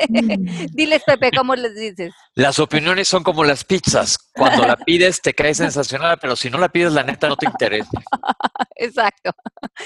Mm. 0.10 0.46
Diles, 0.74 1.04
Pepe, 1.06 1.32
¿cómo 1.36 1.56
les 1.56 1.76
dices? 1.76 2.14
Las 2.36 2.60
opiniones 2.60 3.08
son 3.08 3.24
como 3.24 3.44
las 3.44 3.64
pizzas. 3.64 4.18
Cuando 4.34 4.66
la 4.66 4.78
pides 4.78 5.22
te 5.22 5.34
cae 5.34 5.54
sensacional, 5.54 6.18
pero 6.22 6.36
si 6.36 6.50
no 6.50 6.58
la 6.58 6.70
pides, 6.70 6.94
la 6.94 7.04
neta 7.04 7.28
no 7.28 7.36
te 7.36 7.46
interesa. 7.46 7.90
Exacto. 8.76 9.32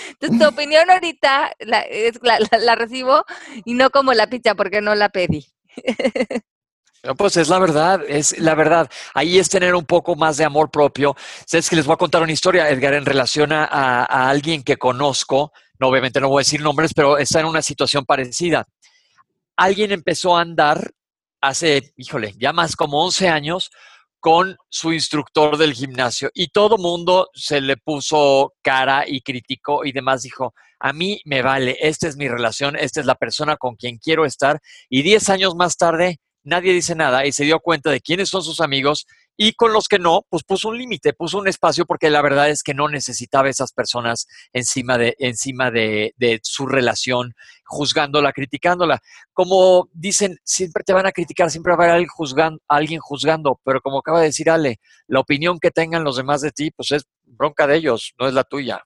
Entonces, 0.10 0.40
tu 0.40 0.48
opinión 0.48 0.90
ahorita 0.90 1.54
la, 1.60 1.86
la 2.60 2.76
recibo 2.76 3.26
y 3.66 3.74
no 3.74 3.90
como 3.90 4.14
la 4.14 4.28
pizza 4.28 4.56
porque 4.56 4.82
no 4.82 4.96
la 4.96 5.10
pedí. 5.10 5.46
Pues 7.18 7.36
es 7.36 7.50
la 7.50 7.60
verdad, 7.60 8.02
es 8.08 8.38
la 8.40 8.56
verdad. 8.56 8.90
Ahí 9.14 9.38
es 9.38 9.50
tener 9.50 9.76
un 9.76 9.86
poco 9.86 10.16
más 10.16 10.38
de 10.38 10.46
amor 10.46 10.72
propio. 10.72 11.18
Es 11.52 11.70
que 11.70 11.76
les 11.76 11.86
voy 11.86 11.96
a 11.96 11.98
contar 11.98 12.24
una 12.24 12.32
historia, 12.32 12.70
Edgar, 12.70 12.94
en 12.94 13.06
relación 13.06 13.52
a, 13.52 13.66
a, 13.66 14.30
alguien 14.30 14.64
que 14.64 14.78
conozco. 14.78 15.52
No, 15.80 15.90
obviamente 15.90 16.22
no 16.22 16.30
voy 16.30 16.40
a 16.40 16.46
decir 16.46 16.62
nombres, 16.62 16.94
pero 16.94 17.18
está 17.18 17.42
en 17.42 17.48
una 17.48 17.62
situación 17.62 18.06
parecida. 18.06 18.66
Alguien 19.58 19.92
empezó 19.92 20.38
a 20.38 20.42
andar 20.42 20.92
hace, 21.42 21.94
híjole, 21.98 22.36
ya 22.38 22.54
más 22.54 22.78
como 22.78 23.04
11 23.04 23.28
años 23.28 23.70
con 24.22 24.56
su 24.70 24.94
instructor 24.94 25.58
del 25.58 25.74
gimnasio 25.74 26.30
y 26.34 26.48
todo 26.48 26.78
mundo 26.78 27.28
se 27.34 27.60
le 27.60 27.76
puso 27.76 28.54
cara 28.62 29.04
y 29.06 29.20
criticó 29.20 29.84
y 29.84 29.92
demás. 29.92 30.22
Dijo, 30.22 30.54
a 30.80 30.94
mí 30.94 31.20
me 31.26 31.42
vale, 31.42 31.76
esta 31.82 32.08
es 32.08 32.16
mi 32.16 32.30
relación, 32.30 32.78
esta 32.78 33.02
es 33.02 33.06
la 33.06 33.16
persona 33.16 33.58
con 33.58 33.76
quien 33.76 33.98
quiero 33.98 34.24
estar. 34.24 34.62
Y 34.90 35.02
10 35.02 35.30
años 35.30 35.56
más 35.56 35.76
tarde 35.76 36.22
nadie 36.44 36.74
dice 36.74 36.96
nada 36.96 37.26
y 37.26 37.32
se 37.32 37.44
dio 37.46 37.60
cuenta 37.60 37.90
de 37.90 38.02
quiénes 38.02 38.30
son 38.30 38.44
sus 38.44 38.62
amigos 38.62 39.08
y 39.36 39.54
con 39.54 39.74
los 39.74 39.88
que 39.88 39.98
no, 39.98 40.26
pues 40.30 40.44
puso 40.44 40.70
un 40.70 40.78
límite, 40.78 41.14
puso 41.14 41.40
un 41.40 41.48
espacio 41.48 41.86
porque 41.86 42.10
la 42.10 42.22
verdad 42.22 42.50
es 42.50 42.62
que 42.62 42.74
no 42.74 42.88
necesitaba 42.88 43.50
esas 43.50 43.72
personas 43.72 44.28
encima 44.54 44.98
de, 44.98 45.16
encima 45.18 45.72
de, 45.72 46.14
su 46.44 46.68
relación, 46.68 47.34
juzgándola, 47.66 48.32
criticándola. 48.32 49.02
Como 49.34 49.90
dicen, 49.94 50.38
siempre 50.44 50.84
te 50.84 50.94
van 50.94 51.08
a 51.08 51.12
criticar, 51.12 51.50
siempre 51.50 51.76
va 51.76 51.86
a 51.86 51.94
haber 51.94 52.08
juzgando, 52.08 52.62
alguien 52.68 53.00
juzgando, 53.00 53.60
pero 53.64 53.82
como 53.82 54.00
acaba 54.00 54.20
de 54.20 54.28
decir 54.28 54.50
Ale, 54.50 54.80
la 55.08 55.20
opinión 55.20 55.60
que 55.60 55.72
tengan 55.72 56.04
los 56.04 56.18
demás 56.18 56.42
de 56.42 56.52
ti, 56.52 56.70
pues 56.72 56.92
es 56.92 57.04
bronca 57.24 57.66
de 57.66 57.78
ellos, 57.78 58.14
no 58.20 58.28
es 58.28 58.34
la 58.34 58.44
tuya. 58.44 58.84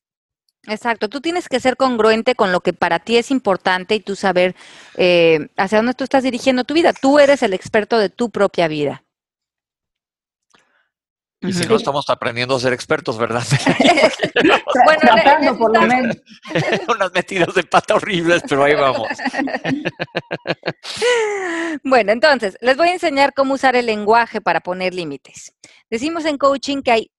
Exacto, 0.68 1.08
tú 1.08 1.22
tienes 1.22 1.48
que 1.48 1.62
ser 1.62 1.78
congruente 1.78 2.36
con 2.36 2.52
lo 2.52 2.60
que 2.60 2.74
para 2.74 3.00
ti 3.00 3.16
es 3.16 3.32
importante 3.32 3.96
y 3.96 4.02
tú 4.02 4.18
saber 4.18 4.54
eh, 4.98 5.48
hacia 5.56 5.78
dónde 5.78 5.94
tú 5.94 6.04
estás 6.04 6.24
dirigiendo 6.24 6.66
tu 6.66 6.74
vida. 6.74 6.92
Tú 6.92 7.20
eres 7.20 7.42
el 7.42 7.54
experto 7.54 7.98
de 7.98 8.10
tu 8.10 8.30
propia 8.30 8.68
vida. 8.68 9.04
Y 11.40 11.54
si 11.54 11.68
no 11.68 11.76
estamos 11.76 12.10
aprendiendo 12.10 12.56
a 12.56 12.60
ser 12.60 12.74
expertos, 12.74 13.18
¿verdad? 13.18 13.44
bueno, 14.86 15.00
Tratando, 15.00 15.58
por 15.58 15.74
lo 15.74 15.82
menos. 15.84 16.18
Unas 16.90 17.14
metidas 17.14 17.54
de 17.54 17.64
pata 17.64 17.96
horribles, 17.96 18.42
pero 18.50 18.64
ahí 18.64 18.74
vamos. 18.74 19.08
bueno, 21.84 22.12
entonces, 22.12 22.58
les 22.60 22.76
voy 22.76 22.90
a 22.90 22.94
enseñar 22.94 23.34
cómo 23.36 23.54
usar 23.54 23.76
el 23.76 23.86
lenguaje 23.86 24.42
para 24.42 24.62
poner 24.62 24.96
límites. 24.96 25.54
Decimos 25.92 26.26
en 26.26 26.40
coaching 26.40 26.82
que 26.82 26.92
hay 26.92 27.12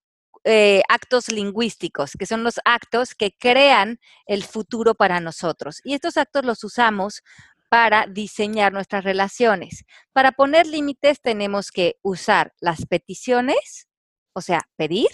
eh, 0.50 0.80
actos 0.88 1.28
lingüísticos, 1.28 2.12
que 2.18 2.24
son 2.24 2.42
los 2.42 2.58
actos 2.64 3.14
que 3.14 3.32
crean 3.38 4.00
el 4.24 4.42
futuro 4.44 4.94
para 4.94 5.20
nosotros. 5.20 5.82
Y 5.84 5.92
estos 5.92 6.16
actos 6.16 6.46
los 6.46 6.64
usamos 6.64 7.22
para 7.68 8.06
diseñar 8.06 8.72
nuestras 8.72 9.04
relaciones. 9.04 9.84
Para 10.14 10.32
poner 10.32 10.66
límites 10.66 11.20
tenemos 11.20 11.70
que 11.70 11.96
usar 12.00 12.54
las 12.60 12.86
peticiones, 12.86 13.88
o 14.32 14.40
sea, 14.40 14.62
pedir. 14.76 15.10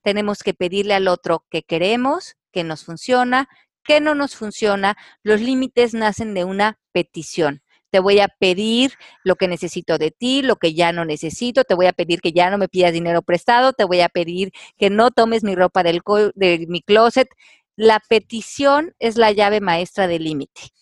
Tenemos 0.00 0.44
que 0.44 0.54
pedirle 0.54 0.94
al 0.94 1.08
otro 1.08 1.44
que 1.50 1.64
queremos, 1.64 2.36
que 2.52 2.62
nos 2.62 2.84
funciona, 2.84 3.48
que 3.82 4.00
no 4.00 4.14
nos 4.14 4.36
funciona. 4.36 4.96
Los 5.24 5.40
límites 5.40 5.92
nacen 5.92 6.34
de 6.34 6.44
una 6.44 6.78
petición 6.92 7.62
te 7.92 8.00
voy 8.00 8.20
a 8.20 8.28
pedir 8.28 8.94
lo 9.22 9.36
que 9.36 9.46
necesito 9.46 9.98
de 9.98 10.10
ti, 10.10 10.40
lo 10.40 10.56
que 10.56 10.72
ya 10.72 10.92
no 10.92 11.04
necesito, 11.04 11.62
te 11.62 11.74
voy 11.74 11.86
a 11.86 11.92
pedir 11.92 12.22
que 12.22 12.32
ya 12.32 12.48
no 12.48 12.56
me 12.56 12.66
pidas 12.66 12.94
dinero 12.94 13.20
prestado, 13.20 13.74
te 13.74 13.84
voy 13.84 14.00
a 14.00 14.08
pedir 14.08 14.50
que 14.78 14.88
no 14.88 15.10
tomes 15.10 15.44
mi 15.44 15.54
ropa 15.54 15.82
del 15.82 16.00
de 16.34 16.64
mi 16.68 16.80
closet. 16.80 17.28
La 17.76 18.00
petición 18.08 18.94
es 18.98 19.18
la 19.18 19.30
llave 19.30 19.60
maestra 19.60 20.06
del 20.06 20.24
límite. 20.24 20.72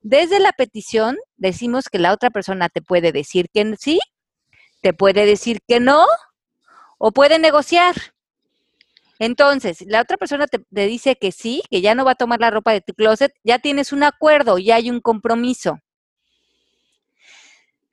Desde 0.00 0.40
la 0.40 0.52
petición 0.52 1.18
decimos 1.36 1.90
que 1.90 1.98
la 1.98 2.14
otra 2.14 2.30
persona 2.30 2.70
te 2.70 2.80
puede 2.80 3.12
decir 3.12 3.50
que 3.52 3.76
sí, 3.78 4.00
te 4.80 4.94
puede 4.94 5.26
decir 5.26 5.60
que 5.68 5.80
no 5.80 6.06
o 6.96 7.12
puede 7.12 7.38
negociar. 7.38 7.94
Entonces, 9.18 9.84
la 9.86 10.00
otra 10.00 10.16
persona 10.16 10.46
te, 10.46 10.60
te, 10.60 10.86
dice 10.86 11.16
que 11.16 11.30
sí, 11.30 11.62
que 11.70 11.82
ya 11.82 11.94
no 11.94 12.06
va 12.06 12.12
a 12.12 12.14
tomar 12.14 12.40
la 12.40 12.50
ropa 12.50 12.72
de 12.72 12.80
tu 12.80 12.94
closet, 12.94 13.34
ya 13.44 13.58
tienes 13.58 13.92
un 13.92 14.02
acuerdo, 14.02 14.56
ya 14.56 14.76
hay 14.76 14.88
un 14.88 15.02
compromiso. 15.02 15.78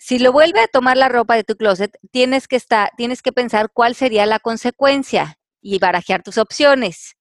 Si 0.09 0.17
lo 0.17 0.31
vuelve 0.31 0.59
a 0.59 0.67
tomar 0.67 0.97
la 0.97 1.07
ropa 1.07 1.35
de 1.35 1.43
tu 1.43 1.55
closet, 1.55 1.95
tienes 2.09 2.47
que, 2.47 2.55
estar, 2.55 2.89
tienes 2.97 3.21
que 3.21 3.31
pensar 3.31 3.69
cuál 3.71 3.93
sería 3.93 4.25
la 4.25 4.39
consecuencia 4.39 5.37
y 5.61 5.77
barajear 5.77 6.23
tus 6.23 6.39
opciones. 6.39 7.15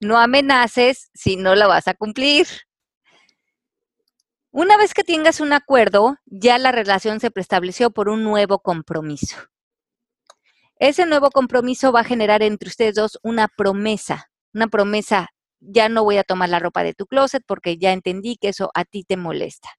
No 0.00 0.18
amenaces 0.18 1.12
si 1.14 1.36
no 1.36 1.54
lo 1.54 1.68
vas 1.68 1.86
a 1.86 1.94
cumplir. 1.94 2.48
Una 4.50 4.76
vez 4.76 4.94
que 4.94 5.04
tengas 5.04 5.38
un 5.38 5.52
acuerdo, 5.52 6.16
ya 6.26 6.58
la 6.58 6.72
relación 6.72 7.20
se 7.20 7.30
preestableció 7.30 7.92
por 7.92 8.08
un 8.08 8.24
nuevo 8.24 8.58
compromiso. 8.58 9.36
Ese 10.80 11.06
nuevo 11.06 11.30
compromiso 11.30 11.92
va 11.92 12.00
a 12.00 12.04
generar 12.04 12.42
entre 12.42 12.68
ustedes 12.68 12.96
dos 12.96 13.16
una 13.22 13.46
promesa, 13.46 14.32
una 14.52 14.66
promesa, 14.66 15.28
ya 15.60 15.88
no 15.88 16.02
voy 16.02 16.16
a 16.16 16.24
tomar 16.24 16.48
la 16.48 16.58
ropa 16.58 16.82
de 16.82 16.94
tu 16.94 17.06
closet 17.06 17.44
porque 17.46 17.78
ya 17.78 17.92
entendí 17.92 18.38
que 18.40 18.48
eso 18.48 18.72
a 18.74 18.84
ti 18.84 19.04
te 19.04 19.16
molesta. 19.16 19.78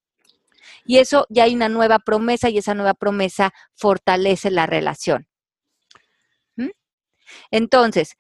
Y 0.86 1.00
eso 1.00 1.26
ya 1.30 1.44
hay 1.44 1.56
una 1.56 1.70
nueva 1.70 2.00
promesa 2.00 2.50
y 2.50 2.58
esa 2.58 2.74
nueva 2.74 2.94
promesa 2.94 3.54
fortalece 3.74 4.52
la 4.52 4.66
relación. 4.66 5.28
¿Mm? 6.56 6.70
Entonces, 7.52 8.18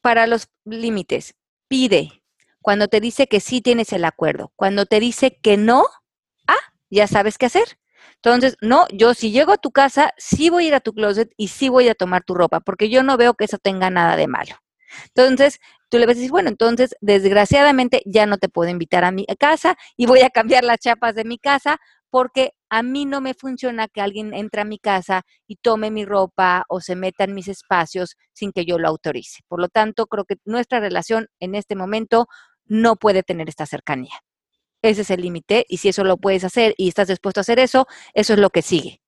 para 0.00 0.26
los 0.26 0.48
límites, 0.64 1.34
pide. 1.68 2.22
Cuando 2.60 2.88
te 2.88 3.00
dice 3.00 3.26
que 3.26 3.40
sí 3.40 3.60
tienes 3.60 3.92
el 3.92 4.04
acuerdo. 4.04 4.52
Cuando 4.56 4.86
te 4.86 5.00
dice 5.00 5.38
que 5.42 5.56
no, 5.56 5.84
ah, 6.46 6.72
ya 6.90 7.06
sabes 7.06 7.38
qué 7.38 7.46
hacer. 7.46 7.78
Entonces, 8.16 8.56
no, 8.60 8.86
yo 8.92 9.14
si 9.14 9.32
llego 9.32 9.52
a 9.52 9.58
tu 9.58 9.72
casa, 9.72 10.12
sí 10.16 10.48
voy 10.48 10.64
a 10.64 10.68
ir 10.68 10.74
a 10.74 10.80
tu 10.80 10.92
closet 10.92 11.32
y 11.36 11.48
sí 11.48 11.68
voy 11.68 11.88
a 11.88 11.94
tomar 11.94 12.24
tu 12.24 12.34
ropa, 12.34 12.60
porque 12.60 12.88
yo 12.88 13.02
no 13.02 13.16
veo 13.16 13.34
que 13.34 13.44
eso 13.44 13.58
tenga 13.58 13.90
nada 13.90 14.16
de 14.16 14.28
malo. 14.28 14.56
Entonces, 15.06 15.58
tú 15.92 15.98
le 15.98 16.06
vas 16.06 16.14
a 16.14 16.20
decir, 16.20 16.30
bueno, 16.30 16.48
entonces, 16.48 16.96
desgraciadamente 17.02 18.00
ya 18.06 18.24
no 18.24 18.38
te 18.38 18.48
puedo 18.48 18.70
invitar 18.70 19.04
a 19.04 19.10
mi 19.10 19.26
casa 19.38 19.76
y 19.94 20.06
voy 20.06 20.22
a 20.22 20.30
cambiar 20.30 20.64
las 20.64 20.78
chapas 20.78 21.14
de 21.14 21.24
mi 21.24 21.36
casa 21.36 21.76
porque 22.08 22.54
a 22.70 22.82
mí 22.82 23.04
no 23.04 23.20
me 23.20 23.34
funciona 23.34 23.88
que 23.88 24.00
alguien 24.00 24.32
entre 24.32 24.62
a 24.62 24.64
mi 24.64 24.78
casa 24.78 25.20
y 25.46 25.56
tome 25.56 25.90
mi 25.90 26.06
ropa 26.06 26.64
o 26.70 26.80
se 26.80 26.96
meta 26.96 27.24
en 27.24 27.34
mis 27.34 27.46
espacios 27.46 28.16
sin 28.32 28.52
que 28.52 28.64
yo 28.64 28.78
lo 28.78 28.88
autorice. 28.88 29.42
Por 29.48 29.60
lo 29.60 29.68
tanto, 29.68 30.06
creo 30.06 30.24
que 30.24 30.36
nuestra 30.46 30.80
relación 30.80 31.28
en 31.40 31.54
este 31.54 31.76
momento 31.76 32.26
no 32.64 32.96
puede 32.96 33.22
tener 33.22 33.50
esta 33.50 33.66
cercanía. 33.66 34.14
Ese 34.80 35.02
es 35.02 35.10
el 35.10 35.20
límite 35.20 35.66
y 35.68 35.76
si 35.76 35.90
eso 35.90 36.04
lo 36.04 36.16
puedes 36.16 36.42
hacer 36.44 36.74
y 36.78 36.88
estás 36.88 37.08
dispuesto 37.08 37.40
a 37.40 37.42
hacer 37.42 37.58
eso, 37.58 37.86
eso 38.14 38.32
es 38.32 38.38
lo 38.38 38.48
que 38.48 38.62
sigue. 38.62 39.02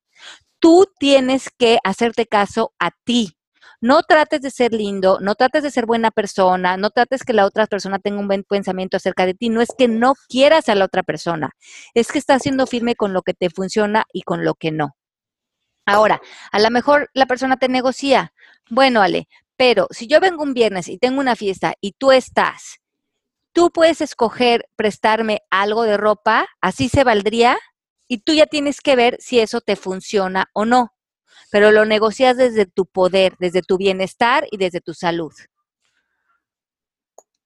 Tú 0.59 0.93
tienes 0.99 1.49
que 1.49 1.79
hacerte 1.83 2.27
caso 2.27 2.75
a 2.79 2.91
ti, 3.05 3.39
no 3.85 4.03
trates 4.03 4.41
de 4.41 4.51
ser 4.51 4.73
lindo, 4.73 5.19
no 5.21 5.35
trates 5.35 5.63
de 5.63 5.71
ser 5.71 5.85
buena 5.85 6.11
persona, 6.11 6.79
no 6.79 6.89
trates 6.89 7.23
que 7.23 7.35
la 7.35 7.45
otra 7.45 7.67
persona 7.67 7.99
tenga 7.99 8.19
un 8.19 8.29
buen 8.29 8.43
pensamiento 8.43 8.97
acerca 8.97 9.27
de 9.27 9.35
ti. 9.35 9.51
No 9.51 9.61
es 9.61 9.69
que 9.77 9.89
no 9.89 10.15
quieras 10.27 10.71
a 10.71 10.75
la 10.75 10.87
otra 10.87 11.03
persona, 11.03 11.51
es 11.93 12.11
que 12.11 12.19
estás 12.19 12.41
siendo 12.41 12.67
firme 12.67 12.95
con 12.95 13.13
lo 13.13 13.21
que 13.21 13.35
te 13.35 13.51
funciona 13.51 14.07
y 14.11 14.23
con 14.23 14.43
lo 14.43 14.55
que 14.55 14.71
no. 14.71 14.97
Ahora, 15.85 16.23
a 16.51 16.61
lo 16.61 16.71
mejor 16.71 17.11
la 17.13 17.27
persona 17.27 17.59
te 17.59 17.69
negocia. 17.69 18.33
Bueno, 18.71 19.03
Ale, 19.03 19.29
pero 19.55 19.87
si 19.91 20.07
yo 20.07 20.19
vengo 20.19 20.43
un 20.43 20.55
viernes 20.55 20.89
y 20.89 20.97
tengo 20.97 21.21
una 21.21 21.37
fiesta 21.37 21.75
y 21.79 21.93
tú 21.93 22.11
estás, 22.11 22.79
tú 23.53 23.71
puedes 23.71 24.01
escoger 24.01 24.65
prestarme 24.77 25.43
algo 25.51 25.83
de 25.83 25.99
ropa, 25.99 26.47
así 26.63 26.89
se 26.89 27.05
valdría, 27.05 27.59
y 28.09 28.21
tú 28.23 28.33
ya 28.33 28.47
tienes 28.47 28.81
que 28.81 28.97
ver 28.97 29.19
si 29.21 29.41
eso 29.41 29.61
te 29.61 29.77
funciona 29.77 30.49
o 30.55 30.65
no 30.65 30.94
pero 31.51 31.71
lo 31.71 31.85
negocias 31.85 32.37
desde 32.37 32.67
tu 32.67 32.87
poder, 32.87 33.35
desde 33.39 33.63
tu 33.63 33.77
bienestar 33.77 34.47
y 34.51 34.57
desde 34.57 34.81
tu 34.81 34.95
salud. 34.95 35.33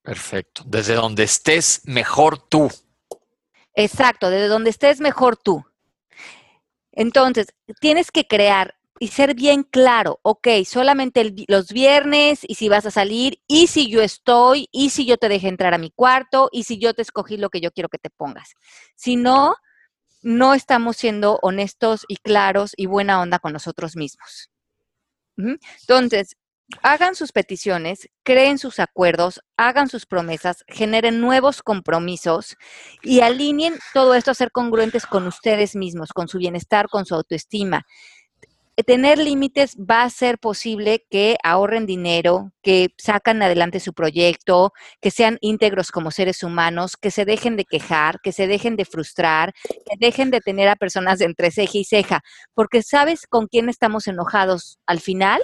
Perfecto. 0.03 0.62
Desde 0.66 0.95
donde 0.95 1.24
estés 1.24 1.82
mejor 1.84 2.39
tú. 2.39 2.70
Exacto, 3.74 4.30
desde 4.30 4.49
donde 4.49 4.70
estés 4.70 5.01
mejor 5.01 5.36
tú. 5.36 5.64
Entonces, 6.93 7.49
tienes 7.80 8.11
que 8.11 8.26
crear 8.26 8.78
y 8.99 9.09
ser 9.09 9.34
bien 9.34 9.62
claro, 9.62 10.18
ok, 10.22 10.49
solamente 10.64 11.32
los 11.47 11.72
viernes 11.72 12.41
y 12.43 12.57
si 12.57 12.68
vas 12.68 12.86
a 12.86 12.91
salir 12.91 13.41
y 13.47 13.68
si 13.68 13.89
yo 13.89 14.03
estoy 14.03 14.68
y 14.72 14.91
si 14.91 15.07
yo 15.07 15.16
te 15.16 15.28
dejé 15.28 15.49
entrar 15.49 15.74
a 15.74 15.78
mi 15.78 15.91
cuarto 15.91 16.49
y 16.51 16.64
si 16.64 16.78
yo 16.78 16.95
te 16.95 17.03
escogí 17.03 17.36
lo 17.36 17.51
que 17.51 17.61
yo 17.61 17.70
quiero 17.70 17.89
que 17.89 17.99
te 17.99 18.11
pongas. 18.11 18.55
Si 18.97 19.16
no, 19.16 19.55
no 20.22 20.54
estamos 20.54 20.96
siendo 20.96 21.38
honestos 21.42 22.04
y 22.08 22.16
claros 22.16 22.72
y 22.76 22.86
buena 22.86 23.20
onda 23.20 23.38
con 23.38 23.52
nosotros 23.52 23.96
mismos. 23.96 24.50
Entonces, 25.36 26.36
hagan 26.82 27.14
sus 27.14 27.32
peticiones, 27.32 28.08
creen 28.24 28.58
sus 28.58 28.78
acuerdos, 28.78 29.40
hagan 29.56 29.88
sus 29.88 30.06
promesas, 30.06 30.64
generen 30.68 31.20
nuevos 31.20 31.62
compromisos 31.62 32.56
y 33.02 33.20
alineen 33.20 33.78
todo 33.94 34.14
esto 34.14 34.30
a 34.30 34.34
ser 34.34 34.50
congruentes 34.50 35.06
con 35.06 35.26
ustedes 35.26 35.76
mismos, 35.76 36.12
con 36.12 36.28
su 36.28 36.38
bienestar, 36.38 36.88
con 36.88 37.06
su 37.06 37.14
autoestima. 37.14 37.84
Tener 38.86 39.18
límites 39.18 39.76
va 39.76 40.02
a 40.02 40.10
ser 40.10 40.38
posible 40.38 41.04
que 41.10 41.36
ahorren 41.42 41.84
dinero, 41.84 42.52
que 42.62 42.94
sacan 42.96 43.42
adelante 43.42 43.80
su 43.80 43.92
proyecto, 43.92 44.72
que 45.00 45.10
sean 45.10 45.36
íntegros 45.40 45.90
como 45.90 46.10
seres 46.10 46.42
humanos, 46.42 46.96
que 46.96 47.10
se 47.10 47.24
dejen 47.24 47.56
de 47.56 47.64
quejar, 47.64 48.20
que 48.20 48.32
se 48.32 48.46
dejen 48.46 48.76
de 48.76 48.84
frustrar, 48.84 49.52
que 49.62 49.96
dejen 49.98 50.30
de 50.30 50.40
tener 50.40 50.68
a 50.68 50.76
personas 50.76 51.20
entre 51.20 51.50
ceja 51.50 51.78
y 51.78 51.84
ceja, 51.84 52.20
porque 52.54 52.82
¿sabes 52.82 53.26
con 53.26 53.48
quién 53.48 53.68
estamos 53.68 54.06
enojados 54.06 54.78
al 54.86 55.00
final? 55.00 55.42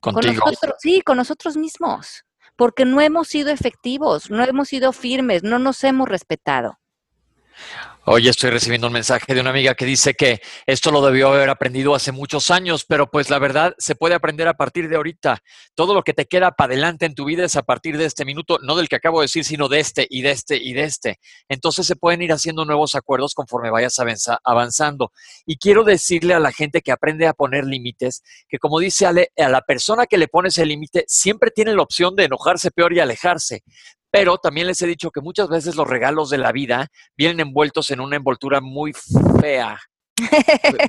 Con 0.00 0.14
nosotros, 0.14 0.74
sí, 0.78 1.02
con 1.02 1.18
nosotros 1.18 1.56
mismos, 1.56 2.24
porque 2.56 2.84
no 2.84 3.00
hemos 3.00 3.28
sido 3.28 3.50
efectivos, 3.50 4.30
no 4.30 4.44
hemos 4.44 4.68
sido 4.68 4.92
firmes, 4.92 5.42
no 5.42 5.58
nos 5.58 5.84
hemos 5.84 6.08
respetado. 6.08 6.78
Hoy 8.06 8.28
estoy 8.28 8.50
recibiendo 8.50 8.88
un 8.88 8.92
mensaje 8.92 9.32
de 9.32 9.40
una 9.40 9.48
amiga 9.48 9.74
que 9.74 9.86
dice 9.86 10.12
que 10.12 10.42
esto 10.66 10.90
lo 10.90 11.00
debió 11.00 11.28
haber 11.28 11.48
aprendido 11.48 11.94
hace 11.94 12.12
muchos 12.12 12.50
años, 12.50 12.84
pero 12.84 13.10
pues 13.10 13.30
la 13.30 13.38
verdad 13.38 13.74
se 13.78 13.94
puede 13.94 14.14
aprender 14.14 14.46
a 14.46 14.52
partir 14.52 14.90
de 14.90 14.96
ahorita. 14.96 15.42
Todo 15.74 15.94
lo 15.94 16.02
que 16.02 16.12
te 16.12 16.26
queda 16.26 16.50
para 16.50 16.74
adelante 16.74 17.06
en 17.06 17.14
tu 17.14 17.24
vida 17.24 17.46
es 17.46 17.56
a 17.56 17.62
partir 17.62 17.96
de 17.96 18.04
este 18.04 18.26
minuto, 18.26 18.58
no 18.60 18.76
del 18.76 18.90
que 18.90 18.96
acabo 18.96 19.20
de 19.20 19.24
decir, 19.24 19.42
sino 19.46 19.70
de 19.70 19.80
este 19.80 20.06
y 20.10 20.20
de 20.20 20.32
este 20.32 20.58
y 20.58 20.74
de 20.74 20.84
este. 20.84 21.18
Entonces 21.48 21.86
se 21.86 21.96
pueden 21.96 22.20
ir 22.20 22.30
haciendo 22.32 22.66
nuevos 22.66 22.94
acuerdos 22.94 23.32
conforme 23.32 23.70
vayas 23.70 23.96
avanzando. 24.44 25.10
Y 25.46 25.56
quiero 25.56 25.82
decirle 25.82 26.34
a 26.34 26.40
la 26.40 26.52
gente 26.52 26.82
que 26.82 26.92
aprende 26.92 27.26
a 27.26 27.32
poner 27.32 27.64
límites, 27.64 28.22
que 28.50 28.58
como 28.58 28.80
dice 28.80 29.06
Ale, 29.06 29.32
a 29.34 29.48
la 29.48 29.62
persona 29.62 30.04
que 30.04 30.18
le 30.18 30.28
pones 30.28 30.58
el 30.58 30.68
límite 30.68 31.06
siempre 31.08 31.50
tiene 31.50 31.74
la 31.74 31.80
opción 31.80 32.14
de 32.16 32.24
enojarse 32.24 32.70
peor 32.70 32.92
y 32.92 33.00
alejarse. 33.00 33.62
Pero 34.14 34.38
también 34.38 34.68
les 34.68 34.80
he 34.80 34.86
dicho 34.86 35.10
que 35.10 35.20
muchas 35.20 35.48
veces 35.48 35.74
los 35.74 35.88
regalos 35.88 36.30
de 36.30 36.38
la 36.38 36.52
vida 36.52 36.86
vienen 37.16 37.40
envueltos 37.40 37.90
en 37.90 37.98
una 37.98 38.14
envoltura 38.14 38.60
muy 38.60 38.92
fea, 39.40 39.76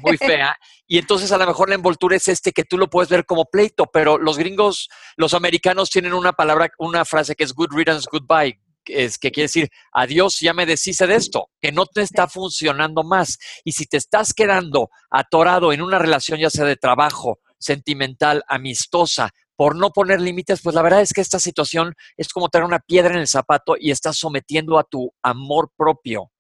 muy 0.04 0.16
fea. 0.20 0.56
Y 0.86 1.00
entonces 1.00 1.32
a 1.32 1.40
lo 1.40 1.48
mejor 1.48 1.70
la 1.70 1.74
envoltura 1.74 2.16
es 2.16 2.28
este 2.28 2.52
que 2.52 2.66
tú 2.66 2.78
lo 2.78 2.88
puedes 2.88 3.10
ver 3.10 3.26
como 3.26 3.46
pleito, 3.46 3.88
pero 3.92 4.20
los 4.20 4.38
gringos, 4.38 4.90
los 5.18 5.34
americanos 5.34 5.90
tienen 5.90 6.14
una 6.14 6.34
palabra, 6.34 6.70
una 6.78 7.04
frase 7.04 7.34
que 7.34 7.44
es 7.44 7.54
good 7.54 7.72
riddance, 7.72 8.08
goodbye. 8.12 8.62
Es 8.86 9.18
que 9.18 9.32
quiere 9.32 9.46
decir, 9.46 9.70
adiós, 9.92 10.40
ya 10.40 10.54
me 10.54 10.68
deshice 10.68 11.08
de 11.08 11.16
esto, 11.16 11.50
que 11.60 11.72
no 11.72 11.88
te 11.88 12.04
está 12.04 12.28
funcionando 12.28 13.04
más. 13.04 13.40
Y 13.64 13.72
si 13.72 13.88
te 13.88 13.98
estás 13.98 14.36
quedando 14.36 14.92
atorado 15.10 15.74
en 15.74 15.82
una 15.82 15.98
relación, 15.98 16.40
ya 16.40 16.52
sea 16.52 16.66
de 16.66 16.76
trabajo, 16.76 17.40
sentimental, 17.58 18.44
amistosa, 18.48 19.32
por 19.56 19.76
no 19.76 19.92
poner 19.92 20.22
límites, 20.22 20.62
pues 20.62 20.76
la 20.76 20.82
verdad 20.82 21.02
es 21.02 21.14
que 21.14 21.22
esta 21.22 21.40
situación 21.40 21.96
es 22.18 22.30
como 22.30 22.50
tener 22.50 22.66
una 22.66 22.80
piedra 22.80 23.14
en 23.14 23.20
el 23.20 23.28
zapato 23.28 23.76
y 23.80 23.92
estás 23.92 24.18
sometiendo 24.18 24.78
a 24.78 24.84
tu 24.84 25.14
amor 25.22 25.72
propio. 25.76 26.32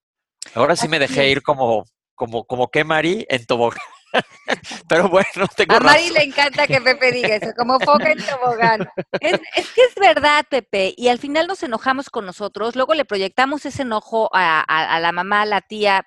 Ahora 0.54 0.76
sí 0.76 0.88
me 0.88 1.00
dejé 1.00 1.30
ir 1.30 1.42
como, 1.42 1.86
como, 2.14 2.46
como 2.46 2.70
que 2.70 2.84
Mari 2.84 3.26
en 3.30 3.46
tobogán. 3.46 3.80
Pero 4.88 5.10
bueno, 5.10 5.48
tengo 5.56 5.76
A 5.76 5.80
Mari 5.80 6.10
le 6.10 6.24
encanta 6.24 6.68
que 6.68 6.80
Pepe 6.80 7.12
diga 7.12 7.36
eso, 7.36 7.52
como 7.58 7.80
foca 7.80 8.12
en 8.12 8.20
tobogán. 8.24 8.88
Es, 9.20 9.40
que 9.74 9.82
es 9.82 9.96
verdad, 10.00 10.46
Pepe, 10.50 10.94
y 10.96 11.10
al 11.10 11.20
final 11.20 11.48
nos 11.48 11.64
enojamos 11.64 12.10
con 12.10 12.26
nosotros, 12.26 12.76
luego 12.76 12.94
le 12.94 13.06
proyectamos 13.06 13.66
ese 13.66 13.82
enojo 13.82 14.30
a, 14.34 14.62
a 14.62 15.00
la 15.00 15.12
mamá, 15.12 15.42
a 15.42 15.46
la 15.46 15.62
tía, 15.62 16.06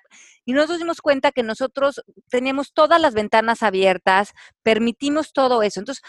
y 0.49 0.53
nos 0.53 0.75
dimos 0.79 1.01
cuenta 1.01 1.31
que 1.31 1.43
nosotros 1.43 2.01
teníamos 2.27 2.73
todas 2.73 2.99
las 2.99 3.13
ventanas 3.13 3.61
abiertas, 3.61 4.33
permitimos 4.63 5.31
todo 5.31 5.61
eso. 5.61 5.79
Entonces, 5.79 6.03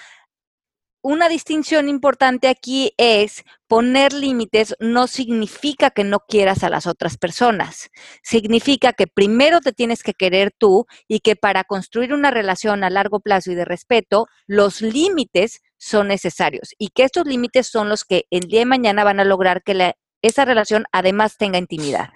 una 1.03 1.29
distinción 1.29 1.89
importante 1.89 2.49
aquí 2.49 2.93
es 2.99 3.45
poner 3.67 4.13
límites 4.13 4.75
no 4.81 5.07
significa 5.07 5.91
que 5.91 6.05
no 6.05 6.21
quieras 6.21 6.63
a 6.63 6.71
las 6.71 6.87
otras 6.87 7.17
personas. 7.17 7.91
Significa 8.23 8.93
que 8.93 9.07
primero 9.07 9.61
te 9.61 9.73
tienes 9.73 10.03
que 10.03 10.13
querer 10.13 10.53
tú 10.57 10.87
y 11.09 11.21
que 11.21 11.37
para 11.37 11.65
construir 11.65 12.13
una 12.13 12.31
relación 12.31 12.85
a 12.85 12.91
largo 12.91 13.21
plazo 13.21 13.51
y 13.51 13.55
de 13.55 13.65
respeto, 13.65 14.27
los 14.47 14.83
límites 14.83 15.63
son 15.79 16.09
necesarios 16.09 16.75
y 16.79 16.89
que 16.89 17.05
estos 17.05 17.27
límites 17.27 17.67
son 17.67 17.89
los 17.89 18.05
que 18.05 18.27
el 18.31 18.43
día 18.43 18.61
de 18.61 18.67
mañana 18.67 19.03
van 19.03 19.21
a 19.21 19.25
lograr 19.25 19.63
que 19.63 19.95
esa 20.21 20.45
relación 20.45 20.85
además 20.93 21.39
tenga 21.39 21.59
intimidad. 21.59 22.11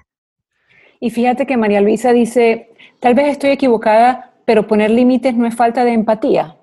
Y 1.01 1.11
fíjate 1.11 1.47
que 1.47 1.57
María 1.57 1.81
Luisa 1.81 2.13
dice, 2.13 2.75
tal 3.01 3.15
vez 3.15 3.29
estoy 3.29 3.51
equivocada, 3.51 4.35
pero 4.45 4.67
poner 4.67 4.91
límites 4.91 5.35
no 5.35 5.47
es 5.47 5.55
falta 5.55 5.85
de 5.85 5.93
empatía. 5.93 6.59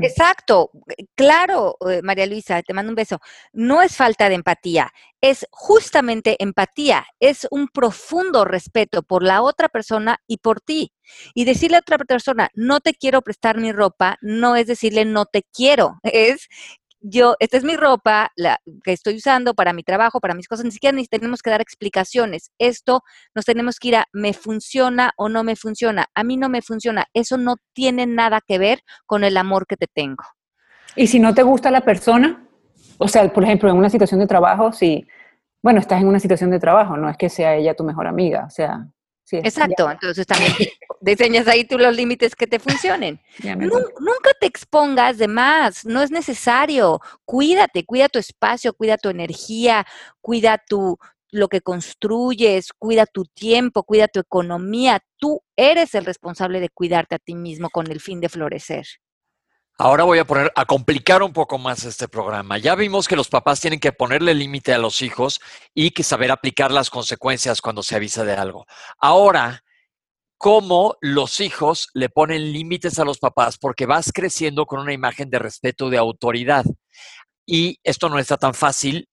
Exacto, 0.00 0.70
claro, 1.14 1.76
eh, 1.88 2.00
María 2.02 2.26
Luisa, 2.26 2.62
te 2.62 2.74
mando 2.74 2.90
un 2.90 2.96
beso. 2.96 3.20
No 3.52 3.80
es 3.80 3.96
falta 3.96 4.28
de 4.28 4.34
empatía, 4.34 4.90
es 5.20 5.46
justamente 5.52 6.36
empatía, 6.42 7.06
es 7.20 7.46
un 7.50 7.68
profundo 7.68 8.44
respeto 8.44 9.02
por 9.04 9.22
la 9.22 9.40
otra 9.42 9.68
persona 9.68 10.18
y 10.26 10.38
por 10.38 10.60
ti. 10.60 10.92
Y 11.34 11.44
decirle 11.44 11.76
a 11.76 11.80
otra 11.80 11.98
persona, 11.98 12.48
no 12.54 12.80
te 12.80 12.94
quiero 12.94 13.22
prestar 13.22 13.58
mi 13.58 13.70
ropa, 13.72 14.18
no 14.20 14.56
es 14.56 14.66
decirle 14.66 15.04
no 15.04 15.26
te 15.26 15.42
quiero, 15.54 15.98
es 16.02 16.48
yo, 17.02 17.34
esta 17.40 17.56
es 17.56 17.64
mi 17.64 17.76
ropa, 17.76 18.30
la 18.36 18.58
que 18.84 18.92
estoy 18.92 19.16
usando 19.16 19.54
para 19.54 19.72
mi 19.72 19.82
trabajo, 19.82 20.20
para 20.20 20.34
mis 20.34 20.48
cosas, 20.48 20.64
ni 20.64 20.70
siquiera 20.70 20.96
ni 20.96 21.06
tenemos 21.06 21.42
que 21.42 21.50
dar 21.50 21.60
explicaciones. 21.60 22.50
Esto 22.58 23.02
nos 23.34 23.44
tenemos 23.44 23.78
que 23.78 23.88
ir 23.88 23.96
a, 23.96 24.06
¿me 24.12 24.32
funciona 24.32 25.12
o 25.16 25.28
no 25.28 25.44
me 25.44 25.56
funciona? 25.56 26.06
A 26.14 26.24
mí 26.24 26.36
no 26.36 26.48
me 26.48 26.62
funciona. 26.62 27.06
Eso 27.12 27.36
no 27.36 27.56
tiene 27.72 28.06
nada 28.06 28.40
que 28.46 28.58
ver 28.58 28.80
con 29.06 29.24
el 29.24 29.36
amor 29.36 29.66
que 29.66 29.76
te 29.76 29.86
tengo. 29.92 30.24
Y 30.96 31.06
si 31.06 31.18
no 31.18 31.34
te 31.34 31.42
gusta 31.42 31.70
la 31.70 31.80
persona, 31.82 32.46
o 32.98 33.08
sea, 33.08 33.30
por 33.32 33.44
ejemplo, 33.44 33.68
en 33.70 33.76
una 33.76 33.90
situación 33.90 34.20
de 34.20 34.26
trabajo, 34.26 34.72
si, 34.72 35.06
bueno, 35.62 35.80
estás 35.80 36.00
en 36.00 36.08
una 36.08 36.20
situación 36.20 36.50
de 36.50 36.60
trabajo, 36.60 36.96
no 36.96 37.08
es 37.08 37.16
que 37.16 37.28
sea 37.28 37.56
ella 37.56 37.74
tu 37.74 37.84
mejor 37.84 38.06
amiga, 38.06 38.44
o 38.46 38.50
sea, 38.50 38.86
Exacto, 39.30 39.90
entonces 39.90 40.26
también 40.26 40.52
diseñas 41.02 41.48
ahí 41.48 41.64
tú 41.64 41.78
los 41.78 41.94
límites 41.94 42.34
que 42.34 42.46
te 42.46 42.58
funcionen. 42.58 43.20
nunca 43.44 44.30
te 44.40 44.46
expongas 44.46 45.18
de 45.18 45.28
más, 45.28 45.84
no 45.84 46.00
es 46.02 46.10
necesario. 46.10 47.00
Cuídate, 47.24 47.84
cuida 47.84 48.08
tu 48.08 48.18
espacio, 48.18 48.72
cuida 48.72 48.96
tu 48.96 49.10
energía, 49.10 49.86
cuida 50.20 50.58
tu 50.58 50.96
lo 51.30 51.48
que 51.48 51.62
construyes, 51.62 52.72
cuida 52.78 53.06
tu 53.06 53.24
tiempo, 53.24 53.84
cuida 53.84 54.06
tu 54.06 54.20
economía. 54.20 55.00
Tú 55.16 55.42
eres 55.56 55.94
el 55.94 56.04
responsable 56.04 56.60
de 56.60 56.68
cuidarte 56.68 57.14
a 57.14 57.18
ti 57.18 57.34
mismo 57.34 57.70
con 57.70 57.90
el 57.90 58.00
fin 58.00 58.20
de 58.20 58.28
florecer. 58.28 58.86
Ahora 59.78 60.04
voy 60.04 60.18
a 60.18 60.26
poner 60.26 60.52
a 60.54 60.66
complicar 60.66 61.22
un 61.22 61.32
poco 61.32 61.56
más 61.56 61.84
este 61.84 62.06
programa. 62.06 62.58
Ya 62.58 62.74
vimos 62.74 63.08
que 63.08 63.16
los 63.16 63.28
papás 63.28 63.60
tienen 63.60 63.80
que 63.80 63.92
ponerle 63.92 64.34
límite 64.34 64.74
a 64.74 64.78
los 64.78 65.00
hijos 65.00 65.40
y 65.74 65.92
que 65.92 66.02
saber 66.02 66.30
aplicar 66.30 66.70
las 66.70 66.90
consecuencias 66.90 67.62
cuando 67.62 67.82
se 67.82 67.96
avisa 67.96 68.24
de 68.24 68.34
algo. 68.34 68.66
Ahora, 68.98 69.61
¿cómo 70.42 70.96
los 71.00 71.38
hijos 71.38 71.88
le 71.94 72.08
ponen 72.08 72.52
límites 72.52 72.98
a 72.98 73.04
los 73.04 73.20
papás? 73.20 73.58
Porque 73.58 73.86
vas 73.86 74.10
creciendo 74.12 74.66
con 74.66 74.80
una 74.80 74.92
imagen 74.92 75.30
de 75.30 75.38
respeto, 75.38 75.88
de 75.88 75.98
autoridad. 75.98 76.64
Y 77.46 77.78
esto 77.84 78.08
no 78.08 78.18
está 78.18 78.36
tan 78.36 78.52
fácil 78.52 79.08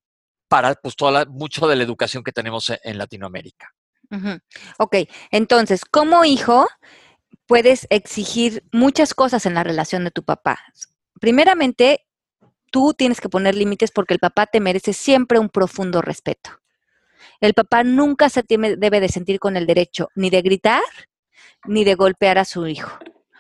para 0.48 0.74
pues, 0.74 0.96
toda 0.96 1.26
mucho 1.26 1.68
de 1.68 1.76
la 1.76 1.84
educación 1.84 2.24
que 2.24 2.32
tenemos 2.32 2.72
en 2.84 2.98
Latinoamérica. 2.98 3.72
Ok, 4.80 4.96
entonces, 5.30 5.86
como 5.86 6.26
hijo, 6.26 6.68
puedes 7.46 7.86
exigir 7.92 8.64
muchas 8.72 9.14
cosas 9.14 9.46
en 9.46 9.54
la 9.54 9.64
relación 9.64 10.06
de 10.06 10.12
tu 10.12 10.24
papá. 10.24 10.58
Primeramente, 11.22 12.08
tú 12.72 12.96
tienes 12.98 13.22
que 13.22 13.30
poner 13.30 13.54
límites 13.54 13.92
porque 13.92 14.16
el 14.16 14.20
papá 14.20 14.48
te 14.48 14.60
merece 14.60 14.94
siempre 14.94 15.38
un 15.38 15.50
profundo 15.50 16.02
respeto. 16.02 16.60
El 17.40 17.54
papá 17.54 17.84
nunca 17.84 18.30
se 18.30 18.44
debe 18.48 19.00
de 19.00 19.10
sentir 19.10 19.40
con 19.40 19.58
el 19.58 19.68
derecho 19.68 20.10
ni 20.16 20.32
de 20.32 20.42
gritar 20.42 20.82
ni 21.66 21.84
de 21.84 21.96
golpear 21.96 22.38
a 22.38 22.46
su 22.46 22.68
hijo, 22.68 22.98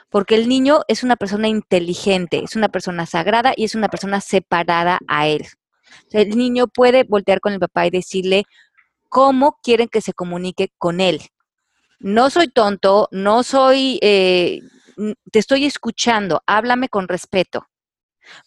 porque 0.09 0.35
el 0.35 0.47
niño 0.47 0.81
es 0.87 1.03
una 1.03 1.15
persona 1.15 1.47
inteligente, 1.47 2.43
es 2.43 2.55
una 2.55 2.69
persona 2.69 3.05
sagrada 3.05 3.53
y 3.55 3.65
es 3.65 3.75
una 3.75 3.89
persona 3.89 4.21
separada 4.21 4.99
a 5.07 5.27
él. 5.27 5.47
El 6.11 6.37
niño 6.37 6.67
puede 6.67 7.03
voltear 7.03 7.39
con 7.39 7.53
el 7.53 7.59
papá 7.59 7.87
y 7.87 7.89
decirle 7.89 8.43
cómo 9.09 9.57
quieren 9.63 9.87
que 9.87 10.01
se 10.01 10.13
comunique 10.13 10.69
con 10.77 11.01
él 11.01 11.21
no 11.99 12.29
soy 12.29 12.47
tonto, 12.47 13.09
no 13.11 13.43
soy, 13.43 13.99
eh, 14.01 14.61
te 15.31 15.39
estoy 15.39 15.65
escuchando, 15.65 16.41
háblame 16.47 16.89
con 16.89 17.07
respeto. 17.07 17.67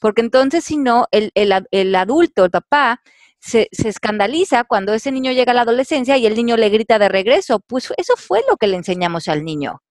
Porque 0.00 0.20
entonces, 0.20 0.64
si 0.64 0.76
no, 0.76 1.06
el, 1.10 1.32
el, 1.34 1.94
adulto, 1.94 2.44
el 2.44 2.50
papá, 2.50 3.02
se, 3.42 3.68
se, 3.72 3.88
escandaliza 3.88 4.64
cuando 4.64 4.94
ese 4.94 5.10
niño 5.10 5.32
llega 5.32 5.52
a 5.52 5.54
la 5.54 5.62
adolescencia 5.62 6.16
y 6.16 6.26
el 6.26 6.36
niño 6.36 6.56
le 6.56 6.70
grita 6.70 6.98
de 6.98 7.08
regreso. 7.08 7.60
Pues 7.60 7.92
eso 7.96 8.14
fue 8.16 8.40
lo 8.48 8.56
que 8.56 8.68
le 8.68 8.76
enseñamos 8.76 9.28
al 9.28 9.44
niño. 9.44 9.82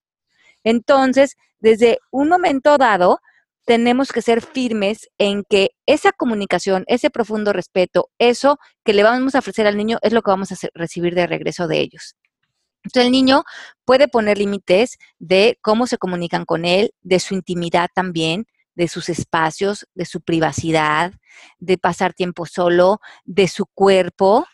Entonces, 0.63 1.35
desde 1.59 1.99
un 2.11 2.29
momento 2.29 2.77
dado, 2.77 3.19
tenemos 3.65 4.11
que 4.11 4.21
ser 4.21 4.41
firmes 4.41 5.09
en 5.17 5.43
que 5.47 5.71
esa 5.85 6.11
comunicación, 6.11 6.83
ese 6.87 7.09
profundo 7.09 7.53
respeto, 7.53 8.09
eso 8.17 8.57
que 8.83 8.93
le 8.93 9.03
vamos 9.03 9.35
a 9.35 9.39
ofrecer 9.39 9.67
al 9.67 9.77
niño 9.77 9.99
es 10.01 10.13
lo 10.13 10.21
que 10.21 10.31
vamos 10.31 10.51
a 10.51 10.55
recibir 10.73 11.13
de 11.13 11.27
regreso 11.27 11.67
de 11.67 11.79
ellos. 11.79 12.15
Entonces 12.83 13.05
el 13.05 13.11
niño 13.11 13.43
puede 13.85 14.07
poner 14.07 14.37
límites 14.37 14.97
de 15.19 15.59
cómo 15.61 15.85
se 15.85 15.97
comunican 15.97 16.45
con 16.45 16.65
él, 16.65 16.93
de 17.01 17.19
su 17.19 17.35
intimidad 17.35 17.89
también, 17.93 18.47
de 18.82 18.88
sus 18.88 19.09
espacios, 19.09 19.86
de 19.93 20.05
su 20.05 20.21
privacidad, 20.21 21.13
de 21.59 21.77
pasar 21.77 22.15
tiempo 22.15 22.47
solo, 22.47 22.99
de 23.25 23.47
su 23.47 23.67
cuerpo, 23.67 24.47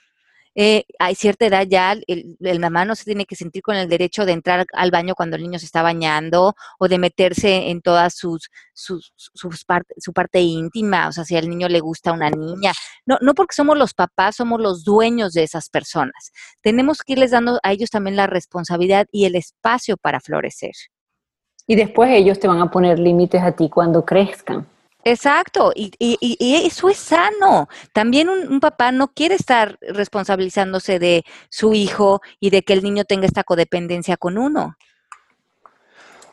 eh, 0.53 0.84
hay 0.99 1.15
cierta 1.15 1.45
edad 1.45 1.65
ya, 1.65 1.95
el, 2.07 2.59
mamá 2.59 2.84
no 2.84 2.95
se 2.95 3.05
tiene 3.05 3.25
que 3.25 3.38
sentir 3.38 3.61
con 3.61 3.78
el 3.78 3.88
derecho 3.88 4.25
de 4.25 4.34
entrar 4.34 4.65
al 4.73 4.91
baño 4.91 5.15
cuando 5.15 5.38
el 5.38 5.43
niño 5.43 5.59
se 5.59 5.65
está 5.65 5.82
bañando 5.82 6.55
o 6.78 6.88
de 6.89 6.97
meterse 6.97 7.69
en 7.69 7.82
todas 7.82 8.17
sus, 8.17 8.49
sus, 8.73 9.13
su 9.15 10.13
parte 10.13 10.41
íntima, 10.41 11.07
o 11.07 11.13
sea, 11.13 11.23
si 11.23 11.38
al 11.38 11.47
niño 11.47 11.69
le 11.69 11.80
gusta 11.80 12.11
una 12.11 12.30
niña. 12.30 12.73
No, 13.05 13.17
no 13.21 13.34
porque 13.34 13.55
somos 13.55 13.78
los 13.78 13.93
papás, 13.93 14.36
somos 14.36 14.59
los 14.59 14.84
dueños 14.84 15.32
de 15.32 15.43
esas 15.43 15.69
personas. 15.69 16.34
Tenemos 16.61 17.01
que 17.01 17.13
irles 17.13 17.32
dando 17.32 17.61
a 17.63 17.71
ellos 17.71 17.91
también 17.91 18.17
la 18.17 18.28
responsabilidad 18.28 19.07
y 19.09 19.23
el 19.23 19.36
espacio 19.36 19.95
para 19.95 20.19
florecer. 20.19 20.73
Y 21.68 21.76
después 21.76 22.09
ellos 22.11 22.39
te 22.39 22.47
van 22.47 22.61
a 22.61 22.72
poner 22.72 22.97
límites 22.97 23.43
a 23.43 23.51
ti 23.51 23.70
cuando 23.70 24.05
crezcan. 24.05 24.65
Exacto, 25.03 25.72
y, 25.74 25.91
eso 26.65 26.89
es 26.89 26.97
sano. 26.97 27.70
También 27.93 28.28
un, 28.30 28.59
papá 28.59 28.91
no 28.91 29.07
quiere 29.09 29.36
estar 29.36 29.78
responsabilizándose 29.82 30.99
de 30.99 31.24
su 31.49 31.74
hijo 31.74 32.22
y 32.41 32.49
de 32.49 32.61
que 32.63 32.74
el 32.74 32.84
niño 32.84 33.05
tenga 33.05 33.26
esta 33.26 33.45
codependencia 33.45 34.18
con 34.18 34.38
uno. 34.38 34.76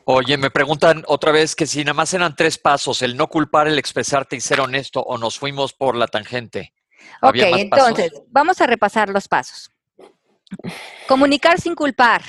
Oye, 0.06 0.36
me 0.36 0.50
preguntan 0.50 1.04
otra 1.06 1.30
vez 1.30 1.54
que 1.54 1.66
si 1.66 1.84
nada 1.84 1.94
más 1.94 2.12
eran 2.14 2.34
tres 2.34 2.58
pasos, 2.58 3.00
el 3.02 3.16
no 3.16 3.28
culpar, 3.28 3.68
el 3.68 3.78
expresarte 3.78 4.34
y 4.34 4.40
ser 4.40 4.60
honesto, 4.60 5.00
o 5.02 5.18
nos 5.18 5.38
fuimos 5.38 5.72
por 5.72 5.94
la 5.94 6.08
tangente. 6.08 6.72
Ok, 7.22 7.36
entonces, 7.36 8.12
vamos 8.28 8.60
a 8.60 8.66
repasar 8.66 9.08
los 9.08 9.28
pasos. 9.28 9.70
Comunicar 11.06 11.60
sin 11.60 11.74
culpar. 11.76 12.22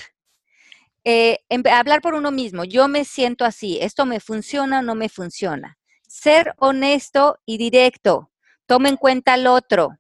Eh, 1.05 1.39
hablar 1.71 2.01
por 2.01 2.15
uno 2.15 2.31
mismo. 2.31 2.65
Yo 2.65 2.87
me 2.87 3.05
siento 3.05 3.45
así. 3.45 3.77
¿Esto 3.79 4.05
me 4.05 4.19
funciona 4.19 4.79
o 4.79 4.81
no 4.81 4.95
me 4.95 5.07
funciona? 5.07 5.77
ser 6.15 6.53
honesto 6.57 7.39
y 7.45 7.57
directo. 7.57 8.31
Toma 8.65 8.89
en 8.89 8.95
cuenta 8.95 9.33
al 9.33 9.47
otro. 9.47 9.97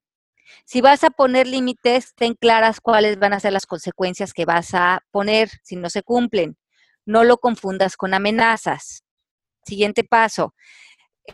Si 0.65 0.81
vas 0.81 1.03
a 1.03 1.09
poner 1.09 1.45
límites, 1.45 2.13
ten 2.15 2.35
claras 2.35 2.79
cuáles 2.79 3.19
van 3.19 3.33
a 3.33 3.39
ser 3.39 3.53
las 3.53 3.65
consecuencias 3.65 4.33
que 4.33 4.45
vas 4.45 4.73
a 4.73 5.03
poner 5.11 5.49
si 5.63 5.75
no 5.75 5.89
se 5.89 6.03
cumplen. 6.03 6.57
No 7.05 7.23
lo 7.23 7.37
confundas 7.37 7.97
con 7.97 8.13
amenazas. 8.13 9.03
Siguiente 9.65 10.03
paso. 10.03 10.55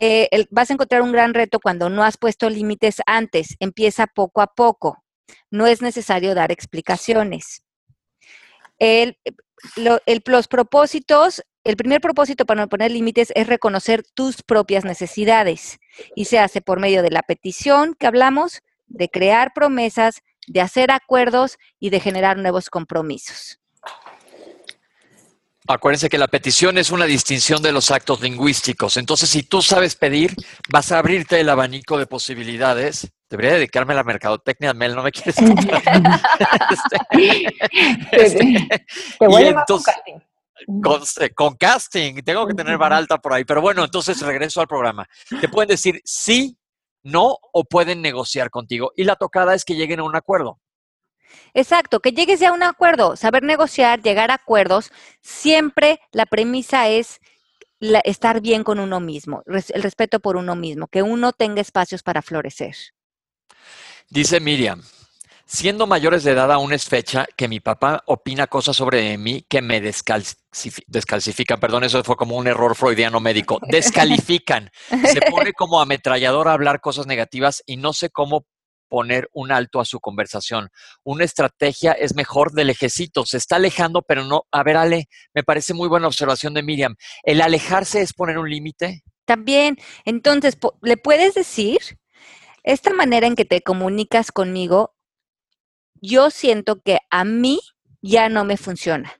Eh, 0.00 0.28
vas 0.50 0.70
a 0.70 0.74
encontrar 0.74 1.02
un 1.02 1.12
gran 1.12 1.32
reto 1.32 1.60
cuando 1.60 1.88
no 1.88 2.02
has 2.02 2.16
puesto 2.16 2.50
límites 2.50 2.96
antes. 3.06 3.56
Empieza 3.60 4.06
poco 4.06 4.40
a 4.40 4.48
poco. 4.48 5.04
No 5.50 5.66
es 5.66 5.80
necesario 5.80 6.34
dar 6.34 6.50
explicaciones. 6.50 7.62
El, 8.78 9.16
los 9.76 10.48
propósitos 10.48 11.42
el 11.64 11.76
primer 11.76 12.00
propósito 12.00 12.44
para 12.44 12.62
no 12.62 12.68
poner 12.68 12.90
límites 12.90 13.32
es 13.36 13.46
reconocer 13.46 14.02
tus 14.14 14.42
propias 14.42 14.84
necesidades 14.84 15.78
y 16.16 16.24
se 16.24 16.40
hace 16.40 16.60
por 16.60 16.80
medio 16.80 17.02
de 17.02 17.10
la 17.10 17.22
petición 17.22 17.94
que 17.94 18.08
hablamos, 18.08 18.62
de 18.88 19.08
crear 19.08 19.52
promesas, 19.54 20.22
de 20.48 20.60
hacer 20.60 20.90
acuerdos 20.90 21.58
y 21.78 21.90
de 21.90 22.00
generar 22.00 22.36
nuevos 22.36 22.68
compromisos. 22.68 23.60
Acuérdense 25.68 26.08
que 26.08 26.18
la 26.18 26.26
petición 26.26 26.76
es 26.76 26.90
una 26.90 27.04
distinción 27.04 27.62
de 27.62 27.70
los 27.70 27.92
actos 27.92 28.20
lingüísticos. 28.20 28.96
Entonces, 28.96 29.30
si 29.30 29.44
tú 29.44 29.62
sabes 29.62 29.94
pedir, 29.94 30.34
vas 30.68 30.90
a 30.90 30.98
abrirte 30.98 31.38
el 31.38 31.48
abanico 31.48 31.96
de 31.96 32.06
posibilidades. 32.06 33.12
Debería 33.32 33.54
dedicarme 33.54 33.94
a 33.94 33.96
la 33.96 34.04
mercadotecnia, 34.04 34.74
Mel, 34.74 34.94
no 34.94 35.02
me 35.02 35.10
quieres 35.10 35.36
este, 38.12 38.68
te, 39.18 39.26
voy 39.26 39.46
a 39.46 39.64
con, 41.34 41.56
casting, 41.56 42.16
tengo 42.16 42.46
que 42.46 42.52
tener 42.52 42.76
bar 42.76 42.92
alta 42.92 43.16
por 43.16 43.32
ahí. 43.32 43.46
Pero 43.46 43.62
bueno, 43.62 43.84
entonces 43.84 44.20
regreso 44.20 44.60
al 44.60 44.68
programa. 44.68 45.08
Te 45.40 45.48
pueden 45.48 45.68
decir 45.68 46.02
sí, 46.04 46.58
no 47.02 47.38
o 47.54 47.64
pueden 47.64 48.02
negociar 48.02 48.50
contigo. 48.50 48.92
Y 48.96 49.04
la 49.04 49.16
tocada 49.16 49.54
es 49.54 49.64
que 49.64 49.76
lleguen 49.76 50.00
a 50.00 50.04
un 50.04 50.14
acuerdo. 50.14 50.60
Exacto, 51.54 52.00
que 52.00 52.12
llegues 52.12 52.42
a 52.42 52.52
un 52.52 52.62
acuerdo, 52.62 53.16
saber 53.16 53.44
negociar, 53.44 54.02
llegar 54.02 54.30
a 54.30 54.34
acuerdos. 54.34 54.92
Siempre 55.22 56.00
la 56.10 56.26
premisa 56.26 56.90
es 56.90 57.18
estar 57.80 58.42
bien 58.42 58.62
con 58.62 58.78
uno 58.78 59.00
mismo, 59.00 59.42
el 59.46 59.82
respeto 59.82 60.20
por 60.20 60.36
uno 60.36 60.54
mismo, 60.54 60.88
que 60.88 61.02
uno 61.02 61.32
tenga 61.32 61.62
espacios 61.62 62.02
para 62.02 62.20
florecer. 62.20 62.76
Dice 64.12 64.40
Miriam, 64.40 64.82
Siendo 65.46 65.86
mayores 65.86 66.22
de 66.22 66.32
edad 66.32 66.52
aún 66.52 66.74
es 66.74 66.84
fecha 66.84 67.26
que 67.34 67.48
mi 67.48 67.60
papá 67.60 68.02
opina 68.04 68.46
cosas 68.46 68.76
sobre 68.76 69.16
mí 69.16 69.46
que 69.48 69.62
me 69.62 69.80
descalcifican. 69.80 71.58
Perdón, 71.58 71.84
eso 71.84 72.04
fue 72.04 72.16
como 72.16 72.36
un 72.36 72.46
error 72.46 72.76
freudiano 72.76 73.20
médico. 73.20 73.58
Descalifican. 73.70 74.70
Se 74.90 75.22
pone 75.30 75.54
como 75.54 75.80
ametrallador 75.80 76.48
a 76.48 76.52
hablar 76.52 76.82
cosas 76.82 77.06
negativas 77.06 77.62
y 77.64 77.78
no 77.78 77.94
sé 77.94 78.10
cómo 78.10 78.44
poner 78.86 79.30
un 79.32 79.50
alto 79.50 79.80
a 79.80 79.86
su 79.86 79.98
conversación. 79.98 80.68
Una 81.04 81.24
estrategia 81.24 81.92
es 81.92 82.14
mejor 82.14 82.52
del 82.52 82.66
lejecito. 82.66 83.24
Se 83.24 83.38
está 83.38 83.56
alejando, 83.56 84.02
pero 84.02 84.26
no. 84.26 84.42
A 84.52 84.62
ver, 84.62 84.76
Ale, 84.76 85.06
me 85.32 85.42
parece 85.42 85.72
muy 85.72 85.88
buena 85.88 86.06
observación 86.06 86.52
de 86.52 86.62
Miriam. 86.62 86.96
¿El 87.22 87.40
alejarse 87.40 88.02
es 88.02 88.12
poner 88.12 88.36
un 88.36 88.50
límite? 88.50 89.04
También. 89.24 89.78
Entonces, 90.04 90.58
¿le 90.82 90.98
puedes 90.98 91.32
decir? 91.32 91.78
Esta 92.62 92.92
manera 92.92 93.26
en 93.26 93.34
que 93.34 93.44
te 93.44 93.62
comunicas 93.62 94.32
conmigo 94.32 94.94
yo 96.02 96.30
siento 96.30 96.82
que 96.82 96.98
a 97.10 97.24
mí 97.24 97.60
ya 98.02 98.28
no 98.28 98.44
me 98.44 98.56
funciona. 98.56 99.12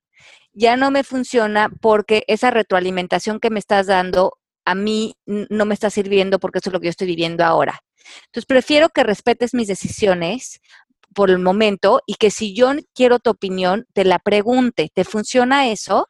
Ya 0.53 0.77
no 0.77 0.91
me 0.91 1.05
funciona 1.05 1.71
porque 1.81 2.25
esa 2.27 2.51
retroalimentación 2.51 3.41
que 3.41 3.51
me 3.51 3.61
estás 3.61 3.87
dando 3.87 4.39
a 4.65 4.75
mí 4.75 5.15
no 5.27 5.65
me 5.65 5.75
está 5.75 5.91
sirviendo 5.91 6.39
porque 6.39 6.59
eso 6.59 6.69
es 6.69 6.75
lo 6.75 6.81
que 6.81 6.87
yo 6.87 6.91
estoy 6.91 7.07
viviendo 7.07 7.45
ahora. 7.45 7.81
Entonces, 8.27 8.47
prefiero 8.47 8.91
que 8.91 9.05
respetes 9.05 9.55
mis 9.55 9.69
decisiones 9.69 10.61
por 11.15 11.31
el 11.31 11.39
momento 11.39 12.01
y 12.07 12.15
que 12.15 12.31
si 12.31 12.55
yo 12.55 12.73
quiero 12.95 13.19
tu 13.19 13.31
opinión, 13.31 13.87
te 13.93 14.05
la 14.05 14.19
pregunte, 14.19 14.91
¿te 14.93 15.05
funciona 15.05 15.69
eso? 15.69 16.09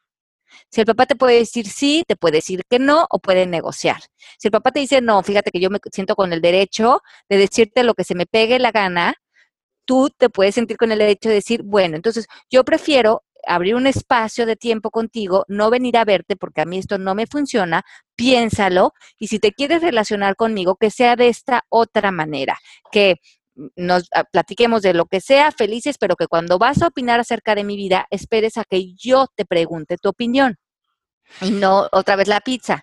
Si 0.69 0.81
el 0.81 0.85
papá 0.85 1.05
te 1.05 1.15
puede 1.15 1.37
decir 1.37 1.67
sí, 1.67 2.03
te 2.07 2.15
puede 2.15 2.37
decir 2.37 2.63
que 2.69 2.79
no 2.79 3.05
o 3.09 3.19
puede 3.19 3.45
negociar. 3.45 4.01
Si 4.37 4.47
el 4.47 4.51
papá 4.51 4.71
te 4.71 4.79
dice 4.79 5.01
no, 5.01 5.21
fíjate 5.23 5.51
que 5.51 5.59
yo 5.59 5.69
me 5.69 5.79
siento 5.91 6.15
con 6.15 6.33
el 6.33 6.41
derecho 6.41 7.01
de 7.29 7.37
decirte 7.37 7.83
lo 7.83 7.93
que 7.93 8.03
se 8.03 8.15
me 8.15 8.25
pegue 8.25 8.59
la 8.59 8.71
gana, 8.71 9.15
tú 9.85 10.09
te 10.17 10.29
puedes 10.29 10.55
sentir 10.55 10.77
con 10.77 10.91
el 10.91 10.99
derecho 10.99 11.29
de 11.29 11.35
decir, 11.35 11.61
bueno, 11.63 11.95
entonces 11.95 12.27
yo 12.49 12.63
prefiero 12.63 13.23
abrir 13.45 13.75
un 13.75 13.87
espacio 13.87 14.45
de 14.45 14.55
tiempo 14.55 14.89
contigo, 14.89 15.45
no 15.47 15.69
venir 15.69 15.97
a 15.97 16.05
verte 16.05 16.35
porque 16.35 16.61
a 16.61 16.65
mí 16.65 16.77
esto 16.77 16.97
no 16.97 17.13
me 17.15 17.27
funciona, 17.27 17.83
piénsalo 18.15 18.93
y 19.19 19.27
si 19.27 19.39
te 19.39 19.51
quieres 19.51 19.81
relacionar 19.81 20.35
conmigo, 20.35 20.75
que 20.75 20.89
sea 20.89 21.15
de 21.15 21.27
esta 21.27 21.63
otra 21.69 22.11
manera, 22.11 22.57
que 22.91 23.17
nos 23.75 24.07
ah, 24.13 24.23
platiquemos 24.23 24.81
de 24.81 24.93
lo 24.93 25.05
que 25.05 25.21
sea, 25.21 25.51
felices, 25.51 25.97
pero 25.99 26.15
que 26.15 26.27
cuando 26.27 26.57
vas 26.57 26.81
a 26.81 26.87
opinar 26.87 27.19
acerca 27.19 27.55
de 27.55 27.63
mi 27.63 27.75
vida, 27.75 28.07
esperes 28.09 28.57
a 28.57 28.63
que 28.63 28.93
yo 28.93 29.27
te 29.35 29.45
pregunte 29.45 29.97
tu 29.97 30.09
opinión 30.09 30.57
y 31.41 31.51
no 31.51 31.87
otra 31.91 32.15
vez 32.15 32.27
la 32.27 32.41
pizza. 32.41 32.81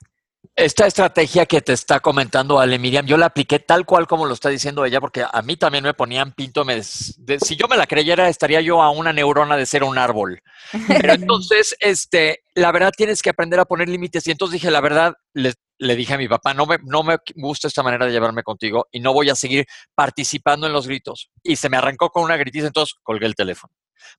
Esta 0.57 0.87
estrategia 0.87 1.47
que 1.47 1.63
te 1.63 1.73
está 1.73 2.01
comentando 2.01 2.61
Ale 2.61 2.79
Miriam, 2.79 3.07
yo 3.07 3.17
la 3.17 3.27
apliqué 3.27 3.61
tal 3.61 3.87
cual 3.87 4.07
como 4.07 4.27
lo 4.27 4.35
está 4.35 4.51
diciendo 4.51 4.85
ella, 4.85 5.01
porque 5.01 5.25
a 5.31 5.43
mí 5.43 5.57
también 5.57 5.85
me 5.85 5.95
ponían 5.95 6.33
pinto. 6.33 6.65
Me, 6.65 6.83
si 6.83 7.57
yo 7.57 7.67
me 7.69 7.77
la 7.77 7.87
creyera, 7.87 8.29
estaría 8.29 8.61
yo 8.61 8.83
a 8.83 8.91
una 8.91 9.13
neurona 9.13 9.57
de 9.57 9.65
ser 9.65 9.85
un 9.85 9.97
árbol. 9.97 10.43
Pero 10.87 11.13
entonces, 11.15 11.75
este, 11.81 12.41
la 12.55 12.73
verdad 12.73 12.93
tienes 12.95 13.23
que 13.23 13.31
aprender 13.31 13.59
a 13.59 13.65
poner 13.65 13.89
límites. 13.89 14.27
Y 14.27 14.33
entonces 14.33 14.55
dije, 14.55 14.71
la 14.71 14.83
verdad, 14.83 15.15
le, 15.33 15.55
le, 15.79 15.97
dije 15.97 16.15
a 16.15 16.19
mi 16.19 16.29
papá, 16.29 16.53
no 16.53 16.67
me, 16.67 16.77
no 16.85 17.05
me 17.05 17.17
gusta 17.37 17.69
esta 17.69 17.83
manera 17.83 18.05
de 18.05 18.13
llevarme 18.13 18.43
contigo 18.43 18.87
y 18.91 19.01
no 19.01 19.15
voy 19.15 19.31
a 19.31 19.35
seguir 19.35 19.65
participando 19.95 20.67
en 20.67 20.75
los 20.75 20.87
gritos. 20.87 21.31
Y 21.43 21.57
se 21.57 21.71
me 21.71 21.79
arrancó 21.79 22.11
con 22.11 22.25
una 22.25 22.37
gritiza, 22.37 22.67
entonces 22.67 22.97
colgué 23.03 23.27
el 23.27 23.35
teléfono. 23.35 23.73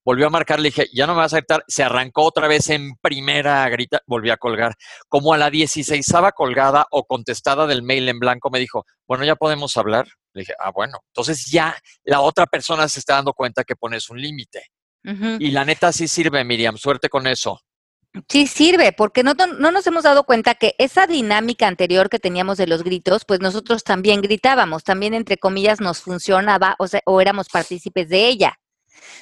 Volvió 0.03 0.27
a 0.27 0.29
marcar, 0.29 0.59
le 0.59 0.69
dije, 0.69 0.87
ya 0.93 1.07
no 1.07 1.13
me 1.13 1.19
vas 1.19 1.33
a 1.33 1.37
aceptar. 1.37 1.63
Se 1.67 1.83
arrancó 1.83 2.23
otra 2.23 2.47
vez 2.47 2.69
en 2.69 2.95
primera 3.01 3.67
grita, 3.69 4.01
volvió 4.05 4.33
a 4.33 4.37
colgar. 4.37 4.75
Como 5.07 5.33
a 5.33 5.37
la 5.37 5.49
16 5.49 6.05
colgada 6.35 6.85
o 6.91 7.05
contestada 7.05 7.67
del 7.67 7.83
mail 7.83 8.09
en 8.09 8.19
blanco, 8.19 8.49
me 8.49 8.59
dijo, 8.59 8.85
bueno, 9.07 9.23
ya 9.23 9.35
podemos 9.35 9.75
hablar. 9.77 10.07
Le 10.33 10.41
dije, 10.41 10.53
ah, 10.59 10.71
bueno. 10.71 10.99
Entonces 11.07 11.45
ya 11.51 11.75
la 12.03 12.21
otra 12.21 12.45
persona 12.45 12.87
se 12.87 12.99
está 12.99 13.15
dando 13.15 13.33
cuenta 13.33 13.63
que 13.63 13.75
pones 13.75 14.09
un 14.09 14.21
límite. 14.21 14.67
Y 15.03 15.49
la 15.49 15.65
neta 15.65 15.91
sí 15.91 16.07
sirve, 16.07 16.43
Miriam. 16.43 16.77
Suerte 16.77 17.09
con 17.09 17.25
eso. 17.25 17.59
Sí 18.27 18.45
sirve, 18.45 18.91
porque 18.91 19.23
no, 19.23 19.33
no, 19.33 19.71
nos 19.71 19.87
hemos 19.87 20.03
dado 20.03 20.25
cuenta 20.25 20.55
que 20.55 20.75
esa 20.77 21.07
dinámica 21.07 21.67
anterior 21.67 22.09
que 22.09 22.19
teníamos 22.19 22.57
de 22.57 22.67
los 22.67 22.83
gritos, 22.83 23.23
pues 23.23 23.39
nosotros 23.39 23.85
también 23.85 24.21
gritábamos, 24.21 24.83
también 24.83 25.13
entre 25.13 25.37
comillas 25.37 25.79
nos 25.79 26.01
funcionaba 26.01 26.75
o, 26.77 26.87
sea, 26.87 27.01
o 27.05 27.21
éramos 27.21 27.47
partícipes 27.47 28.09
de 28.09 28.27
ella. 28.27 28.59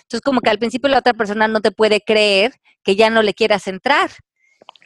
Entonces, 0.01 0.21
como 0.21 0.41
que 0.41 0.49
al 0.49 0.59
principio 0.59 0.89
la 0.89 0.99
otra 0.99 1.13
persona 1.13 1.47
no 1.47 1.61
te 1.61 1.71
puede 1.71 2.01
creer 2.01 2.53
que 2.83 2.95
ya 2.95 3.09
no 3.09 3.21
le 3.21 3.33
quieras 3.33 3.67
entrar, 3.67 4.11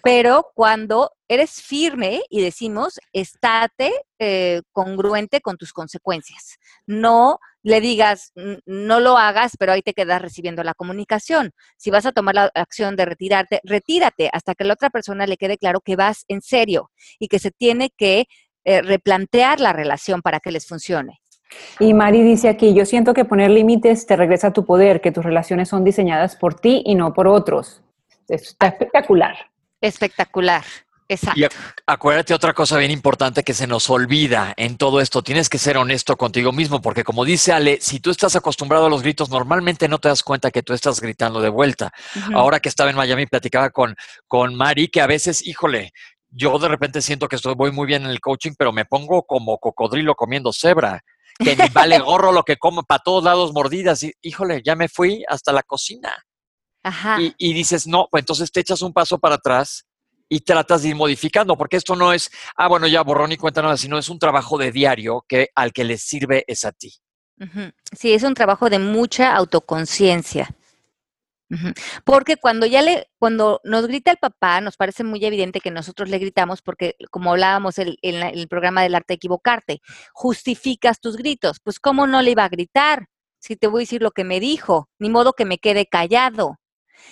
pero 0.03 0.51
cuando 0.53 1.11
eres 1.29 1.61
firme 1.61 2.23
y 2.29 2.41
decimos, 2.41 2.99
estate 3.13 3.93
eh, 4.19 4.61
congruente 4.73 5.39
con 5.39 5.55
tus 5.55 5.71
consecuencias. 5.71 6.57
No 6.85 7.39
le 7.61 7.79
digas, 7.79 8.33
no 8.65 8.99
lo 8.99 9.17
hagas, 9.17 9.53
pero 9.57 9.71
ahí 9.71 9.81
te 9.81 9.93
quedas 9.93 10.21
recibiendo 10.21 10.61
la 10.63 10.73
comunicación. 10.73 11.51
Si 11.77 11.89
vas 11.89 12.05
a 12.05 12.11
tomar 12.11 12.35
la 12.35 12.51
acción 12.53 12.97
de 12.97 13.05
retirarte, 13.05 13.61
retírate 13.63 14.29
hasta 14.33 14.55
que 14.55 14.65
la 14.65 14.73
otra 14.73 14.89
persona 14.89 15.25
le 15.25 15.37
quede 15.37 15.57
claro 15.57 15.79
que 15.79 15.95
vas 15.95 16.25
en 16.27 16.41
serio 16.41 16.91
y 17.17 17.29
que 17.29 17.39
se 17.39 17.51
tiene 17.51 17.89
que 17.95 18.25
eh, 18.65 18.81
replantear 18.81 19.61
la 19.61 19.71
relación 19.71 20.21
para 20.21 20.41
que 20.41 20.51
les 20.51 20.67
funcione. 20.67 21.22
Y 21.79 21.93
Mari 21.93 22.21
dice 22.21 22.49
aquí, 22.49 22.73
yo 22.73 22.85
siento 22.85 23.13
que 23.13 23.25
poner 23.25 23.49
límites 23.49 24.05
te 24.05 24.15
regresa 24.15 24.47
a 24.47 24.53
tu 24.53 24.65
poder, 24.65 25.01
que 25.01 25.11
tus 25.11 25.23
relaciones 25.23 25.69
son 25.69 25.83
diseñadas 25.83 26.35
por 26.35 26.55
ti 26.55 26.83
y 26.85 26.95
no 26.95 27.13
por 27.13 27.27
otros. 27.27 27.81
Está 28.27 28.67
espectacular. 28.67 29.35
Espectacular. 29.81 30.63
Exacto. 31.09 31.39
Y 31.39 31.45
acuérdate 31.85 32.33
otra 32.33 32.53
cosa 32.53 32.77
bien 32.77 32.91
importante 32.91 33.43
que 33.43 33.53
se 33.53 33.67
nos 33.67 33.89
olvida 33.89 34.53
en 34.55 34.77
todo 34.77 35.01
esto. 35.01 35.21
Tienes 35.21 35.49
que 35.49 35.57
ser 35.57 35.77
honesto 35.77 36.15
contigo 36.15 36.51
mismo, 36.51 36.81
porque 36.81 37.03
como 37.03 37.25
dice 37.25 37.51
Ale, 37.51 37.79
si 37.81 37.99
tú 37.99 38.09
estás 38.09 38.35
acostumbrado 38.35 38.85
a 38.85 38.89
los 38.89 39.01
gritos, 39.01 39.29
normalmente 39.29 39.87
no 39.87 39.99
te 39.99 40.07
das 40.07 40.23
cuenta 40.23 40.51
que 40.51 40.63
tú 40.63 40.73
estás 40.73 41.01
gritando 41.01 41.41
de 41.41 41.49
vuelta. 41.49 41.91
Ahora 42.33 42.59
que 42.59 42.69
estaba 42.69 42.89
en 42.89 42.95
Miami, 42.95 43.25
platicaba 43.25 43.69
con, 43.69 43.95
con 44.27 44.55
Mari, 44.55 44.87
que 44.87 45.01
a 45.01 45.07
veces, 45.07 45.45
híjole, 45.45 45.91
yo 46.29 46.57
de 46.57 46.67
repente 46.67 47.01
siento 47.01 47.27
que 47.27 47.35
estoy, 47.35 47.53
voy 47.53 47.71
muy 47.71 47.85
bien 47.85 48.03
en 48.03 48.09
el 48.09 48.19
coaching, 48.19 48.53
pero 48.57 48.71
me 48.71 48.85
pongo 48.85 49.23
como 49.23 49.59
cocodrilo 49.59 50.15
comiendo 50.15 50.51
cebra, 50.51 51.03
que 51.37 51.55
ni 51.55 51.69
vale 51.69 51.99
gorro 51.99 52.31
lo 52.31 52.43
que 52.43 52.57
como, 52.57 52.83
para 52.83 53.03
todos 53.03 53.23
lados 53.23 53.53
mordidas. 53.53 54.03
Y, 54.03 54.13
híjole, 54.21 54.61
ya 54.63 54.75
me 54.75 54.89
fui 54.89 55.23
hasta 55.27 55.51
la 55.51 55.63
cocina. 55.63 56.13
Y, 57.37 57.53
dices, 57.53 57.87
no, 57.87 58.07
pues 58.11 58.21
entonces 58.21 58.51
te 58.51 58.59
echas 58.59 58.81
un 58.81 58.91
paso 58.91 59.17
para 59.17 59.35
atrás 59.35 59.85
y 60.27 60.41
tratas 60.41 60.81
de 60.81 60.89
ir 60.89 60.95
modificando, 60.95 61.55
porque 61.55 61.77
esto 61.77 61.95
no 61.95 62.11
es, 62.11 62.29
ah, 62.57 62.67
bueno, 62.67 62.87
ya 62.87 63.03
borrón 63.03 63.31
y 63.31 63.37
cuenta 63.37 63.61
nada, 63.61 63.77
sino 63.77 63.97
es 63.97 64.09
un 64.09 64.19
trabajo 64.19 64.57
de 64.57 64.71
diario 64.71 65.23
que 65.27 65.49
al 65.55 65.71
que 65.71 65.83
le 65.83 65.97
sirve 65.97 66.43
es 66.47 66.65
a 66.65 66.71
ti. 66.71 66.93
Sí, 67.97 68.13
es 68.13 68.23
un 68.23 68.33
trabajo 68.33 68.69
de 68.69 68.79
mucha 68.79 69.35
autoconciencia. 69.35 70.49
Porque 72.03 72.37
cuando 72.37 72.65
ya 72.65 72.81
le, 72.81 73.09
cuando 73.17 73.61
nos 73.63 73.87
grita 73.87 74.11
el 74.11 74.17
papá, 74.17 74.61
nos 74.61 74.77
parece 74.77 75.03
muy 75.03 75.23
evidente 75.25 75.59
que 75.59 75.71
nosotros 75.71 76.09
le 76.09 76.19
gritamos 76.19 76.61
porque, 76.61 76.95
como 77.11 77.31
hablábamos 77.31 77.77
en, 77.79 77.95
el 78.01 78.47
programa 78.47 78.83
del 78.83 78.95
arte 78.95 79.15
equivocarte, 79.15 79.81
justificas 80.13 80.99
tus 80.99 81.17
gritos. 81.17 81.59
Pues, 81.63 81.79
¿cómo 81.79 82.07
no 82.07 82.21
le 82.21 82.31
iba 82.31 82.43
a 82.43 82.49
gritar? 82.49 83.07
Si 83.39 83.55
te 83.55 83.67
voy 83.67 83.81
a 83.81 83.83
decir 83.83 84.01
lo 84.01 84.11
que 84.11 84.23
me 84.23 84.39
dijo, 84.39 84.89
ni 84.99 85.09
modo 85.09 85.33
que 85.33 85.45
me 85.45 85.57
quede 85.57 85.85
callado. 85.85 86.59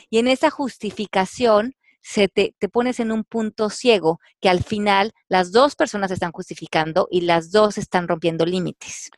Y 0.10 0.20
en 0.20 0.28
esa 0.28 0.50
justificación 0.50 1.74
se 2.02 2.28
te, 2.28 2.54
pones 2.72 3.00
en 3.00 3.12
un 3.12 3.24
punto 3.24 3.70
ciego 3.70 4.20
que 4.40 4.50
al 4.50 4.64
final 4.64 5.14
las 5.28 5.52
dos 5.52 5.76
personas 5.76 6.12
están 6.12 6.32
justificando 6.32 7.08
y 7.12 7.22
las 7.22 7.52
dos 7.52 7.78
están 7.78 8.08
rompiendo 8.08 8.46
límites. 8.46 9.12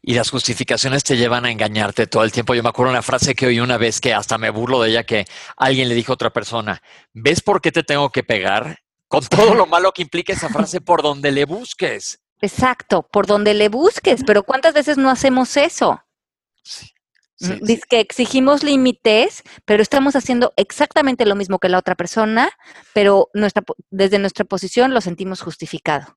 Y 0.00 0.14
las 0.14 0.30
justificaciones 0.30 1.04
te 1.04 1.16
llevan 1.16 1.44
a 1.44 1.50
engañarte 1.50 2.06
todo 2.06 2.24
el 2.24 2.32
tiempo. 2.32 2.54
Yo 2.54 2.62
me 2.62 2.70
acuerdo 2.70 2.90
una 2.90 3.02
frase 3.02 3.34
que 3.34 3.46
oí 3.46 3.60
una 3.60 3.76
vez 3.76 4.00
que 4.00 4.14
hasta 4.14 4.38
me 4.38 4.50
burlo 4.50 4.80
de 4.82 4.90
ella 4.90 5.04
que 5.04 5.26
alguien 5.56 5.88
le 5.88 5.94
dijo 5.94 6.12
a 6.12 6.14
otra 6.14 6.30
persona, 6.30 6.82
¿ves 7.12 7.40
por 7.40 7.60
qué 7.60 7.70
te 7.70 7.82
tengo 7.82 8.10
que 8.10 8.22
pegar? 8.22 8.78
Con 9.08 9.24
todo 9.26 9.54
lo 9.54 9.66
malo 9.66 9.92
que 9.92 10.02
implica 10.02 10.32
esa 10.32 10.48
frase 10.48 10.80
por 10.80 11.02
donde 11.02 11.32
le 11.32 11.44
busques. 11.44 12.20
Exacto, 12.40 13.02
por 13.02 13.26
donde 13.26 13.54
le 13.54 13.68
busques, 13.68 14.22
pero 14.26 14.42
¿cuántas 14.42 14.74
veces 14.74 14.96
no 14.96 15.10
hacemos 15.10 15.56
eso? 15.56 16.02
Sí. 16.64 16.92
Dice 17.62 17.82
que 17.88 18.00
exigimos 18.00 18.62
límites, 18.62 19.42
pero 19.64 19.82
estamos 19.82 20.16
haciendo 20.16 20.52
exactamente 20.56 21.26
lo 21.26 21.34
mismo 21.34 21.58
que 21.58 21.68
la 21.68 21.78
otra 21.78 21.94
persona, 21.94 22.50
pero 22.94 23.28
nuestra, 23.34 23.62
desde 23.90 24.18
nuestra 24.18 24.44
posición 24.44 24.94
lo 24.94 25.00
sentimos 25.00 25.40
justificado. 25.40 26.16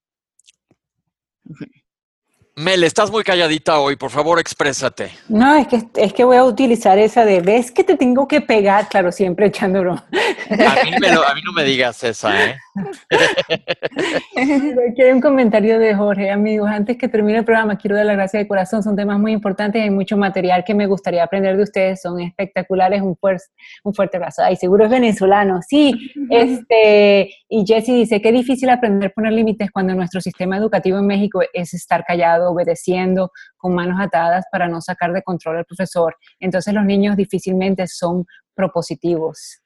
Mel, 2.57 2.85
estás 2.85 3.11
muy 3.11 3.25
calladita 3.25 3.79
hoy, 3.79 3.97
por 3.97 4.11
favor, 4.11 4.39
exprésate. 4.39 5.11
No, 5.27 5.55
es 5.55 5.67
que, 5.67 5.83
es 5.95 6.13
que 6.13 6.23
voy 6.23 6.37
a 6.37 6.45
utilizar 6.45 6.97
esa 6.97 7.25
de, 7.25 7.41
¿ves 7.41 7.69
que 7.69 7.83
te 7.83 7.97
tengo 7.97 8.29
que 8.29 8.39
pegar? 8.39 8.87
Claro, 8.87 9.11
siempre 9.11 9.47
echando 9.47 9.81
broma. 9.81 10.07
A 10.49 11.33
mí, 11.33 11.41
no 11.43 11.51
me 11.51 11.65
digas 11.65 12.01
esa, 12.05 12.45
¿eh? 12.45 12.57
Aquí 14.91 15.01
hay 15.01 15.11
un 15.11 15.21
comentario 15.21 15.79
de 15.79 15.95
Jorge, 15.95 16.29
amigos, 16.29 16.69
antes 16.69 16.97
que 16.97 17.07
termine 17.07 17.39
el 17.39 17.45
programa, 17.45 17.77
quiero 17.77 17.95
dar 17.95 18.05
la 18.05 18.13
gracia 18.13 18.39
de 18.39 18.47
corazón, 18.47 18.83
son 18.83 18.95
temas 18.95 19.17
muy 19.17 19.31
importantes, 19.31 19.81
hay 19.81 19.89
mucho 19.89 20.17
material 20.17 20.65
que 20.65 20.73
me 20.73 20.87
gustaría 20.87 21.23
aprender 21.23 21.55
de 21.55 21.63
ustedes, 21.63 22.01
son 22.01 22.19
espectaculares, 22.19 23.01
un, 23.01 23.15
fuerte, 23.15 23.45
un 23.83 23.93
fuerte 23.93 24.17
abrazo. 24.17 24.43
Ay, 24.43 24.57
seguro 24.57 24.85
es 24.85 24.91
venezolano, 24.91 25.61
sí, 25.61 26.11
este, 26.29 27.29
y 27.47 27.65
Jesse 27.65 27.87
dice, 27.87 28.21
qué 28.21 28.33
difícil 28.33 28.69
aprender 28.69 29.09
a 29.09 29.13
poner 29.13 29.31
límites 29.31 29.71
cuando 29.71 29.95
nuestro 29.95 30.19
sistema 30.19 30.57
educativo 30.57 30.97
en 30.97 31.07
México 31.07 31.41
es 31.53 31.73
estar 31.73 32.03
callado 32.03 32.51
obedeciendo, 32.51 33.31
con 33.55 33.73
manos 33.73 33.99
atadas 34.01 34.43
para 34.51 34.67
no 34.67 34.81
sacar 34.81 35.13
de 35.13 35.23
control 35.23 35.57
al 35.57 35.65
profesor. 35.65 36.15
Entonces 36.39 36.73
los 36.73 36.83
niños 36.83 37.15
difícilmente 37.15 37.87
son 37.87 38.25
propositivos. 38.53 39.61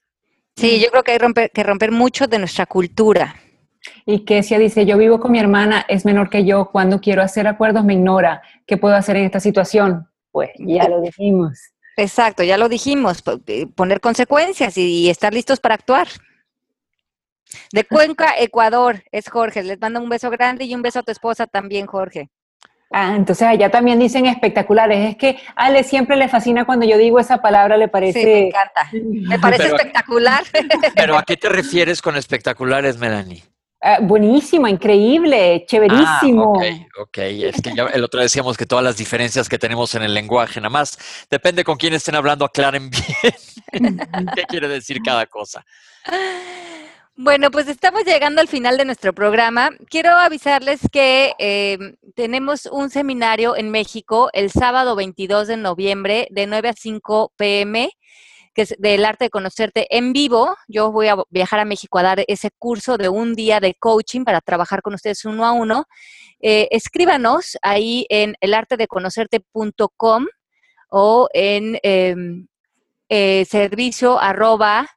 Sí, 0.56 0.80
yo 0.80 0.90
creo 0.92 1.04
que 1.04 1.12
hay 1.14 1.50
que 1.54 1.64
romper 1.64 1.92
mucho 1.92 2.28
de 2.28 2.38
nuestra 2.38 2.66
cultura. 2.66 3.34
Y 4.06 4.26
Kesia 4.26 4.60
dice, 4.60 4.86
yo 4.86 4.98
vivo 4.98 5.20
con 5.20 5.32
mi 5.32 5.40
hermana, 5.40 5.86
es 5.88 6.06
menor 6.06 6.30
que 6.30 6.46
yo, 6.46 6.70
cuando 6.72 7.00
quiero 7.00 7.22
hacer 7.22 7.48
acuerdos 7.48 7.84
me 7.84 7.94
ignora. 7.94 8.42
¿Qué 8.66 8.78
puedo 8.78 8.96
hacer 8.96 9.16
en 9.16 9.26
esta 9.26 9.40
situación? 9.40 10.08
Pues 10.32 10.50
ya 10.58 10.88
lo 10.88 11.02
dijimos. 11.02 11.60
Exacto, 11.98 12.44
ya 12.44 12.58
lo 12.58 12.70
dijimos, 12.70 13.24
eh, 13.48 13.68
poner 13.68 14.00
consecuencias 14.00 14.78
y 14.78 15.10
estar 15.10 15.34
listos 15.34 15.60
para 15.60 15.76
actuar. 15.76 16.08
De 17.74 17.84
Cuenca, 17.84 18.34
Ecuador, 18.38 19.04
es 19.12 19.30
Jorge. 19.30 19.64
Les 19.64 19.80
mando 19.80 20.00
un 20.02 20.10
beso 20.10 20.30
grande 20.30 20.66
y 20.66 20.76
un 20.76 20.82
beso 20.82 21.00
a 21.00 21.04
tu 21.04 21.12
esposa 21.12 21.48
también, 21.48 21.88
Jorge. 21.88 22.30
Ah, 22.92 23.16
entonces 23.16 23.48
allá 23.48 23.70
también 23.70 24.00
dicen 24.00 24.26
espectaculares. 24.26 25.12
Es 25.12 25.18
que 25.18 25.38
a 25.56 25.66
Ale 25.66 25.84
siempre 25.84 26.16
le 26.16 26.28
fascina 26.28 26.66
cuando 26.66 26.86
yo 26.86 26.98
digo 26.98 27.20
esa 27.20 27.42
palabra, 27.42 27.78
le 27.78 27.88
parece. 27.88 28.22
Sí, 28.22 28.26
me 28.26 28.48
encanta. 28.48 28.90
Me 28.94 29.40
parece 29.42 29.68
espectacular. 29.68 30.44
Pero 30.96 31.18
¿a 31.18 31.24
qué 31.24 31.38
te 31.38 31.50
refieres 31.50 32.02
con 32.02 32.16
espectaculares, 32.16 32.98
Melanie? 32.98 33.44
Ah, 33.82 34.00
buenísimo, 34.02 34.68
increíble, 34.68 35.64
chéverísimo. 35.66 36.54
Ah, 36.62 36.68
ok, 36.98 37.08
ok. 37.08 37.18
Es 37.18 37.62
que 37.62 37.74
ya 37.74 37.86
el 37.86 38.04
otro 38.04 38.20
decíamos 38.20 38.58
que 38.58 38.66
todas 38.66 38.84
las 38.84 38.98
diferencias 38.98 39.48
que 39.48 39.58
tenemos 39.58 39.96
en 39.96 40.04
el 40.04 40.14
lenguaje, 40.14 40.60
nada 40.60 40.70
más 40.70 40.98
depende 41.30 41.64
con 41.64 41.78
quién 41.78 41.94
estén 41.94 42.16
hablando, 42.16 42.44
aclaren 42.44 42.90
bien 43.72 44.00
qué 44.36 44.44
quiere 44.44 44.68
decir 44.68 45.00
cada 45.02 45.26
cosa. 45.28 45.66
Bueno, 47.16 47.52
pues 47.52 47.68
estamos 47.68 48.06
llegando 48.06 48.40
al 48.40 48.48
final 48.48 48.78
de 48.78 48.86
nuestro 48.86 49.14
programa. 49.14 49.72
Quiero 49.90 50.12
avisarles 50.12 50.80
que 50.92 51.34
em, 51.38 51.98
tenemos 52.16 52.66
un 52.66 52.90
seminario 52.90 53.58
en 53.58 53.72
México 53.72 54.30
el 54.32 54.52
sábado 54.52 54.96
22 54.96 55.48
de 55.48 55.58
noviembre 55.58 56.28
de 56.32 56.48
9 56.48 56.70
a 56.70 56.74
5 56.74 57.34
pm, 57.36 57.92
que 58.54 58.64
es 58.64 58.76
del 58.78 59.06
arte 59.06 59.26
de 59.26 59.30
conocerte 59.30 59.88
en 59.96 60.14
vivo. 60.14 60.56
Yo 60.68 60.92
voy 60.92 61.08
a 61.08 61.18
viajar 61.30 61.60
a 61.60 61.66
México 61.66 61.98
a 61.98 62.04
dar 62.04 62.24
ese 62.28 62.52
curso 62.58 62.98
de 62.98 63.10
un 63.10 63.36
día 63.36 63.60
de 63.60 63.76
coaching 63.76 64.24
para 64.24 64.42
trabajar 64.42 64.82
con 64.82 64.94
ustedes 64.94 65.26
uno 65.26 65.46
a 65.46 65.52
uno. 65.52 65.86
Eh, 66.42 66.68
escríbanos 66.72 67.58
ahí 67.62 68.06
en 68.10 68.36
elartedeconocerte.com 68.40 70.26
o 70.90 71.30
en 71.34 71.80
em, 71.84 72.48
eh, 73.10 73.46
servicio 73.46 74.20
arroba 74.20 74.88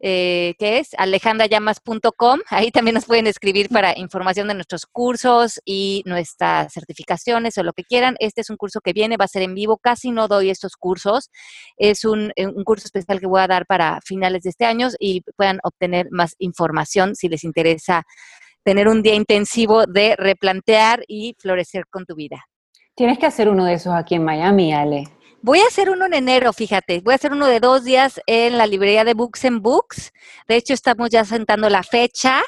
eh, 0.00 0.54
que 0.58 0.78
es 0.78 0.90
alejandrayamas.com. 0.98 2.40
Ahí 2.50 2.70
también 2.70 2.94
nos 2.94 3.06
pueden 3.06 3.26
escribir 3.26 3.68
para 3.68 3.98
información 3.98 4.48
de 4.48 4.54
nuestros 4.54 4.86
cursos 4.86 5.60
y 5.64 6.02
nuestras 6.04 6.72
certificaciones 6.72 7.56
o 7.58 7.62
lo 7.62 7.72
que 7.72 7.84
quieran. 7.84 8.16
Este 8.18 8.42
es 8.42 8.50
un 8.50 8.56
curso 8.56 8.80
que 8.80 8.92
viene, 8.92 9.16
va 9.16 9.24
a 9.24 9.28
ser 9.28 9.42
en 9.42 9.54
vivo. 9.54 9.78
Casi 9.78 10.10
no 10.10 10.28
doy 10.28 10.50
estos 10.50 10.76
cursos. 10.76 11.30
Es 11.76 12.04
un, 12.04 12.32
eh, 12.36 12.46
un 12.46 12.64
curso 12.64 12.86
especial 12.86 13.20
que 13.20 13.26
voy 13.26 13.40
a 13.40 13.46
dar 13.46 13.66
para 13.66 14.00
finales 14.04 14.42
de 14.42 14.50
este 14.50 14.64
año 14.66 14.88
y 14.98 15.22
puedan 15.36 15.60
obtener 15.62 16.08
más 16.10 16.34
información 16.38 17.16
si 17.16 17.28
les 17.28 17.44
interesa 17.44 18.04
tener 18.62 18.88
un 18.88 19.00
día 19.00 19.14
intensivo 19.14 19.86
de 19.86 20.16
replantear 20.18 21.04
y 21.06 21.36
florecer 21.38 21.86
con 21.88 22.04
tu 22.04 22.16
vida. 22.16 22.44
Tienes 22.96 23.18
que 23.18 23.26
hacer 23.26 23.48
uno 23.48 23.64
de 23.64 23.74
esos 23.74 23.94
aquí 23.94 24.14
en 24.16 24.24
Miami, 24.24 24.72
Ale. 24.72 25.04
Voy 25.46 25.60
a 25.60 25.66
hacer 25.68 25.90
uno 25.90 26.06
en 26.06 26.12
enero, 26.14 26.52
fíjate. 26.52 27.00
Voy 27.04 27.12
a 27.12 27.14
hacer 27.14 27.30
uno 27.30 27.46
de 27.46 27.60
dos 27.60 27.84
días 27.84 28.20
en 28.26 28.58
la 28.58 28.66
librería 28.66 29.04
de 29.04 29.14
Books 29.14 29.44
and 29.44 29.62
Books. 29.62 30.10
De 30.48 30.56
hecho, 30.56 30.74
estamos 30.74 31.08
ya 31.10 31.24
sentando 31.24 31.70
la 31.70 31.84
fecha. 31.84 32.42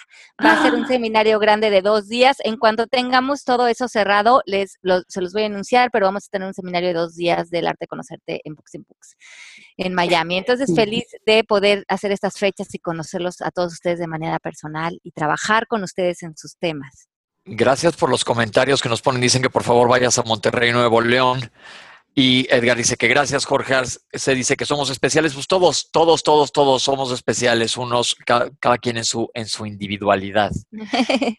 Va 0.45 0.55
a 0.55 0.63
ser 0.65 0.75
un 0.75 0.83
Ah. 0.83 0.89
seminario 0.89 1.39
grande 1.39 1.71
de 1.71 1.81
dos 1.81 2.09
días. 2.09 2.39
En 2.43 2.57
cuanto 2.57 2.89
tengamos 2.89 3.45
todo 3.45 3.69
eso 3.69 3.87
cerrado, 3.87 4.43
les 4.47 4.79
lo- 4.83 5.03
se 5.07 5.21
los 5.21 5.33
voy 5.33 5.45
a 5.45 5.47
anunciar, 5.47 5.91
pero 5.93 6.07
vamos 6.07 6.25
a 6.27 6.29
tener 6.33 6.49
un 6.49 6.55
seminario 6.55 6.89
de 6.89 6.95
dos 6.95 7.15
días 7.15 7.51
del 7.51 7.69
arte 7.69 7.85
de 7.85 7.87
conocerte 7.87 8.41
en 8.43 8.57
Books 8.57 8.75
and 8.75 8.85
Books 8.89 9.17
en 9.77 9.95
Miami. 9.95 10.37
Entonces, 10.37 10.75
feliz 10.75 11.05
de 11.25 11.45
poder 11.45 11.85
hacer 11.87 12.11
estas 12.11 12.37
fechas 12.37 12.67
y 12.75 12.81
conocerlos 12.81 13.41
a 13.43 13.53
todos 13.53 13.75
ustedes 13.75 14.01
de 14.01 14.09
manera 14.09 14.41
personal 14.41 14.99
y 15.05 15.13
trabajar 15.13 15.69
con 15.69 15.85
ustedes 15.85 16.25
en 16.25 16.37
sus 16.37 16.57
temas. 16.57 17.07
Gracias 17.45 17.97
por 17.97 18.11
los 18.11 18.25
comentarios 18.25 18.83
que 18.83 18.89
nos 18.89 19.03
ponen. 19.03 19.21
Dicen 19.21 19.41
que 19.41 19.51
por 19.51 19.63
favor 19.63 19.89
vayas 19.89 20.19
a 20.19 20.25
Monterrey, 20.25 20.73
Nuevo 20.73 21.01
León. 21.01 21.53
Y 22.21 22.49
Edgar 22.51 22.77
dice 22.77 22.97
que 22.97 23.07
gracias, 23.07 23.45
Jorge. 23.45 23.77
Se 24.13 24.35
dice 24.35 24.57
que 24.57 24.65
somos 24.67 24.91
especiales. 24.91 25.35
Pues 25.35 25.47
todos, 25.47 25.89
todos, 25.93 26.25
todos, 26.25 26.51
todos 26.51 26.83
somos 26.83 27.13
especiales, 27.13 27.77
unos, 27.77 28.17
cada, 28.27 28.51
quien 28.79 28.97
en 28.97 29.05
su, 29.05 29.31
en 29.35 29.47
su 29.47 29.65
individualidad. 29.67 30.51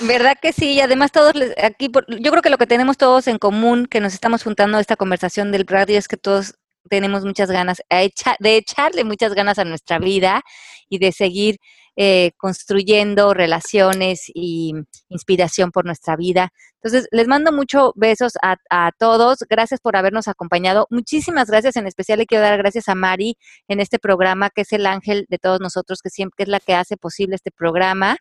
¿Verdad 0.00 0.36
que 0.42 0.52
sí? 0.52 0.74
Y 0.74 0.80
además 0.82 1.12
todos 1.12 1.34
les- 1.34 1.54
aquí, 1.56 1.90
yo 2.20 2.30
creo 2.30 2.42
que 2.42 2.50
lo 2.50 2.58
que 2.58 2.66
tenemos 2.66 2.98
todos 2.98 3.26
en 3.26 3.38
común, 3.38 3.86
que 3.86 4.00
nos 4.00 4.12
estamos 4.12 4.42
juntando 4.42 4.76
a 4.76 4.82
esta 4.82 4.96
conversación 4.96 5.50
del 5.50 5.66
radio, 5.66 5.96
es 5.96 6.08
que 6.08 6.18
todos 6.18 6.56
tenemos 6.90 7.24
muchas 7.24 7.50
ganas 7.50 7.80
a 7.88 8.06
de 8.40 8.56
echarle 8.56 9.02
muchas 9.02 9.32
ganas 9.32 9.58
a 9.58 9.64
nuestra 9.64 9.98
vida 9.98 10.42
y 10.90 10.98
de 10.98 11.10
seguir 11.10 11.56
eh, 11.96 12.32
construyendo 12.36 13.34
relaciones 13.34 14.24
y 14.34 14.74
inspiración 15.08 15.70
por 15.70 15.84
nuestra 15.84 16.16
vida. 16.16 16.52
Entonces, 16.82 17.08
les 17.12 17.28
mando 17.28 17.52
muchos 17.52 17.92
besos 17.94 18.32
a, 18.42 18.90
todos. 18.98 19.38
Gracias 19.48 19.80
por 19.80 19.96
habernos 19.96 20.26
acompañado. 20.26 20.86
Muchísimas 20.90 21.48
gracias. 21.48 21.76
En 21.76 21.86
especial 21.86 22.18
le 22.18 22.26
quiero 22.26 22.42
dar 22.42 22.58
gracias 22.58 22.88
a 22.88 22.94
Mari 22.94 23.38
en 23.68 23.80
este 23.80 23.98
programa, 23.98 24.50
que 24.50 24.62
es 24.62 24.72
el 24.72 24.86
ángel 24.86 25.26
de 25.28 25.38
todos 25.38 25.60
nosotros, 25.60 26.00
que 26.02 26.10
siempre 26.10 26.42
es 26.42 26.48
la 26.48 26.60
que 26.60 26.74
hace 26.74 26.96
posible 26.96 27.36
este 27.36 27.50
programa. 27.50 28.16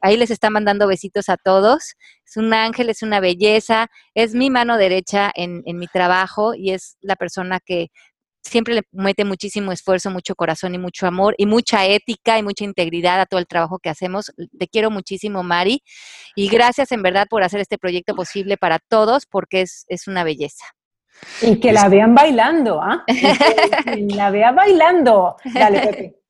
Ahí 0.00 0.16
les 0.16 0.32
está 0.32 0.50
mandando 0.50 0.88
besitos 0.88 1.28
a 1.28 1.36
todos. 1.36 1.94
Es 2.26 2.36
un 2.36 2.52
ángel, 2.52 2.90
es 2.90 3.02
una 3.02 3.20
belleza, 3.20 3.86
es 4.14 4.34
mi 4.34 4.50
mano 4.50 4.76
derecha 4.76 5.30
en 5.34 5.62
mi 5.64 5.86
trabajo 5.86 6.54
y 6.54 6.72
es 6.72 6.96
la 7.00 7.14
persona 7.14 7.60
que 7.60 7.90
siempre 8.42 8.74
le 8.74 8.82
mete 8.92 9.24
muchísimo 9.24 9.72
esfuerzo, 9.72 10.10
mucho 10.10 10.34
corazón 10.34 10.74
y 10.74 10.78
mucho 10.78 11.06
amor 11.06 11.34
y 11.38 11.46
mucha 11.46 11.86
ética 11.86 12.38
y 12.38 12.42
mucha 12.42 12.64
integridad 12.64 13.20
a 13.20 13.26
todo 13.26 13.40
el 13.40 13.46
trabajo 13.46 13.78
que 13.78 13.88
hacemos. 13.88 14.32
Te 14.58 14.68
quiero 14.68 14.90
muchísimo, 14.90 15.42
Mari, 15.42 15.82
y 16.34 16.48
gracias 16.48 16.92
en 16.92 17.02
verdad 17.02 17.26
por 17.28 17.42
hacer 17.42 17.60
este 17.60 17.78
proyecto 17.78 18.14
posible 18.14 18.56
para 18.56 18.78
todos 18.78 19.26
porque 19.26 19.62
es, 19.62 19.84
es 19.88 20.08
una 20.08 20.24
belleza. 20.24 20.64
Y 21.40 21.60
que 21.60 21.72
la 21.72 21.88
vean 21.88 22.14
bailando, 22.14 22.80
¿ah? 22.82 23.04
Y 23.06 24.06
que 24.08 24.14
La 24.16 24.30
vea 24.30 24.52
bailando. 24.52 25.36
Dale, 25.44 25.80
Pepe. 25.80 26.21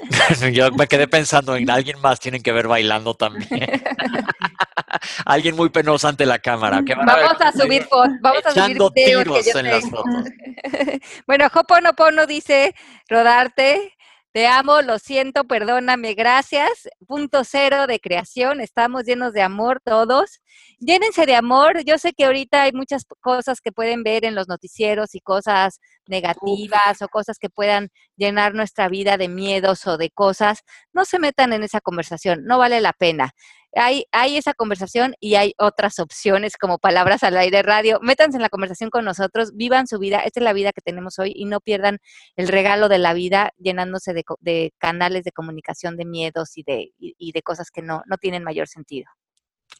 Yo 0.52 0.70
me 0.72 0.86
quedé 0.86 1.06
pensando 1.06 1.56
en 1.56 1.70
alguien 1.70 2.00
más 2.00 2.20
tienen 2.20 2.42
que 2.42 2.52
ver 2.52 2.68
bailando 2.68 3.14
también. 3.14 3.48
alguien 5.24 5.56
muy 5.56 5.68
penoso 5.70 6.08
ante 6.08 6.26
la 6.26 6.38
cámara. 6.38 6.82
que 6.84 6.92
a 6.92 6.96
Vamos 6.96 7.40
a 7.40 7.52
subir 7.52 7.84
fotos, 7.84 8.16
vamos 8.20 8.46
a 8.46 8.50
subir 8.52 8.78
que 8.94 9.04
tiros 9.04 9.46
yo 9.52 9.60
en 9.60 9.66
las 9.70 9.88
fotos. 9.88 10.04
Bueno, 11.26 11.46
Hoponopono 11.52 12.26
dice, 12.26 12.74
rodarte, 13.08 13.96
te 14.32 14.46
amo, 14.46 14.82
lo 14.82 14.98
siento, 14.98 15.44
perdóname, 15.44 16.14
gracias. 16.14 16.88
Punto 17.06 17.44
cero 17.44 17.86
de 17.86 18.00
creación, 18.00 18.60
estamos 18.60 19.04
llenos 19.04 19.32
de 19.32 19.42
amor 19.42 19.80
todos. 19.84 20.40
Llénense 20.82 21.26
de 21.26 21.34
amor. 21.34 21.84
Yo 21.84 21.98
sé 21.98 22.14
que 22.14 22.24
ahorita 22.24 22.62
hay 22.62 22.72
muchas 22.72 23.04
cosas 23.20 23.60
que 23.60 23.70
pueden 23.70 24.02
ver 24.02 24.24
en 24.24 24.34
los 24.34 24.48
noticieros 24.48 25.14
y 25.14 25.20
cosas 25.20 25.78
negativas 26.06 27.02
o 27.02 27.08
cosas 27.08 27.38
que 27.38 27.50
puedan 27.50 27.90
llenar 28.16 28.54
nuestra 28.54 28.88
vida 28.88 29.18
de 29.18 29.28
miedos 29.28 29.86
o 29.86 29.98
de 29.98 30.08
cosas. 30.08 30.60
No 30.94 31.04
se 31.04 31.18
metan 31.18 31.52
en 31.52 31.64
esa 31.64 31.82
conversación, 31.82 32.44
no 32.46 32.56
vale 32.56 32.80
la 32.80 32.94
pena. 32.94 33.32
Hay, 33.74 34.06
hay 34.10 34.38
esa 34.38 34.54
conversación 34.54 35.14
y 35.20 35.34
hay 35.34 35.52
otras 35.58 35.98
opciones 35.98 36.56
como 36.56 36.78
palabras 36.78 37.24
al 37.24 37.36
aire 37.36 37.62
radio. 37.62 37.98
Métanse 38.00 38.38
en 38.38 38.42
la 38.42 38.48
conversación 38.48 38.88
con 38.88 39.04
nosotros, 39.04 39.52
vivan 39.54 39.86
su 39.86 39.98
vida. 39.98 40.20
Esta 40.20 40.40
es 40.40 40.44
la 40.44 40.54
vida 40.54 40.72
que 40.72 40.80
tenemos 40.80 41.18
hoy 41.18 41.32
y 41.36 41.44
no 41.44 41.60
pierdan 41.60 41.98
el 42.36 42.48
regalo 42.48 42.88
de 42.88 42.98
la 42.98 43.12
vida 43.12 43.52
llenándose 43.58 44.14
de, 44.14 44.24
de 44.40 44.72
canales 44.78 45.24
de 45.24 45.32
comunicación 45.32 45.98
de 45.98 46.06
miedos 46.06 46.56
y 46.56 46.62
de, 46.62 46.92
y, 46.98 47.14
y 47.18 47.32
de 47.32 47.42
cosas 47.42 47.70
que 47.70 47.82
no, 47.82 48.02
no 48.06 48.16
tienen 48.16 48.44
mayor 48.44 48.66
sentido. 48.66 49.10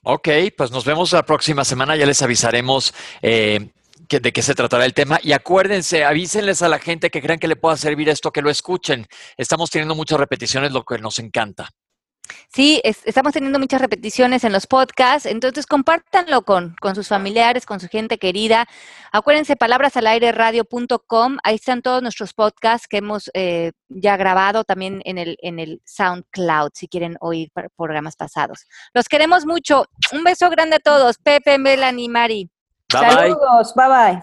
Ok, 0.03 0.29
pues 0.57 0.71
nos 0.71 0.85
vemos 0.85 1.13
la 1.13 1.25
próxima 1.25 1.65
semana. 1.65 1.95
Ya 1.97 2.07
les 2.07 2.23
avisaremos 2.23 2.95
eh, 3.23 3.71
que- 4.09 4.21
de 4.21 4.33
qué 4.33 4.43
se 4.43 4.55
tratará 4.55 4.85
el 4.87 4.95
tema. 4.95 5.19
Y 5.23 5.33
acuérdense, 5.33 6.05
avísenles 6.05 6.63
a 6.63 6.69
la 6.69 6.79
gente 6.79 7.11
que 7.11 7.21
crean 7.21 7.39
que 7.39 7.49
le 7.49 7.57
pueda 7.57 7.77
servir 7.77 8.09
esto, 8.09 8.31
que 8.33 8.41
lo 8.43 8.51
escuchen. 8.51 9.07
Estamos 9.37 9.71
teniendo 9.71 9.95
muchas 9.95 10.19
repeticiones, 10.19 10.73
lo 10.73 10.85
que 10.85 10.99
nos 10.99 11.19
encanta. 11.19 11.69
Sí, 12.53 12.81
es- 12.85 13.01
estamos 13.07 13.33
teniendo 13.33 13.59
muchas 13.59 13.81
repeticiones 13.81 14.45
en 14.45 14.53
los 14.53 14.67
podcasts, 14.67 15.27
entonces 15.27 15.67
compártanlo 15.67 16.43
con, 16.43 16.75
con 16.81 16.95
sus 16.95 17.09
familiares, 17.09 17.67
con 17.67 17.81
su 17.81 17.89
gente 17.89 18.19
querida. 18.19 18.67
Acuérdense, 19.13 19.57
palabrasalaireradio.com, 19.57 21.39
ahí 21.43 21.55
están 21.57 21.83
todos 21.83 22.03
nuestros 22.03 22.33
podcasts 22.35 22.87
que 22.89 22.99
hemos 22.99 23.31
eh, 23.35 23.73
ya 23.89 24.17
grabado 24.17 24.65
también 24.65 25.03
en 25.05 25.19
el, 25.19 25.37
en 25.43 25.59
el 25.59 25.81
SoundCloud, 25.85 26.71
si 26.75 26.89
quieren 26.89 27.17
oír 27.21 27.51
programas 27.77 28.17
pasados. 28.17 28.67
Los 28.95 29.09
queremos 29.09 29.47
mucho. 29.47 29.85
Un 30.13 30.25
beso 30.25 30.49
grande 30.51 30.77
a 30.77 30.81
todos. 30.81 31.19
Pepe, 31.19 31.59
Melanie, 31.59 32.09
Mari. 32.09 32.51
Bye 32.93 33.01
bye. 33.01 33.11
Saludos, 33.11 33.75
bye 33.75 33.87
bye. 33.89 34.23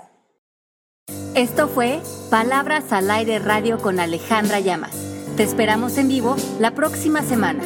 Esto 1.35 1.67
fue 1.69 2.01
Palabras 2.29 2.91
al 2.91 3.09
Aire 3.09 3.39
Radio 3.39 3.77
con 3.79 3.99
Alejandra 3.99 4.59
Llamas. 4.59 4.91
Te 5.37 5.43
esperamos 5.43 5.97
en 5.97 6.09
vivo 6.09 6.35
la 6.59 6.71
próxima 6.71 7.21
semana. 7.21 7.63